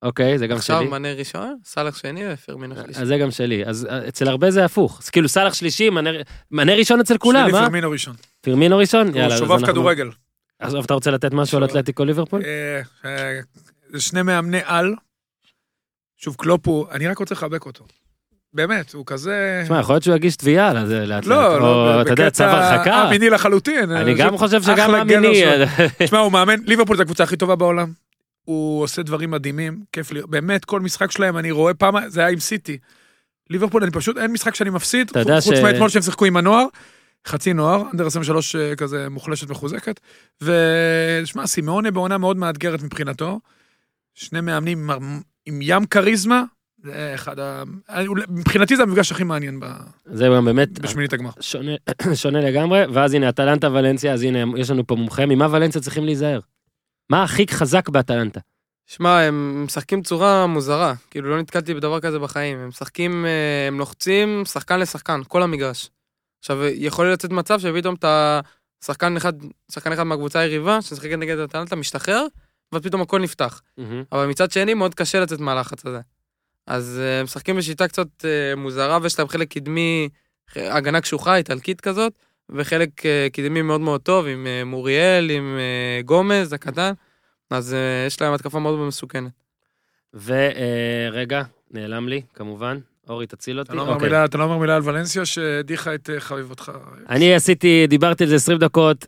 [0.03, 0.89] אוקיי, זה גם עכשיו שלי.
[0.91, 3.01] מנה ראשון, סאלח שני ופרמינו שלישי.
[3.01, 3.65] אז זה גם שלי.
[3.67, 4.99] אז אה, אצל הרבה זה הפוך.
[5.03, 6.11] אז כאילו סאלח שלישי, מנה-
[6.51, 7.65] מנה ראשון אצל כולם, שלי אה?
[7.65, 8.17] פרמינו ראשון.
[8.41, 9.17] פירמינו ראשון?
[9.17, 10.11] יאללה, אז שובב אנחנו- כדורגל.
[10.59, 11.71] עכשיו אתה רוצה לתת משהו על שובב.
[11.71, 12.43] אתלטיקו ליברפול?
[12.45, 12.81] אה,
[13.11, 13.41] אה,
[13.93, 14.95] זה שני מאמני על.
[16.17, 17.85] שוב, קלופ הוא, אני רק רוצה לחבק אותו.
[18.55, 19.61] באמת, הוא כזה...
[19.65, 21.27] תשמע, יכול להיות שהוא יגיש תביעה על זה לאט לאט.
[21.27, 23.09] לא, או, לא, אתה יודע, צו הרחקה.
[23.09, 23.91] אמיני לחלוטין.
[23.91, 25.35] אני גם חושב שגם המיני...
[25.35, 25.67] שלו.
[25.99, 27.93] תשמע, הוא מאמן, ליברפול זה הקבוצה הכי טובה בעולם.
[28.45, 32.29] הוא עושה דברים מדהימים, כיף לי, באמת, כל משחק שלהם אני רואה פעם, זה היה
[32.29, 32.79] עם סיטי.
[33.51, 36.67] ליברפול, אני פשוט, אין משחק שאני מפסיד, חוץ מאתמול שהם שיחקו עם הנוער,
[37.27, 40.01] חצי נוער, אנדר 23 אה, כזה מוחלשת מחוזקת,
[40.43, 43.41] ושמע, סימאונה בעונה מאוד מאתגרת מבחינתו,
[44.15, 44.91] שני מאמנים
[45.47, 46.43] עם ים כריזמה,
[46.83, 47.63] זה אחד ה...
[48.29, 49.67] מבחינתי זה המפגש הכי מעניין ב-
[50.05, 51.31] זה גם באמת בשמינית הגמר.
[51.41, 51.77] שונה-
[52.23, 56.05] שונה לגמרי, ואז הנה אטלנטה ולנסיה, אז הנה יש לנו פה מומחה, ממה ולנסיה צריכים
[56.05, 56.41] להיזהר?
[57.11, 58.41] מה הכי חזק באטלנטה?
[58.87, 63.79] שמע, הם משחקים צורה מוזרה, כאילו לא נתקלתי בדבר כזה בחיים, הם משחקים, אה, הם
[63.79, 65.91] לוחצים שחקן לשחקן, כל המגרש.
[66.41, 68.41] עכשיו, יכול לצאת מצב שפתאום אתה
[68.85, 69.33] שחקן אחד,
[69.73, 72.27] שחקן אחד מהקבוצה היריבה, שמשחקת נגד אטלנטה, משתחרר,
[72.73, 73.63] ואז פתאום הכל נפתח.
[74.13, 76.01] אבל מצד שני, מאוד קשה לצאת מהלחץ הזה.
[76.69, 80.09] אז אה, הם משחקים בשיטה קצת אה, מוזרה, ויש להם חלק קדמי,
[80.57, 82.13] הגנה קשוחה, איטלקית כזאת,
[82.51, 85.59] וחלק אה, קדמי מאוד מאוד טוב, עם מוריאל, עם
[86.05, 86.93] גומז הקטן,
[87.51, 89.33] אז יש להם התקפה מאוד מאוד מסוכנת.
[90.15, 92.79] ורגע, נעלם לי, כמובן.
[93.09, 93.69] אורי, תציל אותי.
[93.69, 94.09] אתה לא אומר אוקיי.
[94.09, 96.73] מילה- אתה לא אומר מילה על ולנסיה שהדיחה את חביבתך.
[97.09, 99.07] אני עשיתי, דיברתי על זה 20 דקות,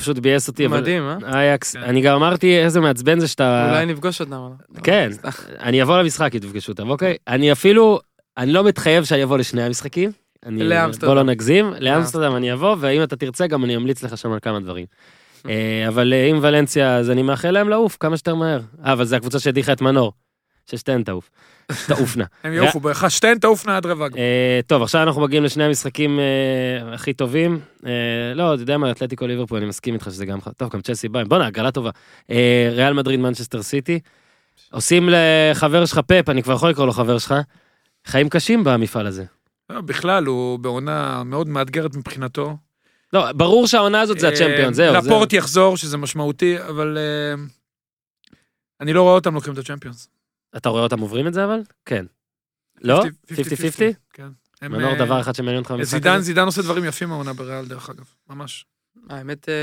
[0.00, 0.66] פשוט ביאס אותי.
[0.66, 1.16] מדהים, אה?
[1.34, 1.82] אייקס, כן.
[1.82, 3.68] אני גם אמרתי איזה מעצבן זה שאתה...
[3.70, 4.32] אולי נפגוש אותם.
[4.76, 5.10] אה, כן,
[5.60, 7.16] אני אבוא למשחק אם תפגשו אותם, אוקיי?
[7.28, 8.00] אני אפילו,
[8.36, 10.10] אני לא מתחייב שאני אבוא לשני המשחקים.
[10.46, 11.08] אני- לאמסטרדם.
[11.08, 14.38] בוא לא נגזים, לאמסטרדם אני אבוא, ואם אתה תרצה גם אני אמליץ לך שם על
[14.42, 14.86] כמה דברים.
[15.48, 18.60] אה, אבל אה, אם ולנסיה, אז אני מאחל להם לעוף כמה שיותר מהר.
[18.84, 20.12] אה, אבל זו הקבוצה שהדיחה את מנור.
[20.70, 21.30] ששתיהן תעוף.
[21.86, 22.24] תעופנה.
[22.44, 24.18] הם יעופו, בך שתיהן תעופנה עד רבע הגמר.
[24.18, 27.60] אה, טוב, עכשיו אנחנו מגיעים לשני המשחקים אה, הכי טובים.
[27.86, 27.90] אה,
[28.34, 30.38] לא, אתה יודע מה, אתלטיקו ליברפול, אני מסכים איתך שזה גם...
[30.56, 31.90] טוב, גם צ'לסי בא, בואנה, הגרלה טובה.
[32.72, 34.00] ריאל מדריד, מנצ'סטר סיטי.
[34.70, 37.34] עושים לחבר שלך פאפ, אני כבר יכול לקרוא לו חבר שלך,
[38.06, 39.24] חיים קשים במפעל הזה.
[39.70, 42.56] לא, בכלל, הוא בעונה מאוד מאתגרת מבחינתו.
[43.12, 44.92] לא, ברור שהעונה הזאת זה הצ'מפיון, זהו.
[45.02, 46.98] זה- לפורט יחזור, שזה משמעותי, אבל
[48.80, 50.08] אני לא רואה אותם לוקחים את הצ'מפיונס.
[50.56, 51.60] אתה רואה אותם עוברים את זה אבל?
[51.84, 52.04] כן.
[52.82, 53.02] לא?
[53.02, 53.34] 50-50?
[54.12, 54.28] כן.
[54.62, 56.22] מנור, אה, דבר אחד שמעניין אותך במשחק זידן, הזה?
[56.24, 58.04] זידן עושה דברים יפים מהעונה בריאל, דרך אגב.
[58.30, 58.64] ממש.
[59.10, 59.54] האמת, אה,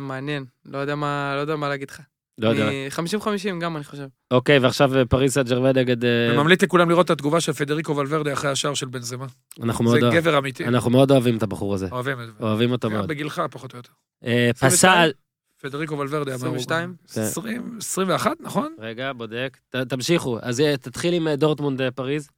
[0.00, 0.44] מעניין.
[0.64, 2.00] לא יודע מה, לא יודע מה להגיד לך.
[2.38, 2.68] לא יודע.
[2.68, 4.06] אני- 50-50 גם, אני חושב.
[4.30, 5.42] אוקיי, ועכשיו אה, פריס סן
[5.74, 5.96] נגד...
[6.04, 9.26] וממליץ לכולם לראות את התגובה של פדריקו ולוורדה אחרי השער של בנזמה.
[9.62, 10.64] אנחנו מאוד זה אוהב- גבר אמיתי.
[10.64, 11.88] אנחנו מאוד אוהבים את הבחור הזה.
[11.92, 12.32] אוהבים את זה.
[12.40, 13.08] אוהבים אותו מאוד.
[13.08, 13.90] בגילך, פחות או יותר.
[14.22, 14.70] 22?
[14.70, 15.10] פסל...
[15.60, 16.34] פדריקו ולוורדה.
[16.34, 16.94] אמר, הוא- 22?
[17.14, 17.20] כן.
[17.20, 18.74] 20, 21, נכון?
[18.78, 19.56] רגע, בודק.
[19.70, 20.38] ת- תמשיכו.
[20.42, 22.28] אז אה, תתחיל עם אה, דורטמונד אה, פריז.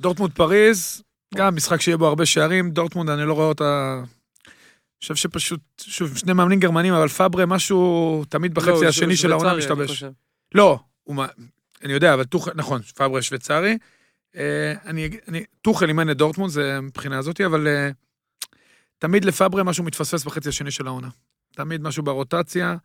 [0.00, 1.02] דורטמונד פריז,
[1.34, 4.00] גם משחק שיהיה בו הרבה שערים, דורטמונד אני לא רואה אותה...
[4.00, 9.16] אני חושב שפשוט, שוב, שני מאמנים גרמנים, אבל פאברה משהו תמיד לא, בחצי הוא השני
[9.16, 10.04] של העונה משתבש.
[10.54, 11.24] לא, הוא
[11.84, 13.78] אני יודע, אבל טוחל, נכון, פאברה שוויצרי.
[14.36, 15.08] אה, אני,
[15.62, 17.90] טוחל אימן את דורטמונד, זה מבחינה הזאתי, אבל אה,
[18.98, 21.08] תמיד לפאברה משהו מתפספס בחצי השני של העונה.
[21.56, 22.76] תמיד משהו ברוטציה.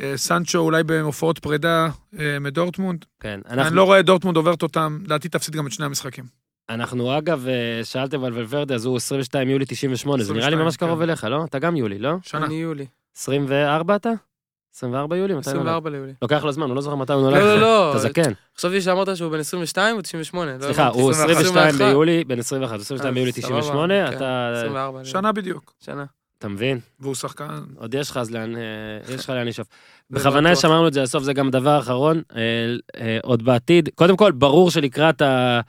[0.00, 1.88] אה, סנצ'ו אולי בהופעות פרידה
[2.18, 3.04] אה, מדורטמונד.
[3.20, 3.40] כן.
[3.46, 6.24] אני אנחנו- לא רואה את דורטמונד עוברת אותם, לדעתי תפסיד גם את שני המשחקים.
[6.70, 10.64] אנחנו אגב, אה, שאלתם על ולוורדה, אז הוא 22 יולי 98, זה נראה לי 22,
[10.64, 11.02] ממש קרוב כן.
[11.02, 11.44] אליך, לא?
[11.44, 12.14] אתה גם יולי, לא?
[12.22, 12.46] שנה.
[12.46, 12.86] אני יולי.
[13.16, 14.10] 24 אתה?
[14.74, 15.34] 24 יולי?
[15.34, 15.66] מתי הוא נולד?
[15.68, 16.12] 24 ליולי.
[16.22, 17.36] לוקח לו זמן, הוא לא זוכר מתי הוא נולד.
[17.42, 17.90] לא, לא, לא.
[17.90, 18.32] אתה זקן.
[18.58, 20.56] חשבתי שאמרת שהוא בן 22 או 98.
[20.58, 20.88] לא סליחה.
[20.88, 21.40] הוא 21.
[21.40, 24.50] 22 ביולי, בן 21, 22 אז ביולי סבבה, 98, כן, אתה...
[24.58, 25.10] 24 ליולי.
[25.10, 25.72] שנה בדיוק.
[25.80, 26.04] שנה.
[26.42, 26.78] אתה מבין?
[27.00, 27.46] והוא שחקן...
[27.76, 28.60] עוד יש לך אז לאן, אה,
[29.14, 29.68] יש לך לאן לשאוף.
[30.10, 30.56] בכוונה.
[30.56, 32.40] שמרנו את זה לסוף, זה גם דבר אחרון, אה,
[33.00, 33.88] אה, עוד בעתיד.
[33.94, 35.60] קודם כל, ברור שלקראת ה-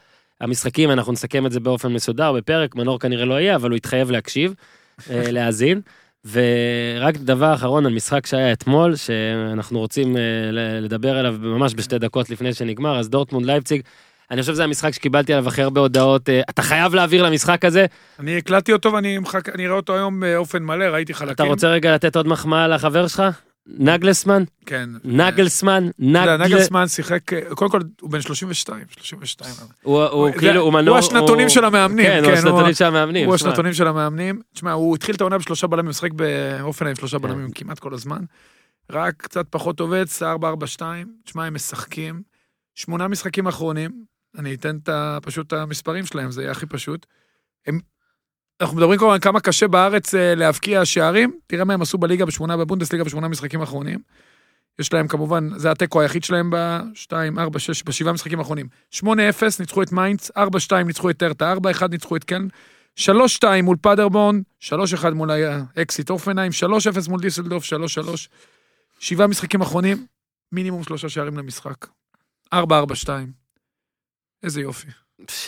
[0.42, 4.12] המשחקים אנחנו נסכם את זה באופן מסודר בפרק, מנור כנראה לא יהיה, אבל הוא התחייב
[4.12, 4.54] להקשיב,
[5.10, 5.82] להאזין.
[6.32, 10.16] ורק דבר אחרון על משחק שהיה אתמול, שאנחנו רוצים
[10.82, 13.82] לדבר עליו ממש בשתי דקות לפני שנגמר, אז דורטמונד לייפציג,
[14.32, 17.86] אני חושב שזה המשחק שקיבלתי עליו הכי הרבה הודעות, אה, אתה חייב להעביר למשחק הזה,
[18.20, 19.18] אני הקלטתי אותו ואני
[19.60, 21.34] אראה אותו היום באופן מלא, ראיתי חלקים.
[21.34, 23.24] אתה רוצה רגע לתת עוד מחמאה לחבר שלך?
[23.68, 24.44] נגלסמן?
[24.66, 24.90] כן.
[25.04, 25.90] נגלסמן?
[26.00, 26.38] נגל...
[26.38, 29.52] נגלסמן שיחק, אה, קודם כל הוא בן 32, 32.
[29.82, 30.98] הוא, הוא כאילו, הוא הוא מנור...
[30.98, 33.26] השנתונים של המאמנים, כן, כן, הוא הוא- השנתונים של המאמנים.
[33.26, 33.36] הוא.
[33.36, 34.42] השנתונים של המאמנים.
[34.54, 37.24] תשמע, הוא התחיל את העונה בשלושה בלמים, משחק באופן עם שלושה כן.
[37.24, 38.20] בלמים כמעט כל הזמן.
[38.92, 40.82] רק קצת פחות עובד, 4-4-2.
[41.26, 42.22] תשמע, הם משחקים.
[42.76, 43.92] שמונה משחקים אחרונים,
[44.38, 44.90] אני אתן את
[45.24, 47.06] פשוט המספרים שלהם, זה יהיה הכי פשוט.
[47.68, 47.80] הם...
[48.62, 52.26] אנחנו מדברים כל הזמן כמה קשה בארץ אה, להבקיע שערים, תראה מה הם עשו בליגה
[52.26, 54.00] בשמונה, בבונדסליגה בשמונה משחקים אחרונים.
[54.80, 58.68] יש להם כמובן, זה התיקו היחיד שלהם ב-2, 4, 6, בשבעה משחקים האחרונים.
[58.96, 59.06] 8-0
[59.60, 62.48] ניצחו את מיינץ, 4-2 ניצחו את הרטה, 4-1 ניצחו את קלן,
[63.00, 63.04] 3-2
[63.64, 64.70] מול פאדרבורן, 3-1
[65.14, 66.52] מול האקסיט הופנהיים,
[67.06, 67.76] 3-0 מול דיסלדורף, 3-3.
[69.00, 70.06] שבעה משחקים אחרונים,
[70.52, 71.88] מינימום שלושה שערים למשחק.
[72.54, 72.58] 4-4-2.
[74.44, 74.88] איזה יופי.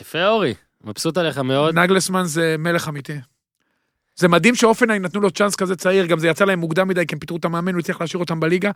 [0.02, 1.80] יפה אורי, מבסוט עליך מאוד.
[1.80, 3.14] נגלסמן זה מלך אמיתי.
[4.16, 7.16] זה מדהים שהופנהיים נתנו לו צ'אנס כזה צעיר, גם זה יצא להם מוקדם מדי, כי
[7.16, 8.72] הם פיטרו את המאמן, הוא הצליח להשאיר אותם בליגה.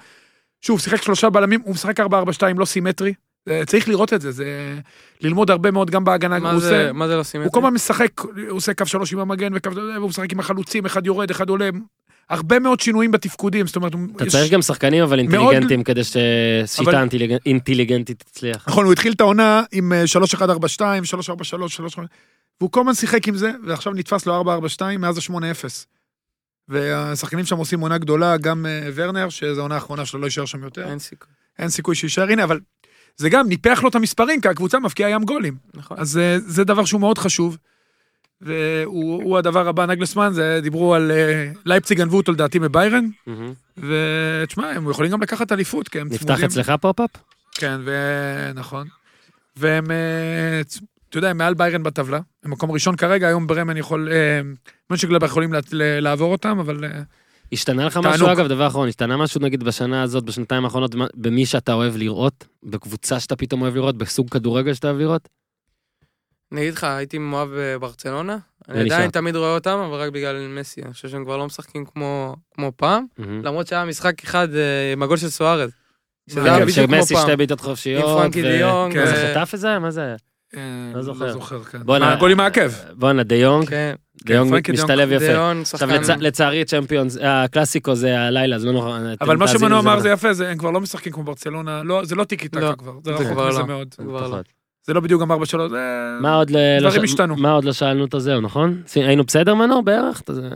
[0.61, 2.03] שוב, שיחק שלושה בלמים, הוא משחק 4-4-2
[2.57, 3.13] לא סימטרי.
[3.45, 4.77] זה- צריך לראות את זה, זה
[5.21, 6.39] ללמוד הרבה מאוד גם בהגנה.
[6.39, 7.45] מה הוא זה- עושה- מה זה לא סימטרי?
[7.45, 10.85] הוא כל הזמן משחק, הוא עושה קו שלוש עם המגן, וקו, והוא משחק עם החלוצים,
[10.85, 11.69] אחד יורד, אחד עולה.
[12.29, 16.03] הרבה מאוד שינויים בתפקודים, זאת אומרת, אתה יש- צריך גם שחקנים אבל מאוד- אינטליגנטים כדי
[16.03, 16.21] ששיטה
[16.91, 18.67] אבל- אינטליג- אינטליגנטית תצליח.
[18.67, 21.95] נכון, הוא התחיל את העונה עם אה, 3-1-4-2, 3-4-3, 3
[22.61, 25.85] והוא כל הזמן שיחק עם זה, ועכשיו נתפס לו 4-4-2 מאז ה-8-0.
[26.67, 30.63] והשחקנים שם עושים עונה גדולה, גם אה, ורנר, שזו העונה האחרונה שלו, לא יישאר שם
[30.63, 30.89] יותר.
[30.89, 31.27] אין סיכוי.
[31.59, 32.59] אין סיכוי שיישאר, הנה, אבל
[33.17, 35.55] זה גם ניפח לו את המספרים, כי הקבוצה מבקיעה ים גולים.
[35.73, 35.97] נכון.
[35.99, 37.57] אז אה, זה דבר שהוא מאוד חשוב.
[38.41, 43.09] והוא הוא הדבר הבא, נגלסמן, זה דיברו על אה, לייפציג גנבו אותו לדעתי מביירן.
[43.77, 46.45] ותשמע, הם יכולים גם לקחת אליפות, כי הם נפתח צמודים.
[46.45, 47.09] אצלך פופ-אפ?
[47.51, 48.87] כן, ונכון.
[49.57, 50.61] והם, אה,
[51.09, 52.19] אתה יודע, הם מעל ביירן בטבלה.
[52.43, 54.41] הם מקום ראשון כרגע, היום ברמן יכול, אה,
[54.89, 56.83] מונשגלבר יכולים לעבור אותם, אבל
[57.51, 57.97] השתנה לך.
[58.03, 62.47] משהו אגב, דבר אחרון, השתנה משהו נגיד בשנה הזאת, בשנתיים האחרונות, במי שאתה אוהב לראות?
[62.63, 63.97] בקבוצה שאתה פתאום אוהב לראות?
[63.97, 65.29] בסוג כדורגל שאתה אוהב לראות?
[66.51, 68.37] אני אגיד לך, הייתי מאוהב בברצלונה.
[68.69, 68.95] אני ונשאר.
[68.95, 70.81] עדיין תמיד רואה אותם, אבל רק בגלל מסי.
[70.83, 73.05] אני חושב שהם כבר לא משחקים כמו כמו פעם.
[73.17, 73.41] מהמם.
[73.45, 75.71] למרות שהיה משחק אחד אה, עם הגול של סוארז.
[76.29, 77.37] שזה כן, היה בדיוק כמו שמסי שתי פעם.
[77.37, 78.03] בעיטות עם חופשיות.
[78.03, 78.93] פרנקי ו- דיונג.
[78.93, 78.99] כן.
[78.99, 79.79] מה זה חטף את זה?
[79.79, 80.15] מה זה?
[80.57, 80.61] אה,
[80.95, 81.25] לא זוכר.
[81.25, 81.83] לא זוכר, כן.
[81.83, 82.09] בואנה.
[82.09, 82.69] מה, גול עם העקב.
[82.93, 83.95] בואנה, דיונג, כן,
[84.25, 84.91] דיונג פרנקי דיונג.
[84.91, 85.51] משתלב יפה.
[85.73, 85.89] עכשיו
[86.19, 88.99] לצערי צ'מפיונס, הקלאסיקו זה הלילה, זה לא נורא.
[89.21, 90.01] אבל מה שמנור אמר בטח.
[90.03, 92.73] זה יפה, זה- הם כבר לא משחקים כמו ברצלונה, לא, זה לא טיקי טקה לא,
[92.77, 93.65] כבר, זה זה רחוק כבר מזה לא.
[93.67, 93.95] מאוד.
[94.89, 94.99] זה לא.
[95.01, 95.77] בדיוק גם 4 3 זה...
[96.21, 97.35] מה עוד ל- לא דברים השתנו.
[97.35, 98.83] מה עוד לא שאלנו אותו זהו, נכון?
[98.95, 100.21] היינו בסדר מנור בערך?
[100.21, 100.49] אתה זה-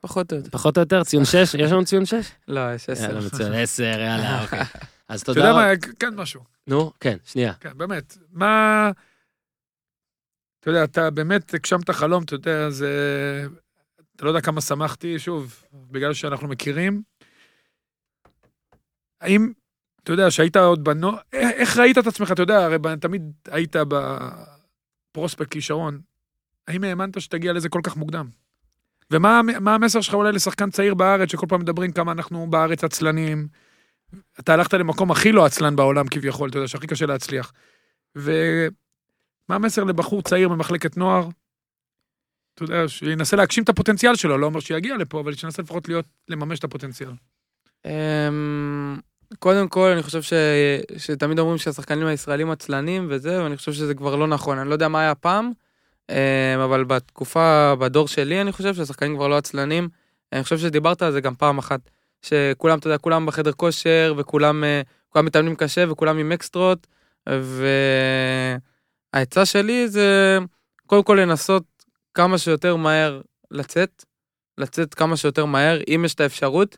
[0.00, 0.50] פחות או יותר.
[0.50, 1.04] פחות או יותר?
[1.04, 1.34] ציון 6?
[1.54, 2.14] יש לנו ציון 6?
[2.48, 3.02] לא, יש עשר.
[3.04, 4.60] יאללה, מצוין, 10, יאללה, אוקיי.
[5.08, 5.52] אז אתה יודע תודה.
[5.52, 5.68] מה,
[5.98, 6.40] כן משהו.
[6.66, 7.52] נו, כן, שנייה.
[7.60, 8.16] כן, באמת.
[8.32, 8.90] מה...
[10.60, 12.90] אתה יודע, אתה באמת הגשמת חלום, אתה יודע, זה...
[14.16, 17.02] אתה לא יודע כמה שמחתי, שוב, בגלל שאנחנו מכירים.
[19.20, 19.52] האם,
[20.04, 21.12] אתה יודע, שהיית עוד בנו...
[21.32, 23.76] איך, איך ראית את עצמך, אתה יודע, הרי תמיד היית
[25.12, 26.00] בפרוספקט כישרון.
[26.68, 28.28] האם האמנת שתגיע לזה כל כך מוקדם?
[29.10, 33.48] ומה מה המסר שלך אולי לשחקן צעיר בארץ, שכל פעם מדברים כמה אנחנו בארץ עצלנים?
[34.40, 37.52] אתה הלכת למקום הכי לא עצלן בעולם כביכול, אתה יודע, שהכי קשה להצליח.
[38.16, 38.70] ומה
[39.48, 41.28] המסר לבחור צעיר ממחלקת נוער?
[42.54, 46.06] אתה יודע, שינסה להגשים את הפוטנציאל שלו, לא אומר שיגיע לפה, אבל שינסה לפחות להיות,
[46.28, 47.10] לממש את הפוטנציאל.
[49.38, 50.32] קודם כל, אני חושב ש...
[50.96, 54.58] שתמיד אומרים שהשחקנים הישראלים עצלנים וזה, ואני חושב שזה כבר לא נכון.
[54.58, 55.52] אני לא יודע מה היה פעם,
[56.10, 56.16] אמ,
[56.64, 59.88] אבל בתקופה, בדור שלי, אני חושב שהשחקנים כבר לא עצלנים.
[60.32, 61.80] אני חושב שדיברת על זה גם פעם אחת,
[62.22, 66.86] שכולם, אתה יודע, כולם בחדר כושר, וכולם אה, כולם מתאמנים קשה, וכולם עם אקסטרות,
[69.14, 70.38] והעצה שלי זה
[70.86, 71.64] קודם כל לנסות
[72.14, 74.04] כמה שיותר מהר לצאת,
[74.58, 76.76] לצאת כמה שיותר מהר, אם יש את האפשרות.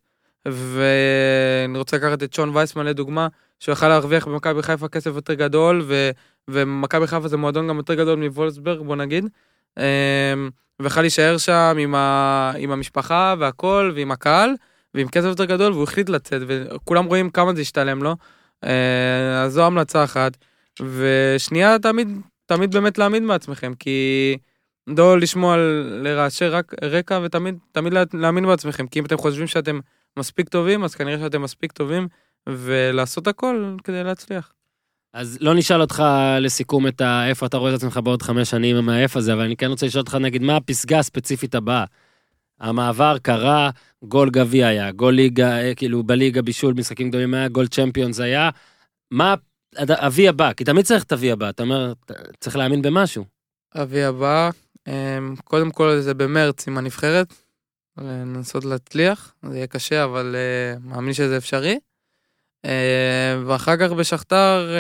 [0.49, 3.29] ואני רוצה לקחת את שון וייסמן לדוגמה,
[3.61, 6.11] שהוא יכל להרוויח במכבי חיפה כסף יותר גדול, ו...
[6.49, 9.25] ומכבי חיפה זה מועדון גם יותר גדול מוולסברג, בוא נגיד.
[9.79, 9.83] אמ,
[10.83, 12.53] ויכל להישאר שם עם, ה...
[12.59, 14.51] עם המשפחה והכל, ועם הקהל,
[14.95, 18.17] ועם כסף יותר גדול, והוא החליט לצאת, וכולם רואים כמה זה השתלם לו.
[18.65, 20.37] אה, אז זו המלצה אחת.
[20.83, 22.09] ושנייה, תמיד,
[22.47, 24.37] תמיד באמת להאמין בעצמכם, כי
[24.87, 29.47] לא לשמוע על- לרעשי רק- רקע ותמיד תמיד לה- להאמין בעצמכם, כי אם אתם חושבים
[29.47, 29.81] שאתם
[30.17, 32.09] מספיק טובים, אז כנראה שאתם מספיק טובים,
[32.49, 34.53] ולעשות הכל כדי להצליח.
[35.13, 36.03] אז לא נשאל אותך
[36.41, 37.29] לסיכום את ה...
[37.29, 39.87] איפה אתה רואה את עצמך בעוד חמש שנים עם האיפה הזה, אבל אני כן רוצה
[39.87, 41.85] לשאול אותך, נגיד, מה הפסגה הספציפית הבאה?
[42.61, 43.71] המעבר קרה,
[44.05, 48.51] גול גביע היה, גול ליגה, אה, כאילו בליגה בישול, משחקים גדולים היה, גול צ'מפיונס היה.
[49.11, 49.35] מה
[49.79, 50.53] ה-V הבא?
[50.53, 51.93] כי תמיד צריך את ה-V הבא, אתה אומר,
[52.41, 53.25] צריך להאמין במשהו.
[53.75, 54.51] אבי הבא,
[54.89, 57.35] אמ, קודם כל זה במרץ עם הנבחרת,
[57.99, 61.79] לנסות להצליח, זה יהיה קשה, אבל אה, מאמין שזה אפשרי.
[62.65, 64.71] אה, ואחר כך בשכתר,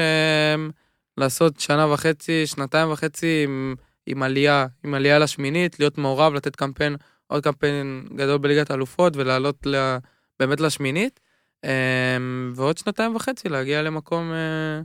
[0.54, 0.70] אמ,
[1.16, 3.74] לעשות שנה וחצי, שנתיים וחצי עם,
[4.06, 6.96] עם עלייה, עם עלייה לשמינית, להיות מעורב, לתת קמפיין,
[7.26, 9.96] עוד קמפיין גדול בליגת האלופות ולעלות ל,
[10.40, 11.20] באמת לשמינית.
[11.64, 14.80] אמ, ועוד שנתיים וחצי להגיע למקום, אה,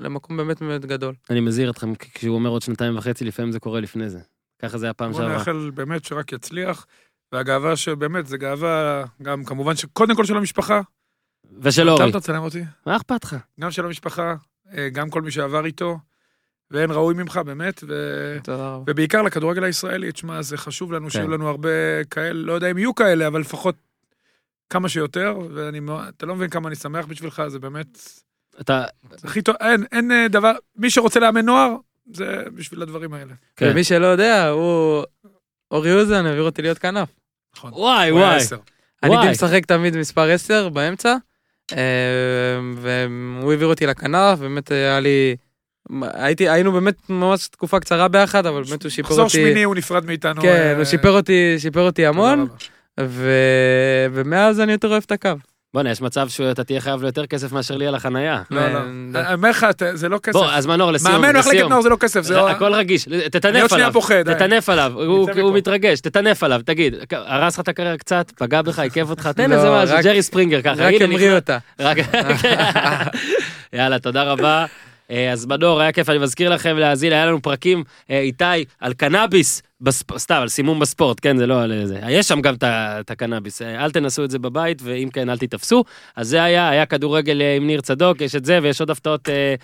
[0.00, 1.14] למקום באמת באמת גדול.
[1.30, 4.18] אני מזהיר אתכם, כי כשהוא אומר עוד שנתיים וחצי, לפעמים זה קורה לפני זה.
[4.58, 5.36] ככה זה היה פעם בוא שעברה.
[5.36, 6.86] נאחל באמת שרק יצליח,
[7.32, 10.80] והגאווה שבאמת, זה גאווה גם כמובן שקודם כל של המשפחה.
[11.60, 12.10] ושל אתה אורי.
[12.10, 12.62] אתה תצלם אותי?
[12.86, 13.36] מה אכפת לך?
[13.60, 14.34] גם של המשפחה,
[14.74, 15.98] אה, גם כל מי שעבר איתו,
[16.70, 17.94] ואין ראוי ממך באמת, ו...
[18.42, 18.84] תודה רבה.
[18.86, 21.10] ובעיקר לכדורגל הישראלי, תשמע, זה חשוב לנו כן.
[21.10, 23.74] שיהיו לנו הרבה כאלה, לא יודע אם יהיו כאלה, אבל לפחות
[24.70, 27.98] כמה שיותר, ואני מאוד, אתה לא מבין כמה אני שמח בשבילך, זה באמת,
[28.60, 28.84] אתה...
[29.10, 31.76] זה הכי טוב, אין, אין אה, דבר, מי שרוצה לאמן נוער,
[32.12, 33.34] זה בשביל הדברים האלה.
[33.56, 33.68] כן.
[33.70, 35.04] ומי שלא יודע, הוא...
[35.70, 37.08] אורי אוזן העביר אותי להיות כנף.
[37.56, 37.72] נכון.
[37.74, 38.38] וואי, וואי.
[39.02, 39.16] אני.
[39.16, 41.16] הייתי משחק תמיד מספר 10 באמצע,
[41.72, 41.78] אה,
[42.76, 45.36] והוא העביר אותי לכנף, באמת היה לי...
[46.02, 49.36] הייתי, היינו באמת ממש תקופה קצרה ביחד, אבל באמת הוא שיפר מחזור אותי...
[49.36, 50.42] שמיני הוא נפרד מאיתנו.
[50.42, 52.48] כן, אה, הוא שיפר אותי, שיפר אותי המון.
[54.12, 55.30] ומאז אני יותר אוהב את הקו.
[55.74, 58.42] בוא'נה, יש מצב שאתה תהיה חייב לו יותר כסף מאשר לי על החנייה.
[58.50, 58.78] לא, לא.
[58.78, 60.32] ו- אני אומר לך, זה לא כסף.
[60.32, 61.68] בוא, אז מנור, לסיום, מאמן מחלקת לסיום.
[61.70, 62.50] נוער זה לא כסף, זה לא...
[62.50, 63.92] הכל רגיש, אני תטנף עוד שנייה עליו.
[63.92, 64.28] פוחד.
[64.28, 64.34] אה.
[64.34, 65.54] תטנף עליו, הוא.
[65.56, 69.54] מתרגש, תטנף עליו, תגיד, הרס לך את הקריירה קצת, פגע בך, עיכב אותך, תן לא,
[69.56, 71.58] איזה משהו, ג'רי ספרינגר ככה, רק המריא נכנס- אותה.
[73.72, 74.66] יאללה, תודה רבה.
[75.10, 78.44] אה, אז מנור, היה כיף, אני מזכיר לכם להאזין, היה לנו פרקים, אה, איתי,
[78.80, 81.98] על קנאביס, בספ- סתם, על סימום בספורט, כן, זה לא על זה.
[82.08, 85.84] יש שם גם את הקנאביס, אל תנסו את זה בבית, ואם כן, אל תיתפסו.
[86.16, 89.28] אז זה היה, היה כדורגל אה, עם ניר צדוק, יש את זה, ויש עוד הפתעות
[89.28, 89.54] אה,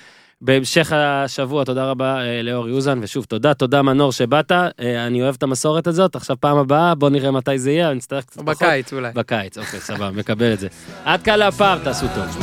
[0.41, 1.65] בהמשך השבוע.
[1.65, 4.69] תודה רבה אה, לאורי אוזן, ושוב, תודה, תודה מנור שבאת, אה,
[5.07, 8.25] אני אוהב את המסורת הזאת, עכשיו פעם הבאה, בוא נראה מתי זה יהיה, אני אצטרך
[8.25, 8.49] קצת פחות.
[8.63, 9.11] בקיץ אולי.
[9.15, 10.69] בקיץ, אוקיי, סבבה, מקבל את זה.
[11.05, 12.39] עד כאן להפעם, תעשו טוב.